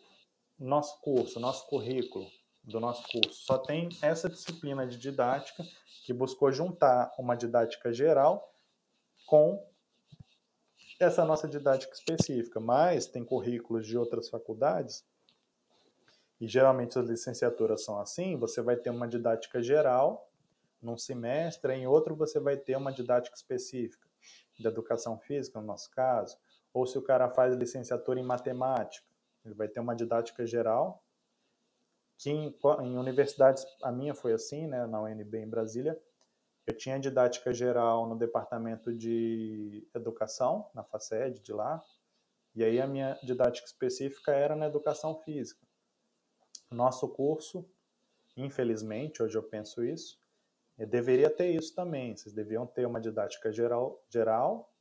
nosso 0.57 1.01
curso, 1.01 1.37
nosso 1.37 1.67
currículo 1.67 2.31
do 2.63 2.79
nosso 2.79 3.05
curso 3.11 3.33
só 3.33 3.57
tem 3.57 3.89
essa 4.01 4.29
disciplina 4.29 4.87
de 4.87 4.97
didática 4.97 5.65
que 6.05 6.13
buscou 6.13 6.49
juntar 6.49 7.13
uma 7.19 7.35
didática 7.35 7.91
geral 7.91 8.55
com 9.25 9.67
essa 10.97 11.25
nossa 11.25 11.45
didática 11.45 11.93
específica, 11.93 12.61
mas 12.61 13.05
tem 13.05 13.25
currículos 13.25 13.85
de 13.85 13.97
outras 13.97 14.29
faculdades 14.29 15.05
e 16.39 16.47
geralmente 16.47 16.97
as 16.97 17.07
licenciaturas 17.07 17.83
são 17.83 17.99
assim, 17.99 18.37
você 18.37 18.61
vai 18.61 18.75
ter 18.75 18.89
uma 18.89 19.07
didática 19.07 19.61
geral 19.61 20.29
num 20.81 20.97
semestre, 20.97 21.73
em 21.73 21.87
outro 21.87 22.15
você 22.15 22.39
vai 22.39 22.55
ter 22.55 22.77
uma 22.77 22.93
didática 22.93 23.35
específica 23.35 24.07
de 24.55 24.67
educação 24.67 25.17
física, 25.17 25.59
no 25.59 25.65
nosso 25.65 25.89
caso, 25.91 26.37
ou 26.73 26.85
se 26.85 26.97
o 26.97 27.01
cara 27.01 27.29
faz 27.29 27.55
licenciatura 27.55 28.19
em 28.19 28.23
matemática, 28.23 29.05
ele 29.43 29.55
vai 29.55 29.67
ter 29.67 29.79
uma 29.79 29.95
didática 29.95 30.45
geral, 30.45 31.03
que 32.17 32.29
em, 32.29 32.55
em 32.81 32.97
universidades, 32.97 33.65
a 33.83 33.91
minha 33.91 34.13
foi 34.13 34.33
assim, 34.33 34.67
né, 34.67 34.85
na 34.87 35.01
UNB 35.01 35.37
em 35.37 35.49
Brasília, 35.49 35.99
Eu 36.65 36.75
tinha 36.75 36.99
didática 36.99 37.53
geral 37.53 38.07
no 38.07 38.17
departamento 38.17 38.93
de 38.93 39.87
educação, 39.95 40.69
na 40.73 40.83
FACED 40.83 41.39
de 41.41 41.53
lá, 41.53 41.81
e 42.53 42.63
aí 42.63 42.81
a 42.81 42.87
minha 42.87 43.17
didática 43.23 43.65
específica 43.65 44.33
era 44.33 44.55
na 44.55 44.65
educação 44.65 45.15
física. 45.21 45.66
Nosso 46.69 47.07
curso, 47.07 47.65
infelizmente, 48.35 49.23
hoje 49.23 49.37
eu 49.37 49.43
penso 49.43 49.83
isso, 49.83 50.19
deveria 50.77 51.29
ter 51.29 51.51
isso 51.51 51.73
também. 51.73 52.15
Vocês 52.15 52.33
deviam 52.33 52.67
ter 52.67 52.85
uma 52.85 53.01
didática 53.01 53.51
geral, 53.51 54.03
geral 54.09 54.73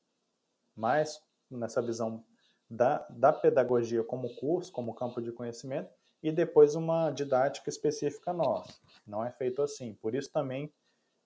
mais 0.74 1.22
nessa 1.51 1.80
visão 1.80 2.24
da, 2.68 3.07
da 3.09 3.32
pedagogia 3.32 4.03
como 4.03 4.34
curso, 4.37 4.72
como 4.72 4.95
campo 4.95 5.22
de 5.22 5.32
conhecimento, 5.32 5.91
e 6.22 6.32
depois 6.32 6.74
uma 6.74 7.11
didática 7.11 7.70
específica 7.70 8.32
nossa. 8.32 8.74
Não 9.07 9.24
é 9.24 9.30
feito 9.30 9.62
assim. 9.62 9.95
Por 9.95 10.14
isso 10.14 10.30
também 10.32 10.72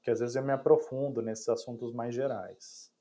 que 0.02 0.10
às 0.10 0.20
vezes 0.20 0.36
eu 0.36 0.42
me 0.42 0.52
aprofundo 0.52 1.20
nesses 1.22 1.48
assuntos 1.48 1.92
mais 1.92 2.14
gerais, 2.14 2.92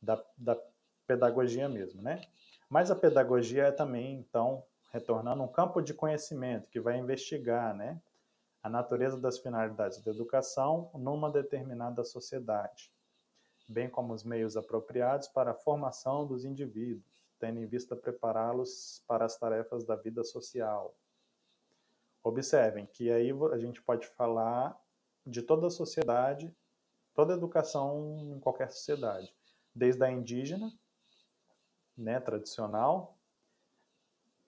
da, 0.00 0.22
da 0.36 0.58
pedagogia 1.06 1.68
mesmo, 1.68 2.00
né? 2.00 2.20
Mas 2.68 2.90
a 2.90 2.96
pedagogia 2.96 3.64
é 3.64 3.72
também, 3.72 4.18
então, 4.18 4.64
retornando 4.88 5.42
um 5.42 5.48
campo 5.48 5.80
de 5.80 5.94
conhecimento 5.94 6.68
que 6.68 6.80
vai 6.80 6.98
investigar, 6.98 7.74
né? 7.74 8.00
A 8.62 8.68
natureza 8.68 9.18
das 9.18 9.38
finalidades 9.38 10.02
da 10.02 10.10
educação 10.10 10.90
numa 10.94 11.30
determinada 11.30 12.04
sociedade, 12.04 12.92
bem 13.68 13.88
como 13.88 14.12
os 14.12 14.24
meios 14.24 14.56
apropriados 14.56 15.28
para 15.28 15.52
a 15.52 15.54
formação 15.54 16.26
dos 16.26 16.44
indivíduos, 16.44 17.04
tendo 17.38 17.60
em 17.60 17.66
vista 17.66 17.94
prepará-los 17.94 19.02
para 19.06 19.24
as 19.24 19.38
tarefas 19.38 19.84
da 19.84 19.94
vida 19.94 20.24
social. 20.24 20.94
Observem 22.22 22.86
que 22.86 23.10
aí 23.10 23.30
a 23.52 23.58
gente 23.58 23.80
pode 23.80 24.06
falar 24.08 24.78
de 25.24 25.42
toda 25.42 25.68
a 25.68 25.70
sociedade, 25.70 26.54
toda 27.14 27.34
a 27.34 27.36
educação 27.36 28.34
em 28.34 28.40
qualquer 28.40 28.70
sociedade, 28.70 29.32
desde 29.74 30.02
a 30.04 30.10
indígena, 30.10 30.72
né, 31.96 32.18
tradicional. 32.20 33.17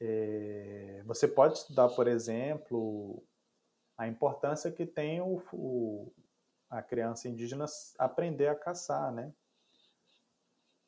É, 0.01 1.03
você 1.05 1.28
pode 1.28 1.59
estudar, 1.59 1.88
por 1.90 2.09
exemplo, 2.09 3.22
a 3.96 4.09
importância 4.09 4.72
que 4.72 4.86
tem 4.86 5.20
o, 5.20 5.42
o, 5.53 6.12
a 6.70 6.82
criança 6.82 7.28
indígena 7.28 7.66
aprender 7.98 8.48
a 8.48 8.55
caçar, 8.55 9.12
né? 9.12 9.32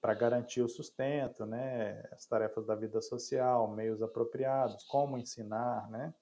para 0.03 0.15
garantir 0.15 0.61
o 0.61 0.69
sustento, 0.69 1.47
né, 1.47 2.03
as 2.11 2.27
tarefas 2.27 2.67
da 2.67 2.75
vida 2.75 3.01
social, 3.01 3.71
meios 3.71 4.03
apropriados, 4.03 4.83
como 4.83 5.17
ensinar, 5.17 5.89
né, 5.91 6.13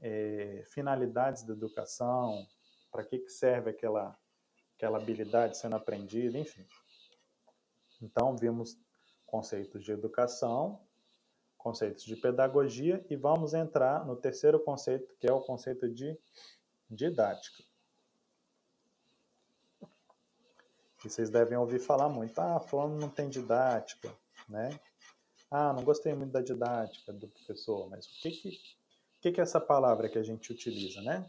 é, 0.00 0.62
finalidades 0.66 1.42
da 1.42 1.54
educação, 1.54 2.46
para 2.92 3.02
que, 3.02 3.18
que 3.20 3.30
serve 3.30 3.70
aquela, 3.70 4.14
aquela 4.76 4.98
habilidade 4.98 5.56
sendo 5.56 5.76
aprendida, 5.76 6.38
enfim. 6.38 6.66
Então, 8.02 8.36
vimos 8.36 8.78
conceitos 9.24 9.82
de 9.82 9.92
educação, 9.92 10.86
conceitos 11.62 12.04
de 12.04 12.16
pedagogia 12.16 13.04
e 13.08 13.16
vamos 13.16 13.54
entrar 13.54 14.04
no 14.06 14.16
terceiro 14.16 14.58
conceito, 14.60 15.14
que 15.18 15.26
é 15.26 15.32
o 15.32 15.40
conceito 15.40 15.88
de 15.88 16.18
didática. 16.90 17.62
que 21.00 21.08
vocês 21.08 21.30
devem 21.30 21.56
ouvir 21.56 21.78
falar 21.78 22.08
muito. 22.08 22.38
Ah, 22.38 22.60
fulano 22.60 22.98
não 22.98 23.08
tem 23.08 23.28
didática, 23.28 24.14
né? 24.48 24.78
Ah, 25.50 25.72
não 25.72 25.82
gostei 25.82 26.14
muito 26.14 26.30
da 26.30 26.42
didática 26.42 27.12
do 27.12 27.26
professor, 27.26 27.88
mas 27.88 28.06
o 28.06 28.20
que 28.20 28.30
que, 28.30 28.48
o 28.48 29.20
que, 29.20 29.32
que 29.32 29.40
é 29.40 29.42
essa 29.42 29.60
palavra 29.60 30.08
que 30.08 30.18
a 30.18 30.22
gente 30.22 30.52
utiliza, 30.52 31.00
né? 31.00 31.28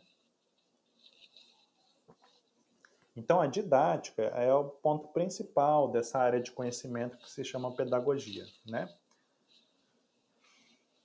Então, 3.15 3.41
a 3.41 3.47
didática 3.47 4.23
é 4.23 4.53
o 4.53 4.63
ponto 4.63 5.07
principal 5.09 5.89
dessa 5.89 6.19
área 6.19 6.39
de 6.39 6.51
conhecimento 6.51 7.17
que 7.17 7.29
se 7.29 7.43
chama 7.43 7.75
pedagogia, 7.75 8.45
né? 8.65 8.93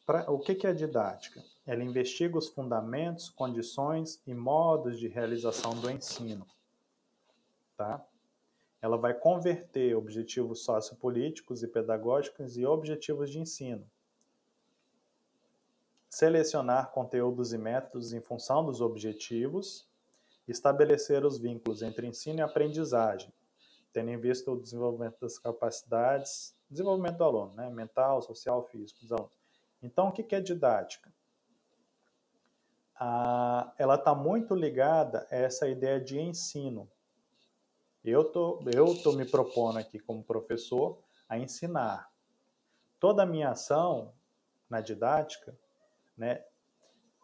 Pra, 0.06 0.30
o 0.30 0.38
que, 0.38 0.54
que 0.54 0.66
é 0.66 0.72
didática? 0.72 1.44
Ela 1.66 1.82
investiga 1.82 2.38
os 2.38 2.48
fundamentos, 2.48 3.28
condições 3.28 4.22
e 4.24 4.32
modos 4.32 4.98
de 4.98 5.08
realização 5.08 5.72
do 5.80 5.90
ensino, 5.90 6.46
tá? 7.76 8.06
ela 8.80 8.96
vai 8.96 9.12
converter 9.12 9.96
objetivos 9.96 10.62
sociopolíticos 10.62 11.62
e 11.62 11.68
pedagógicos 11.68 12.56
em 12.56 12.64
objetivos 12.64 13.30
de 13.30 13.40
ensino. 13.40 13.84
Selecionar 16.08 16.92
conteúdos 16.92 17.52
e 17.52 17.58
métodos 17.58 18.12
em 18.12 18.20
função 18.20 18.64
dos 18.64 18.80
objetivos, 18.80 19.88
estabelecer 20.46 21.24
os 21.24 21.36
vínculos 21.36 21.82
entre 21.82 22.06
ensino 22.06 22.38
e 22.38 22.42
aprendizagem, 22.42 23.32
tendo 23.92 24.10
em 24.10 24.18
vista 24.18 24.50
o 24.50 24.60
desenvolvimento 24.60 25.18
das 25.20 25.36
capacidades, 25.36 26.54
desenvolvimento 26.70 27.16
do 27.16 27.24
aluno, 27.24 27.54
né? 27.54 27.68
mental, 27.68 28.22
social, 28.22 28.64
físico 28.68 29.00
dos 29.00 29.10
alunos. 29.10 29.35
Então, 29.86 30.08
o 30.08 30.12
que 30.12 30.34
é 30.34 30.40
didática? 30.40 31.12
Ah, 32.98 33.72
ela 33.78 33.94
está 33.94 34.14
muito 34.14 34.54
ligada 34.54 35.26
a 35.30 35.36
essa 35.36 35.68
ideia 35.68 36.00
de 36.00 36.18
ensino, 36.18 36.90
eu 38.06 38.22
tô, 38.22 38.60
eu 38.72 38.94
tô 39.02 39.12
me 39.12 39.24
propondo 39.24 39.78
aqui 39.78 39.98
como 39.98 40.22
professor 40.22 41.02
a 41.28 41.36
ensinar. 41.36 42.08
Toda 43.00 43.24
a 43.24 43.26
minha 43.26 43.50
ação 43.50 44.14
na 44.70 44.80
didática, 44.80 45.58
né, 46.16 46.44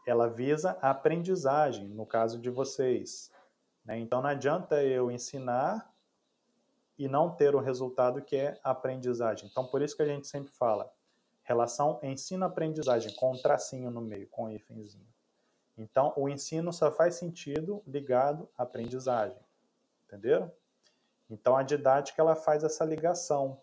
ela 0.04 0.28
visa 0.28 0.76
a 0.82 0.90
aprendizagem, 0.90 1.88
no 1.88 2.04
caso 2.04 2.40
de 2.40 2.50
vocês. 2.50 3.30
Né? 3.84 3.98
Então 3.98 4.20
não 4.20 4.30
adianta 4.30 4.82
eu 4.82 5.08
ensinar 5.08 5.88
e 6.98 7.06
não 7.06 7.30
ter 7.30 7.54
o 7.54 7.60
resultado 7.60 8.20
que 8.20 8.34
é 8.34 8.60
a 8.64 8.72
aprendizagem. 8.72 9.48
Então 9.48 9.64
por 9.64 9.82
isso 9.82 9.96
que 9.96 10.02
a 10.02 10.06
gente 10.06 10.26
sempre 10.26 10.52
fala 10.52 10.92
relação 11.52 12.00
ensino-aprendizagem, 12.02 13.14
com 13.14 13.32
um 13.32 13.40
tracinho 13.40 13.90
no 13.90 14.00
meio, 14.00 14.26
com 14.28 14.44
um 14.44 14.50
hífenzinho. 14.50 15.06
Então 15.76 16.12
o 16.16 16.28
ensino 16.28 16.72
só 16.72 16.90
faz 16.90 17.16
sentido 17.16 17.82
ligado 17.86 18.48
à 18.56 18.62
aprendizagem. 18.62 19.38
Entenderam? 20.06 20.50
Então 21.30 21.56
a 21.56 21.62
didática 21.62 22.20
ela 22.20 22.34
faz 22.34 22.64
essa 22.64 22.84
ligação, 22.84 23.60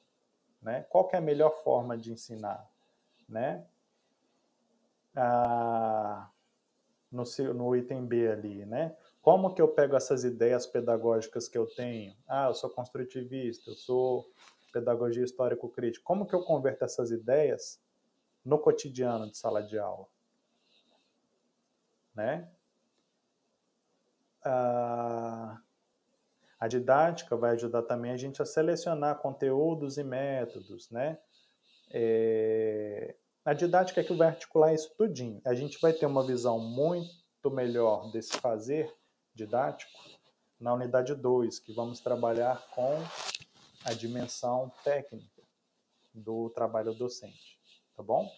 né? 0.62 0.86
Qual 0.90 1.10
é 1.14 1.18
a 1.18 1.22
melhor 1.22 1.52
forma 1.64 1.98
de 1.98 2.12
ensinar, 2.12 2.68
né? 3.28 3.66
Ah, 5.16 6.30
no, 7.12 7.24
no 7.54 7.76
item 7.76 8.06
B 8.06 8.28
ali, 8.32 8.66
né? 8.66 8.96
Como 9.22 9.54
que 9.54 9.62
eu 9.62 9.68
pego 9.68 9.96
essas 9.96 10.24
ideias 10.24 10.66
pedagógicas 10.66 11.48
que 11.48 11.58
eu 11.58 11.68
tenho? 11.68 12.16
Ah, 12.28 12.48
eu 12.48 12.54
sou 12.54 12.70
construtivista, 12.70 13.72
eu 13.72 13.76
sou 13.76 14.32
pedagogia 14.72 15.24
histórico-crítica. 15.24 16.04
Como 16.04 16.26
que 16.26 16.36
eu 16.36 16.44
converto 16.44 16.84
essas 16.84 17.12
ideias 17.12 17.80
no 18.44 18.60
cotidiano 18.60 19.30
de 19.30 19.38
sala 19.38 19.62
de 19.62 19.78
aula? 19.78 20.08
Né? 22.16 22.50
Ah, 24.44 25.60
a 26.60 26.68
didática 26.68 27.36
vai 27.38 27.52
ajudar 27.52 27.84
também 27.84 28.12
a 28.12 28.18
gente 28.18 28.42
a 28.42 28.46
selecionar 28.46 29.20
conteúdos 29.20 29.98
e 29.98 30.04
métodos, 30.04 30.90
né? 30.90 31.18
É... 31.92 33.16
A 33.46 33.54
didática 33.54 34.02
é 34.02 34.04
que 34.04 34.14
vai 34.14 34.28
articular 34.28 34.74
isso 34.74 34.94
tudinho. 34.96 35.42
A 35.46 35.54
gente 35.54 35.80
vai 35.80 35.94
ter 35.94 36.06
uma 36.06 36.26
visão 36.26 36.60
muito 36.60 37.50
melhor 37.50 38.12
desse 38.12 38.38
fazer 38.38 38.94
didático 39.34 39.98
na 40.60 40.74
unidade 40.74 41.16
2, 41.16 41.60
que 41.60 41.74
vamos 41.74 42.02
trabalhar 42.02 42.62
com 42.76 42.98
a 43.86 43.94
dimensão 43.94 44.72
técnica 44.84 45.42
do 46.14 46.50
trabalho 46.50 46.94
docente, 46.94 47.60
tá 47.96 48.04
bom? 48.04 48.30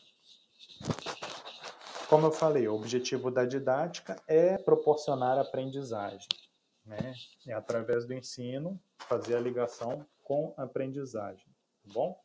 Como 2.10 2.28
eu 2.28 2.32
falei, 2.32 2.68
o 2.68 2.76
objetivo 2.76 3.32
da 3.32 3.46
didática 3.46 4.22
é 4.28 4.58
proporcionar 4.58 5.38
aprendizagem 5.38 6.28
né? 6.86 7.14
É 7.48 7.54
através 7.54 8.06
do 8.06 8.14
ensino 8.14 8.80
fazer 9.00 9.36
a 9.36 9.40
ligação 9.40 10.06
com 10.24 10.54
a 10.58 10.64
aprendizagem, 10.64 11.46
tá 11.84 11.94
bom? 11.94 12.20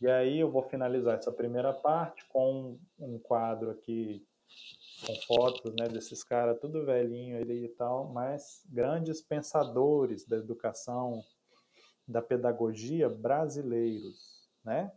E 0.00 0.08
aí 0.08 0.38
eu 0.38 0.50
vou 0.50 0.62
finalizar 0.62 1.18
essa 1.18 1.32
primeira 1.32 1.72
parte 1.72 2.24
com 2.28 2.78
um 2.98 3.18
quadro 3.18 3.70
aqui 3.70 4.26
com 5.06 5.14
fotos, 5.26 5.74
né, 5.76 5.88
desses 5.88 6.24
caras 6.24 6.58
tudo 6.60 6.84
velhinho 6.84 7.38
aí 7.38 7.64
e 7.64 7.68
tal, 7.68 8.08
mas 8.08 8.62
grandes 8.68 9.22
pensadores 9.22 10.26
da 10.26 10.36
educação, 10.36 11.24
da 12.06 12.22
pedagogia 12.22 13.08
brasileiros, 13.08 14.48
né? 14.64 14.92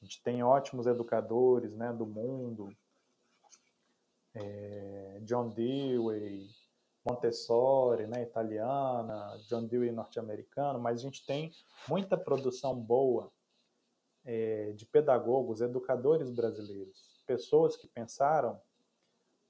A 0.00 0.04
gente 0.04 0.22
tem 0.22 0.42
ótimos 0.42 0.86
educadores, 0.86 1.74
né, 1.74 1.92
do 1.92 2.04
mundo, 2.04 2.76
é, 4.34 5.20
John 5.22 5.48
Dewey, 5.48 6.46
Montessori, 7.04 8.06
né, 8.06 8.22
italiana, 8.22 9.40
John 9.48 9.64
Dewey 9.64 9.92
norte-americano, 9.92 10.78
mas 10.78 10.98
a 10.98 11.02
gente 11.02 11.24
tem 11.24 11.52
muita 11.88 12.16
produção 12.16 12.74
boa 12.74 13.32
é, 14.24 14.72
de 14.72 14.84
pedagogos, 14.84 15.60
educadores 15.60 16.30
brasileiros, 16.30 17.15
pessoas 17.26 17.76
que 17.76 17.88
pensaram 17.88 18.60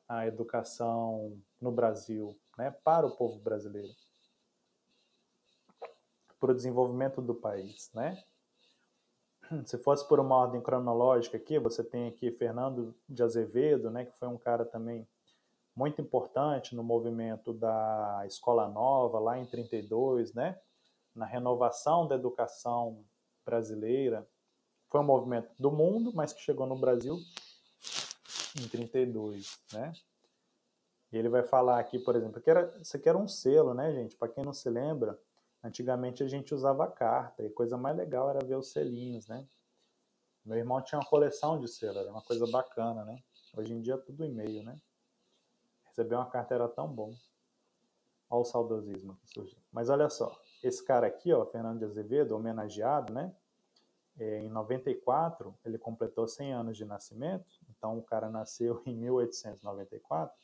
a 0.08 0.26
educação 0.26 1.40
no 1.60 1.70
Brasil 1.70 2.38
né, 2.56 2.70
para 2.70 3.06
o 3.06 3.16
povo 3.16 3.38
brasileiro, 3.38 3.94
para 6.38 6.52
o 6.52 6.54
desenvolvimento 6.54 7.20
do 7.20 7.34
país, 7.34 7.90
né? 7.92 8.22
Se 9.64 9.78
fosse 9.78 10.06
por 10.06 10.20
uma 10.20 10.36
ordem 10.36 10.60
cronológica 10.60 11.36
aqui, 11.36 11.58
você 11.58 11.82
tem 11.82 12.08
aqui 12.08 12.30
Fernando 12.32 12.94
de 13.08 13.22
Azevedo, 13.22 13.90
né, 13.90 14.04
que 14.04 14.16
foi 14.18 14.28
um 14.28 14.38
cara 14.38 14.64
também 14.64 15.06
muito 15.74 16.00
importante 16.00 16.74
no 16.74 16.82
movimento 16.82 17.52
da 17.52 18.22
Escola 18.26 18.68
Nova, 18.68 19.18
lá 19.18 19.38
em 19.38 19.44
32, 19.44 20.32
né, 20.32 20.58
na 21.14 21.26
renovação 21.26 22.06
da 22.06 22.14
educação 22.14 23.04
brasileira. 23.44 24.26
Foi 24.88 25.00
um 25.00 25.04
movimento 25.04 25.50
do 25.58 25.70
mundo, 25.70 26.12
mas 26.14 26.32
que 26.32 26.40
chegou 26.40 26.66
no 26.66 26.76
Brasil 26.76 27.18
em 28.62 28.68
32, 28.68 29.58
né? 29.72 29.92
E 31.12 31.16
ele 31.16 31.28
vai 31.28 31.42
falar 31.42 31.78
aqui, 31.78 31.98
por 31.98 32.16
exemplo, 32.16 32.40
que 32.40 32.50
era, 32.50 32.72
isso 32.80 32.96
aqui 32.96 33.08
era 33.08 33.16
um 33.16 33.28
selo, 33.28 33.72
né, 33.72 33.92
gente? 33.92 34.16
Para 34.16 34.28
quem 34.28 34.44
não 34.44 34.52
se 34.52 34.68
lembra, 34.68 35.18
antigamente 35.62 36.22
a 36.22 36.28
gente 36.28 36.54
usava 36.54 36.90
carta 36.90 37.42
e 37.42 37.46
a 37.46 37.52
coisa 37.52 37.76
mais 37.76 37.96
legal 37.96 38.28
era 38.28 38.44
ver 38.44 38.56
os 38.56 38.72
selinhos, 38.72 39.26
né? 39.28 39.46
Meu 40.44 40.58
irmão 40.58 40.80
tinha 40.82 40.98
uma 40.98 41.08
coleção 41.08 41.58
de 41.58 41.68
selos, 41.68 41.96
era 41.96 42.10
uma 42.10 42.22
coisa 42.22 42.46
bacana, 42.46 43.04
né? 43.04 43.22
Hoje 43.56 43.72
em 43.72 43.80
dia 43.80 43.94
é 43.94 43.98
tudo 43.98 44.24
e-mail, 44.24 44.62
né? 44.62 44.76
Receber 45.84 46.16
uma 46.16 46.28
carta 46.28 46.54
era 46.54 46.68
tão 46.68 46.88
bom. 46.88 47.14
Olha 48.28 48.40
o 48.40 48.44
saudosismo 48.44 49.16
que 49.16 49.28
surgiu. 49.28 49.58
Mas 49.72 49.88
olha 49.88 50.10
só, 50.10 50.36
esse 50.62 50.84
cara 50.84 51.06
aqui, 51.06 51.32
ó, 51.32 51.46
Fernando 51.46 51.78
de 51.78 51.84
Azevedo, 51.84 52.36
homenageado, 52.36 53.12
né? 53.12 53.34
É, 54.18 54.38
em 54.40 54.48
94, 54.48 55.54
ele 55.64 55.76
completou 55.76 56.26
100 56.26 56.52
anos 56.54 56.76
de 56.76 56.84
nascimento, 56.84 57.46
então 57.68 57.98
o 57.98 58.02
cara 58.02 58.30
nasceu 58.30 58.82
em 58.86 58.96
1894 58.96 60.34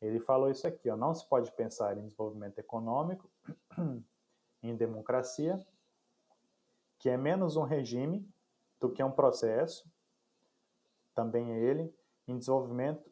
ele 0.00 0.20
falou 0.20 0.50
isso 0.50 0.66
aqui, 0.66 0.88
ó, 0.88 0.96
não 0.96 1.12
se 1.12 1.28
pode 1.28 1.50
pensar 1.52 1.96
em 1.96 2.02
desenvolvimento 2.02 2.58
econômico, 2.58 3.28
em 4.62 4.76
democracia, 4.76 5.58
que 6.98 7.08
é 7.08 7.16
menos 7.16 7.56
um 7.56 7.64
regime 7.64 8.28
do 8.80 8.90
que 8.90 9.02
um 9.02 9.10
processo, 9.10 9.90
também 11.14 11.52
é 11.52 11.58
ele, 11.58 11.92
em 12.28 12.38
desenvolvimento, 12.38 13.10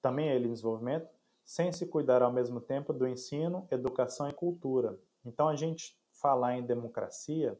também 0.00 0.28
é 0.28 0.36
ele 0.36 0.48
em 0.48 0.52
desenvolvimento, 0.52 1.08
sem 1.44 1.72
se 1.72 1.84
cuidar 1.86 2.22
ao 2.22 2.32
mesmo 2.32 2.60
tempo 2.60 2.92
do 2.92 3.08
ensino, 3.08 3.66
educação 3.70 4.28
e 4.28 4.32
cultura. 4.32 4.98
Então 5.24 5.48
a 5.48 5.56
gente 5.56 5.98
falar 6.12 6.56
em 6.56 6.64
democracia, 6.64 7.58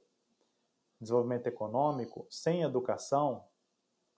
desenvolvimento 1.04 1.46
econômico, 1.46 2.26
sem 2.28 2.62
educação, 2.62 3.44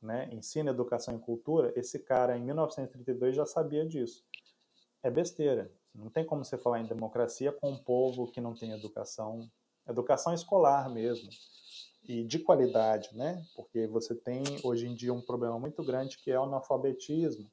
né, 0.01 0.29
ensino, 0.33 0.71
educação 0.71 1.15
e 1.17 1.19
cultura, 1.19 1.73
esse 1.77 1.99
cara 1.99 2.37
em 2.37 2.43
1932 2.43 3.37
já 3.37 3.45
sabia 3.45 3.87
disso. 3.87 4.25
É 5.03 5.11
besteira. 5.11 5.71
Não 5.95 6.11
tem 6.11 6.25
como 6.25 6.45
você 6.45 6.57
falar 6.57 6.81
em 6.81 6.87
democracia 6.87 7.53
com 7.53 7.71
um 7.71 7.79
povo 7.79 8.31
que 8.31 8.41
não 8.41 8.55
tem 8.55 8.73
educação, 8.73 9.51
educação 9.87 10.33
escolar 10.33 10.91
mesmo, 10.91 11.29
e 12.09 12.25
de 12.25 12.39
qualidade, 12.39 13.17
né? 13.17 13.45
Porque 13.55 13.87
você 13.87 14.15
tem 14.15 14.43
hoje 14.63 14.87
em 14.87 14.95
dia 14.95 15.13
um 15.13 15.21
problema 15.21 15.59
muito 15.59 15.83
grande 15.83 16.19
que 16.19 16.31
é 16.31 16.39
o 16.39 16.45
analfabetismo. 16.45 17.51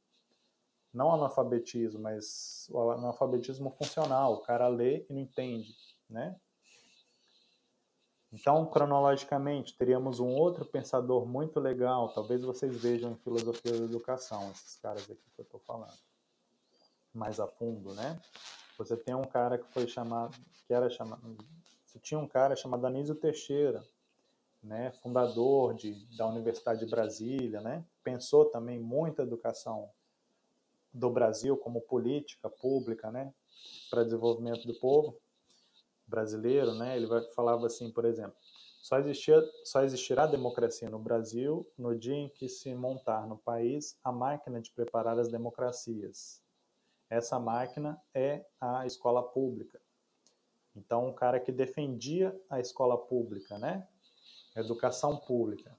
Não 0.94 1.12
analfabetismo, 1.12 2.00
mas 2.00 2.68
o 2.70 2.92
analfabetismo 2.92 3.72
funcional. 3.72 4.34
O 4.34 4.42
cara 4.42 4.68
lê 4.68 5.06
e 5.10 5.14
não 5.14 5.22
entende, 5.22 5.76
né? 6.08 6.40
Então, 8.34 8.66
cronologicamente, 8.66 9.78
teríamos 9.78 10.20
um 10.20 10.30
outro 10.30 10.66
pensador 10.66 11.24
muito 11.24 11.60
legal, 11.60 12.10
talvez 12.10 12.42
vocês 12.42 12.76
vejam 12.76 13.12
em 13.12 13.16
filosofia 13.18 13.74
da 13.74 13.86
educação, 13.86 14.50
esses 14.50 14.76
caras 14.78 15.04
aqui 15.04 15.22
que 15.36 15.40
eu 15.40 15.44
estou 15.44 15.60
falando, 15.60 15.94
mais 17.14 17.40
a 17.40 17.48
fundo, 17.48 17.94
né? 17.94 18.20
Você 18.76 18.98
tem 18.98 19.14
um 19.14 19.24
cara 19.24 19.60
que 19.60 19.72
foi 19.72 19.88
chamado, 19.88 20.36
que 20.66 20.74
era 20.74 20.90
chamado, 20.90 21.22
você 21.86 22.00
tinha 22.00 22.20
um 22.20 22.28
cara 22.28 22.56
chamado 22.56 22.88
Anísio 22.88 23.14
Teixeira, 23.14 23.86
né, 24.64 24.92
fundador 25.04 25.76
de, 25.76 25.94
da 26.18 26.26
Universidade 26.26 26.80
de 26.84 26.90
Brasília, 26.90 27.62
né? 27.62 27.86
Pensou 28.04 28.46
também 28.46 28.80
muito 28.80 29.22
educação 29.22 29.92
do 30.92 31.12
Brasil 31.12 31.56
como 31.56 31.82
política 31.82 32.50
pública, 32.50 33.12
né, 33.12 33.32
para 33.92 34.04
desenvolvimento 34.04 34.66
do 34.66 34.74
povo 34.74 35.22
brasileiro, 36.08 36.74
né? 36.76 36.96
Ele 36.96 37.06
vai, 37.06 37.22
falava 37.34 37.66
assim, 37.68 37.92
por 37.92 38.06
exemplo, 38.06 38.36
só, 38.82 39.00
existia, 39.00 39.42
só 39.64 39.82
existirá 39.84 40.26
democracia 40.26 40.90
no 40.90 41.00
Brasil 41.00 41.66
no 41.78 41.96
dia 41.98 42.16
em 42.16 42.30
que 42.30 42.50
se 42.50 42.74
montar 42.76 43.28
no 43.28 43.38
país 43.38 43.98
a 44.04 44.12
máquina 44.12 44.62
de 44.62 44.72
preparar 44.72 45.18
as 45.18 45.30
democracias. 45.30 46.42
Essa 47.10 47.40
máquina 47.40 48.02
é 48.14 48.46
a 48.60 48.86
escola 48.86 49.24
pública. 49.24 49.80
Então, 50.76 51.08
um 51.08 51.14
cara 51.14 51.40
que 51.40 51.52
defendia 51.52 52.36
a 52.50 52.60
escola 52.60 52.98
pública, 52.98 53.58
né? 53.60 53.88
Educação 54.56 55.18
pública. 55.18 55.78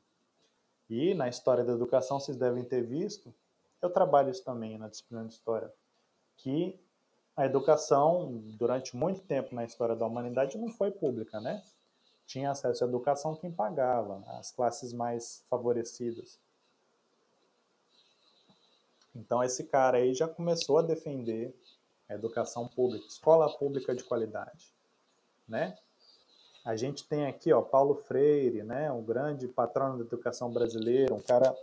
E 0.88 1.14
na 1.14 1.28
história 1.28 1.64
da 1.64 1.72
educação, 1.72 2.20
vocês 2.20 2.36
devem 2.36 2.64
ter 2.64 2.82
visto, 2.82 3.34
eu 3.82 3.90
trabalho 3.90 4.30
isso 4.30 4.44
também 4.44 4.78
na 4.78 4.88
disciplina 4.88 5.24
de 5.24 5.32
história, 5.32 5.72
que 6.36 6.80
a 7.36 7.44
educação, 7.44 8.42
durante 8.58 8.96
muito 8.96 9.20
tempo 9.22 9.54
na 9.54 9.64
história 9.64 9.96
da 9.96 10.06
humanidade, 10.06 10.56
não 10.56 10.68
foi 10.68 10.90
pública, 10.90 11.40
né? 11.40 11.62
Tinha 12.26 12.50
acesso 12.50 12.84
à 12.84 12.86
educação 12.86 13.34
quem 13.34 13.50
pagava, 13.50 14.22
as 14.38 14.50
classes 14.52 14.92
mais 14.92 15.44
favorecidas. 15.50 16.38
Então, 19.14 19.42
esse 19.42 19.64
cara 19.64 19.98
aí 19.98 20.14
já 20.14 20.26
começou 20.26 20.78
a 20.78 20.82
defender 20.82 21.54
a 22.08 22.14
educação 22.14 22.68
pública, 22.68 23.06
escola 23.06 23.48
pública 23.56 23.94
de 23.94 24.04
qualidade, 24.04 24.72
né? 25.48 25.76
A 26.64 26.76
gente 26.76 27.06
tem 27.06 27.26
aqui, 27.26 27.52
ó, 27.52 27.60
Paulo 27.60 27.94
Freire, 27.94 28.62
né, 28.62 28.90
um 28.90 29.02
grande 29.02 29.46
patrono 29.46 29.98
da 29.98 30.04
educação 30.04 30.50
brasileira, 30.50 31.14
um 31.14 31.20
cara 31.20 31.54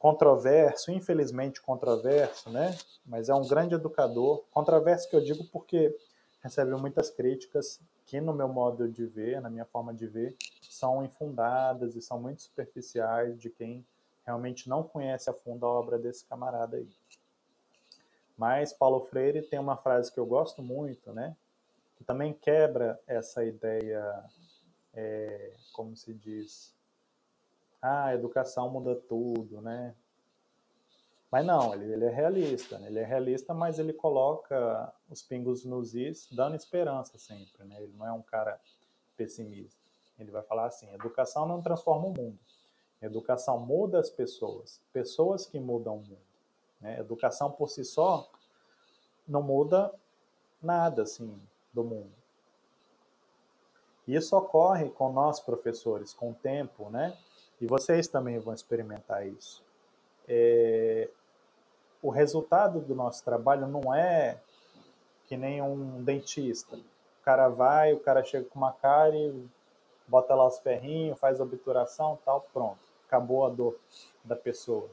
controverso, 0.00 0.90
infelizmente 0.90 1.60
controverso, 1.60 2.48
né? 2.48 2.74
Mas 3.04 3.28
é 3.28 3.34
um 3.34 3.46
grande 3.46 3.74
educador. 3.74 4.42
Controverso 4.50 5.08
que 5.08 5.14
eu 5.14 5.20
digo 5.20 5.44
porque 5.52 5.94
recebe 6.42 6.70
muitas 6.72 7.10
críticas 7.10 7.78
que, 8.06 8.18
no 8.18 8.32
meu 8.32 8.48
modo 8.48 8.88
de 8.88 9.04
ver, 9.04 9.42
na 9.42 9.50
minha 9.50 9.66
forma 9.66 9.92
de 9.92 10.06
ver, 10.06 10.34
são 10.62 11.04
infundadas 11.04 11.96
e 11.96 12.00
são 12.00 12.18
muito 12.18 12.40
superficiais 12.40 13.38
de 13.38 13.50
quem 13.50 13.86
realmente 14.24 14.70
não 14.70 14.82
conhece 14.82 15.28
a 15.28 15.34
fundo 15.34 15.66
a 15.66 15.68
obra 15.68 15.98
desse 15.98 16.24
camarada 16.24 16.78
aí. 16.78 16.88
Mas 18.38 18.72
Paulo 18.72 19.04
Freire 19.04 19.42
tem 19.42 19.58
uma 19.58 19.76
frase 19.76 20.10
que 20.10 20.18
eu 20.18 20.24
gosto 20.24 20.62
muito, 20.62 21.12
né? 21.12 21.36
Que 21.98 22.04
também 22.04 22.32
quebra 22.32 22.98
essa 23.06 23.44
ideia, 23.44 24.24
é, 24.94 25.52
como 25.74 25.94
se 25.94 26.14
diz, 26.14 26.74
ah, 27.80 28.06
a 28.06 28.14
educação 28.14 28.68
muda 28.68 28.94
tudo, 28.94 29.60
né? 29.60 29.94
Mas 31.30 31.46
não, 31.46 31.72
ele, 31.72 31.92
ele 31.92 32.04
é 32.04 32.10
realista, 32.10 32.78
né? 32.78 32.88
ele 32.88 32.98
é 32.98 33.04
realista, 33.04 33.54
mas 33.54 33.78
ele 33.78 33.92
coloca 33.92 34.92
os 35.08 35.22
pingos 35.22 35.64
nos 35.64 35.94
is, 35.94 36.28
dando 36.32 36.56
esperança 36.56 37.16
sempre, 37.18 37.64
né? 37.64 37.80
Ele 37.82 37.94
não 37.96 38.06
é 38.06 38.12
um 38.12 38.22
cara 38.22 38.60
pessimista. 39.16 39.80
Ele 40.18 40.30
vai 40.30 40.42
falar 40.42 40.66
assim: 40.66 40.92
educação 40.92 41.46
não 41.46 41.62
transforma 41.62 42.06
o 42.06 42.12
mundo. 42.12 42.38
Educação 43.00 43.58
muda 43.58 43.98
as 43.98 44.10
pessoas, 44.10 44.80
pessoas 44.92 45.46
que 45.46 45.58
mudam 45.58 45.96
o 45.96 46.00
mundo. 46.00 46.30
Né? 46.80 46.98
Educação 46.98 47.50
por 47.50 47.68
si 47.68 47.84
só 47.84 48.30
não 49.26 49.42
muda 49.42 49.92
nada 50.60 51.02
assim 51.02 51.40
do 51.72 51.84
mundo. 51.84 52.12
Isso 54.06 54.36
ocorre 54.36 54.90
com 54.90 55.12
nós 55.12 55.38
professores, 55.38 56.12
com 56.12 56.32
o 56.32 56.34
tempo, 56.34 56.90
né? 56.90 57.16
E 57.60 57.66
vocês 57.66 58.08
também 58.08 58.38
vão 58.38 58.54
experimentar 58.54 59.26
isso. 59.26 59.62
É, 60.26 61.08
o 62.02 62.08
resultado 62.08 62.80
do 62.80 62.94
nosso 62.94 63.22
trabalho 63.24 63.66
não 63.66 63.94
é 63.94 64.40
que 65.26 65.36
nem 65.36 65.60
um 65.60 66.02
dentista. 66.02 66.76
O 66.76 67.22
cara 67.24 67.48
vai, 67.48 67.92
o 67.92 68.00
cara 68.00 68.24
chega 68.24 68.46
com 68.48 68.58
uma 68.58 68.72
cárie, 68.72 69.48
bota 70.08 70.34
lá 70.34 70.46
os 70.46 70.58
ferrinhos, 70.58 71.18
faz 71.18 71.38
obturação, 71.38 72.18
tal, 72.24 72.40
pronto. 72.52 72.80
Acabou 73.06 73.44
a 73.44 73.50
dor 73.50 73.78
da 74.24 74.34
pessoa. 74.34 74.88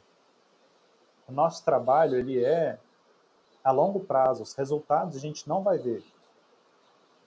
O 1.27 1.31
nosso 1.31 1.63
trabalho, 1.63 2.17
ele 2.17 2.43
é 2.43 2.77
a 3.63 3.71
longo 3.71 3.99
prazo. 3.99 4.43
Os 4.43 4.53
resultados 4.53 5.15
a 5.15 5.19
gente 5.19 5.47
não 5.47 5.63
vai 5.63 5.77
ver. 5.77 6.03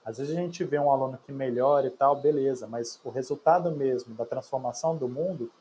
Às 0.03 0.17
vezes 0.17 0.35
a 0.35 0.39
gente 0.39 0.63
vê 0.63 0.79
um 0.79 0.91
aluno 0.91 1.17
que 1.25 1.31
melhora 1.31 1.87
e 1.87 1.91
tal, 1.91 2.15
beleza, 2.15 2.67
mas 2.67 2.99
o 3.03 3.09
resultado 3.09 3.71
mesmo 3.71 4.15
da 4.15 4.25
transformação 4.25 4.97
do 4.97 5.07
mundo, 5.07 5.51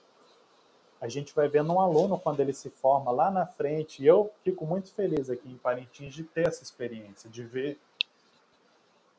a 1.01 1.09
gente 1.09 1.35
vai 1.35 1.49
vendo 1.49 1.73
um 1.73 1.81
aluno 1.81 2.19
quando 2.19 2.41
ele 2.41 2.53
se 2.53 2.71
forma 2.71 3.11
lá 3.11 3.31
na 3.31 3.47
frente. 3.47 4.03
E 4.03 4.07
eu 4.07 4.31
fico 4.43 4.67
muito 4.67 4.93
feliz 4.93 5.31
aqui 5.31 5.51
em 5.51 5.57
Parintins 5.57 6.15
de 6.15 6.25
ter 6.25 6.49
essa 6.49 6.63
experiência, 6.63 7.29
de 7.29 7.43
ver 7.43 7.79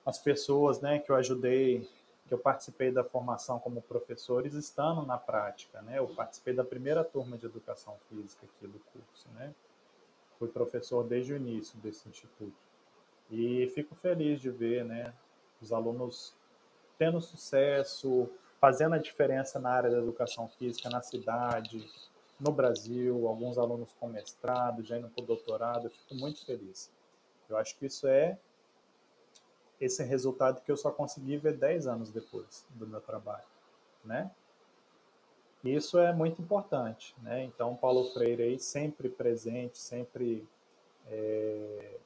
as 0.05 0.17
pessoas 0.17 0.81
né, 0.81 0.99
que 0.99 1.11
eu 1.11 1.15
ajudei, 1.15 1.89
que 2.27 2.33
eu 2.33 2.37
participei 2.37 2.91
da 2.91 3.03
formação 3.03 3.59
como 3.59 3.81
professores, 3.81 4.53
estando 4.53 5.05
na 5.05 5.17
prática. 5.17 5.81
Né? 5.81 5.99
Eu 5.99 6.07
participei 6.07 6.53
da 6.53 6.63
primeira 6.63 7.03
turma 7.03 7.37
de 7.37 7.45
educação 7.45 7.95
física 8.09 8.45
aqui 8.45 8.67
do 8.67 8.79
curso. 8.91 9.27
Né? 9.35 9.53
fui 10.41 10.47
professor 10.47 11.03
desde 11.03 11.33
o 11.33 11.37
início 11.37 11.77
desse 11.77 12.09
instituto. 12.09 12.70
E 13.31 13.71
fico 13.73 13.95
feliz 13.95 14.41
de 14.41 14.49
ver 14.49 14.83
né, 14.83 15.13
os 15.61 15.71
alunos 15.71 16.35
tendo 16.97 17.21
sucesso, 17.21 18.29
fazendo 18.59 18.93
a 18.93 18.97
diferença 18.97 19.59
na 19.59 19.71
área 19.71 19.89
da 19.89 19.97
educação 19.97 20.47
física 20.49 20.89
na 20.89 21.01
cidade, 21.01 21.89
no 22.39 22.51
Brasil, 22.51 23.27
alguns 23.27 23.57
alunos 23.57 23.93
com 23.99 24.07
mestrado, 24.07 24.83
já 24.83 24.97
indo 24.97 25.09
para 25.09 25.23
o 25.23 25.25
doutorado, 25.25 25.85
eu 25.85 25.91
fico 25.91 26.15
muito 26.15 26.45
feliz. 26.45 26.91
Eu 27.49 27.57
acho 27.57 27.77
que 27.77 27.85
isso 27.85 28.07
é 28.07 28.37
esse 29.79 30.03
resultado 30.03 30.61
que 30.61 30.71
eu 30.71 30.77
só 30.77 30.91
consegui 30.91 31.37
ver 31.37 31.57
10 31.57 31.87
anos 31.87 32.11
depois 32.11 32.65
do 32.71 32.85
meu 32.85 33.01
trabalho, 33.01 33.47
né? 34.03 34.29
Isso 35.63 35.99
é 35.99 36.13
muito 36.13 36.41
importante, 36.41 37.15
né? 37.21 37.43
Então, 37.43 37.75
Paulo 37.75 38.11
Freire 38.11 38.43
aí 38.43 38.59
sempre 38.59 39.09
presente, 39.09 39.77
sempre 39.77 40.47
é, 41.07 41.97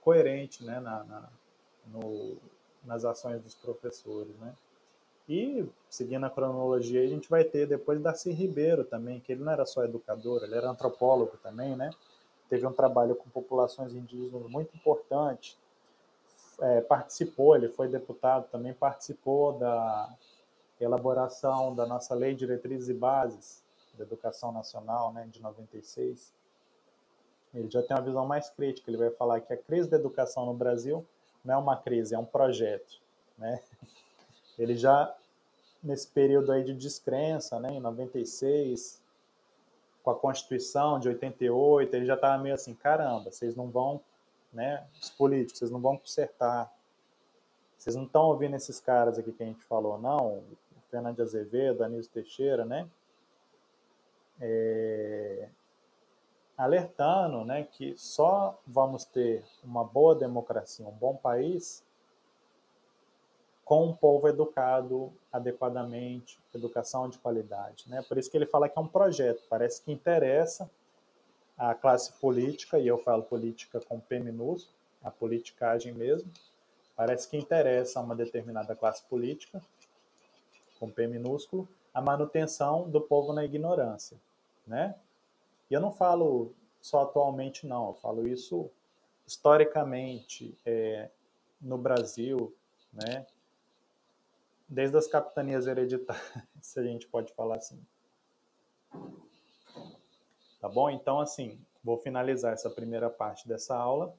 coerente, 0.00 0.64
né, 0.64 0.80
na, 0.80 1.04
na 1.04 1.28
no, 1.86 2.36
nas 2.84 3.04
ações 3.04 3.42
dos 3.42 3.54
professores, 3.54 4.34
né? 4.38 4.54
E, 5.28 5.64
seguindo 5.88 6.26
a 6.26 6.30
cronologia, 6.30 7.02
a 7.02 7.06
gente 7.06 7.28
vai 7.28 7.44
ter 7.44 7.66
depois 7.66 8.00
Darcy 8.00 8.32
Ribeiro 8.32 8.84
também, 8.84 9.20
que 9.20 9.32
ele 9.32 9.44
não 9.44 9.52
era 9.52 9.64
só 9.64 9.84
educador, 9.84 10.42
ele 10.42 10.56
era 10.56 10.68
antropólogo 10.68 11.36
também, 11.42 11.76
né? 11.76 11.90
Teve 12.48 12.66
um 12.66 12.72
trabalho 12.72 13.14
com 13.14 13.30
populações 13.30 13.94
indígenas 13.94 14.50
muito 14.50 14.74
importante, 14.74 15.56
é, 16.60 16.80
participou, 16.80 17.54
ele 17.54 17.68
foi 17.68 17.88
deputado, 17.88 18.48
também 18.50 18.74
participou 18.74 19.52
da 19.52 20.12
elaboração 20.80 21.74
da 21.74 21.86
nossa 21.86 22.14
Lei 22.14 22.32
de 22.32 22.40
Diretrizes 22.40 22.88
e 22.88 22.94
Bases 22.94 23.62
da 23.96 24.04
Educação 24.04 24.50
Nacional, 24.50 25.12
né, 25.12 25.28
de 25.30 25.40
96. 25.40 26.32
Ele 27.54 27.68
já 27.68 27.82
tem 27.82 27.96
uma 27.96 28.02
visão 28.02 28.26
mais 28.26 28.48
crítica, 28.50 28.90
ele 28.90 28.98
vai 28.98 29.10
falar 29.10 29.40
que 29.40 29.52
a 29.52 29.56
crise 29.56 29.88
da 29.88 29.96
educação 29.96 30.46
no 30.46 30.54
Brasil 30.54 31.04
não 31.44 31.54
é 31.54 31.56
uma 31.56 31.76
crise, 31.76 32.14
é 32.14 32.18
um 32.18 32.24
projeto, 32.24 33.00
né? 33.36 33.60
Ele 34.58 34.76
já 34.76 35.16
nesse 35.82 36.06
período 36.06 36.52
aí 36.52 36.62
de 36.62 36.74
descrença, 36.74 37.58
né, 37.58 37.70
em 37.72 37.80
96, 37.80 39.00
com 40.02 40.10
a 40.10 40.14
Constituição 40.14 40.98
de 40.98 41.08
88, 41.08 41.94
ele 41.94 42.06
já 42.06 42.14
estava 42.14 42.42
meio 42.42 42.54
assim, 42.54 42.74
caramba, 42.74 43.30
vocês 43.30 43.56
não 43.56 43.70
vão, 43.70 44.00
né, 44.52 44.86
os 45.00 45.10
políticos, 45.10 45.58
vocês 45.58 45.70
não 45.70 45.80
vão 45.80 45.96
consertar, 45.96 46.70
vocês 47.78 47.96
não 47.96 48.04
estão 48.04 48.24
ouvindo 48.24 48.56
esses 48.56 48.78
caras 48.78 49.18
aqui 49.18 49.32
que 49.32 49.42
a 49.42 49.46
gente 49.46 49.64
falou, 49.64 49.98
não, 49.98 50.42
Fernando 50.90 51.16
de 51.16 51.22
Azevedo, 51.22 51.82
Anísio 51.82 52.12
Teixeira, 52.12 52.64
né, 52.64 52.88
é, 54.40 55.48
alertando, 56.60 57.42
né, 57.42 57.66
que 57.72 57.96
só 57.96 58.60
vamos 58.66 59.06
ter 59.06 59.42
uma 59.64 59.82
boa 59.82 60.14
democracia, 60.14 60.86
um 60.86 60.92
bom 60.92 61.16
país, 61.16 61.82
com 63.64 63.86
um 63.86 63.94
povo 63.94 64.28
educado 64.28 65.10
adequadamente, 65.32 66.38
educação 66.54 67.08
de 67.08 67.18
qualidade. 67.18 67.88
Né? 67.88 68.02
Por 68.06 68.18
isso 68.18 68.30
que 68.30 68.36
ele 68.36 68.44
fala 68.44 68.68
que 68.68 68.78
é 68.78 68.82
um 68.82 68.86
projeto, 68.86 69.42
parece 69.48 69.80
que 69.80 69.90
interessa 69.90 70.70
a 71.56 71.74
classe 71.74 72.12
política, 72.20 72.78
e 72.78 72.86
eu 72.86 72.98
falo 72.98 73.22
política 73.22 73.80
com 73.80 73.98
P 73.98 74.18
minúsculo, 74.18 74.76
a 75.02 75.10
politicagem 75.10 75.94
mesmo, 75.94 76.30
parece 76.94 77.26
que 77.26 77.38
interessa 77.38 78.00
a 78.00 78.02
uma 78.02 78.14
determinada 78.14 78.76
classe 78.76 79.02
política, 79.04 79.62
com 80.78 80.90
P 80.90 81.06
minúsculo, 81.06 81.66
a 81.94 82.02
manutenção 82.02 82.86
do 82.90 83.00
povo 83.00 83.32
na 83.32 83.46
ignorância. 83.46 84.18
Né? 84.66 84.94
E 85.70 85.74
eu 85.74 85.80
não 85.80 85.92
falo 85.92 86.54
só 86.80 87.02
atualmente, 87.02 87.66
não, 87.66 87.88
eu 87.88 87.94
falo 87.94 88.26
isso 88.26 88.70
historicamente 89.26 90.58
é, 90.66 91.10
no 91.60 91.78
Brasil, 91.78 92.54
né? 92.92 93.26
desde 94.70 94.96
as 94.96 95.08
capitanias 95.08 95.66
hereditárias, 95.66 96.32
se 96.62 96.78
a 96.78 96.84
gente 96.84 97.08
pode 97.08 97.32
falar 97.32 97.56
assim. 97.56 97.84
Tá 100.60 100.68
bom? 100.68 100.88
Então, 100.88 101.18
assim, 101.20 101.60
vou 101.82 101.98
finalizar 101.98 102.52
essa 102.52 102.70
primeira 102.70 103.10
parte 103.10 103.48
dessa 103.48 103.76
aula 103.76 104.14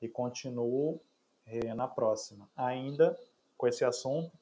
e 0.00 0.08
continuo 0.08 1.00
eh, 1.46 1.72
na 1.74 1.86
próxima, 1.86 2.48
ainda 2.56 3.16
com 3.56 3.68
esse 3.68 3.84
assunto, 3.84 4.32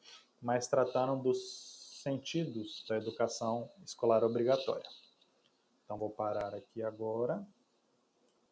mas 0.40 0.66
tratando 0.66 1.22
dos 1.22 2.00
sentidos 2.02 2.84
da 2.88 2.96
educação 2.96 3.68
escolar 3.84 4.24
obrigatória. 4.24 4.88
Então, 5.90 5.98
vou 5.98 6.10
parar 6.10 6.54
aqui 6.54 6.84
agora. 6.84 7.44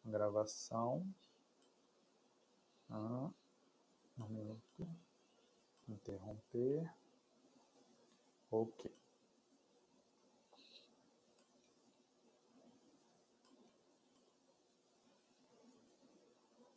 Gravação. 0.03 1.07
Ah, 2.89 3.29
um 4.19 4.27
minuto. 4.27 4.89
Interromper. 5.87 6.93
Ok. 8.51 8.91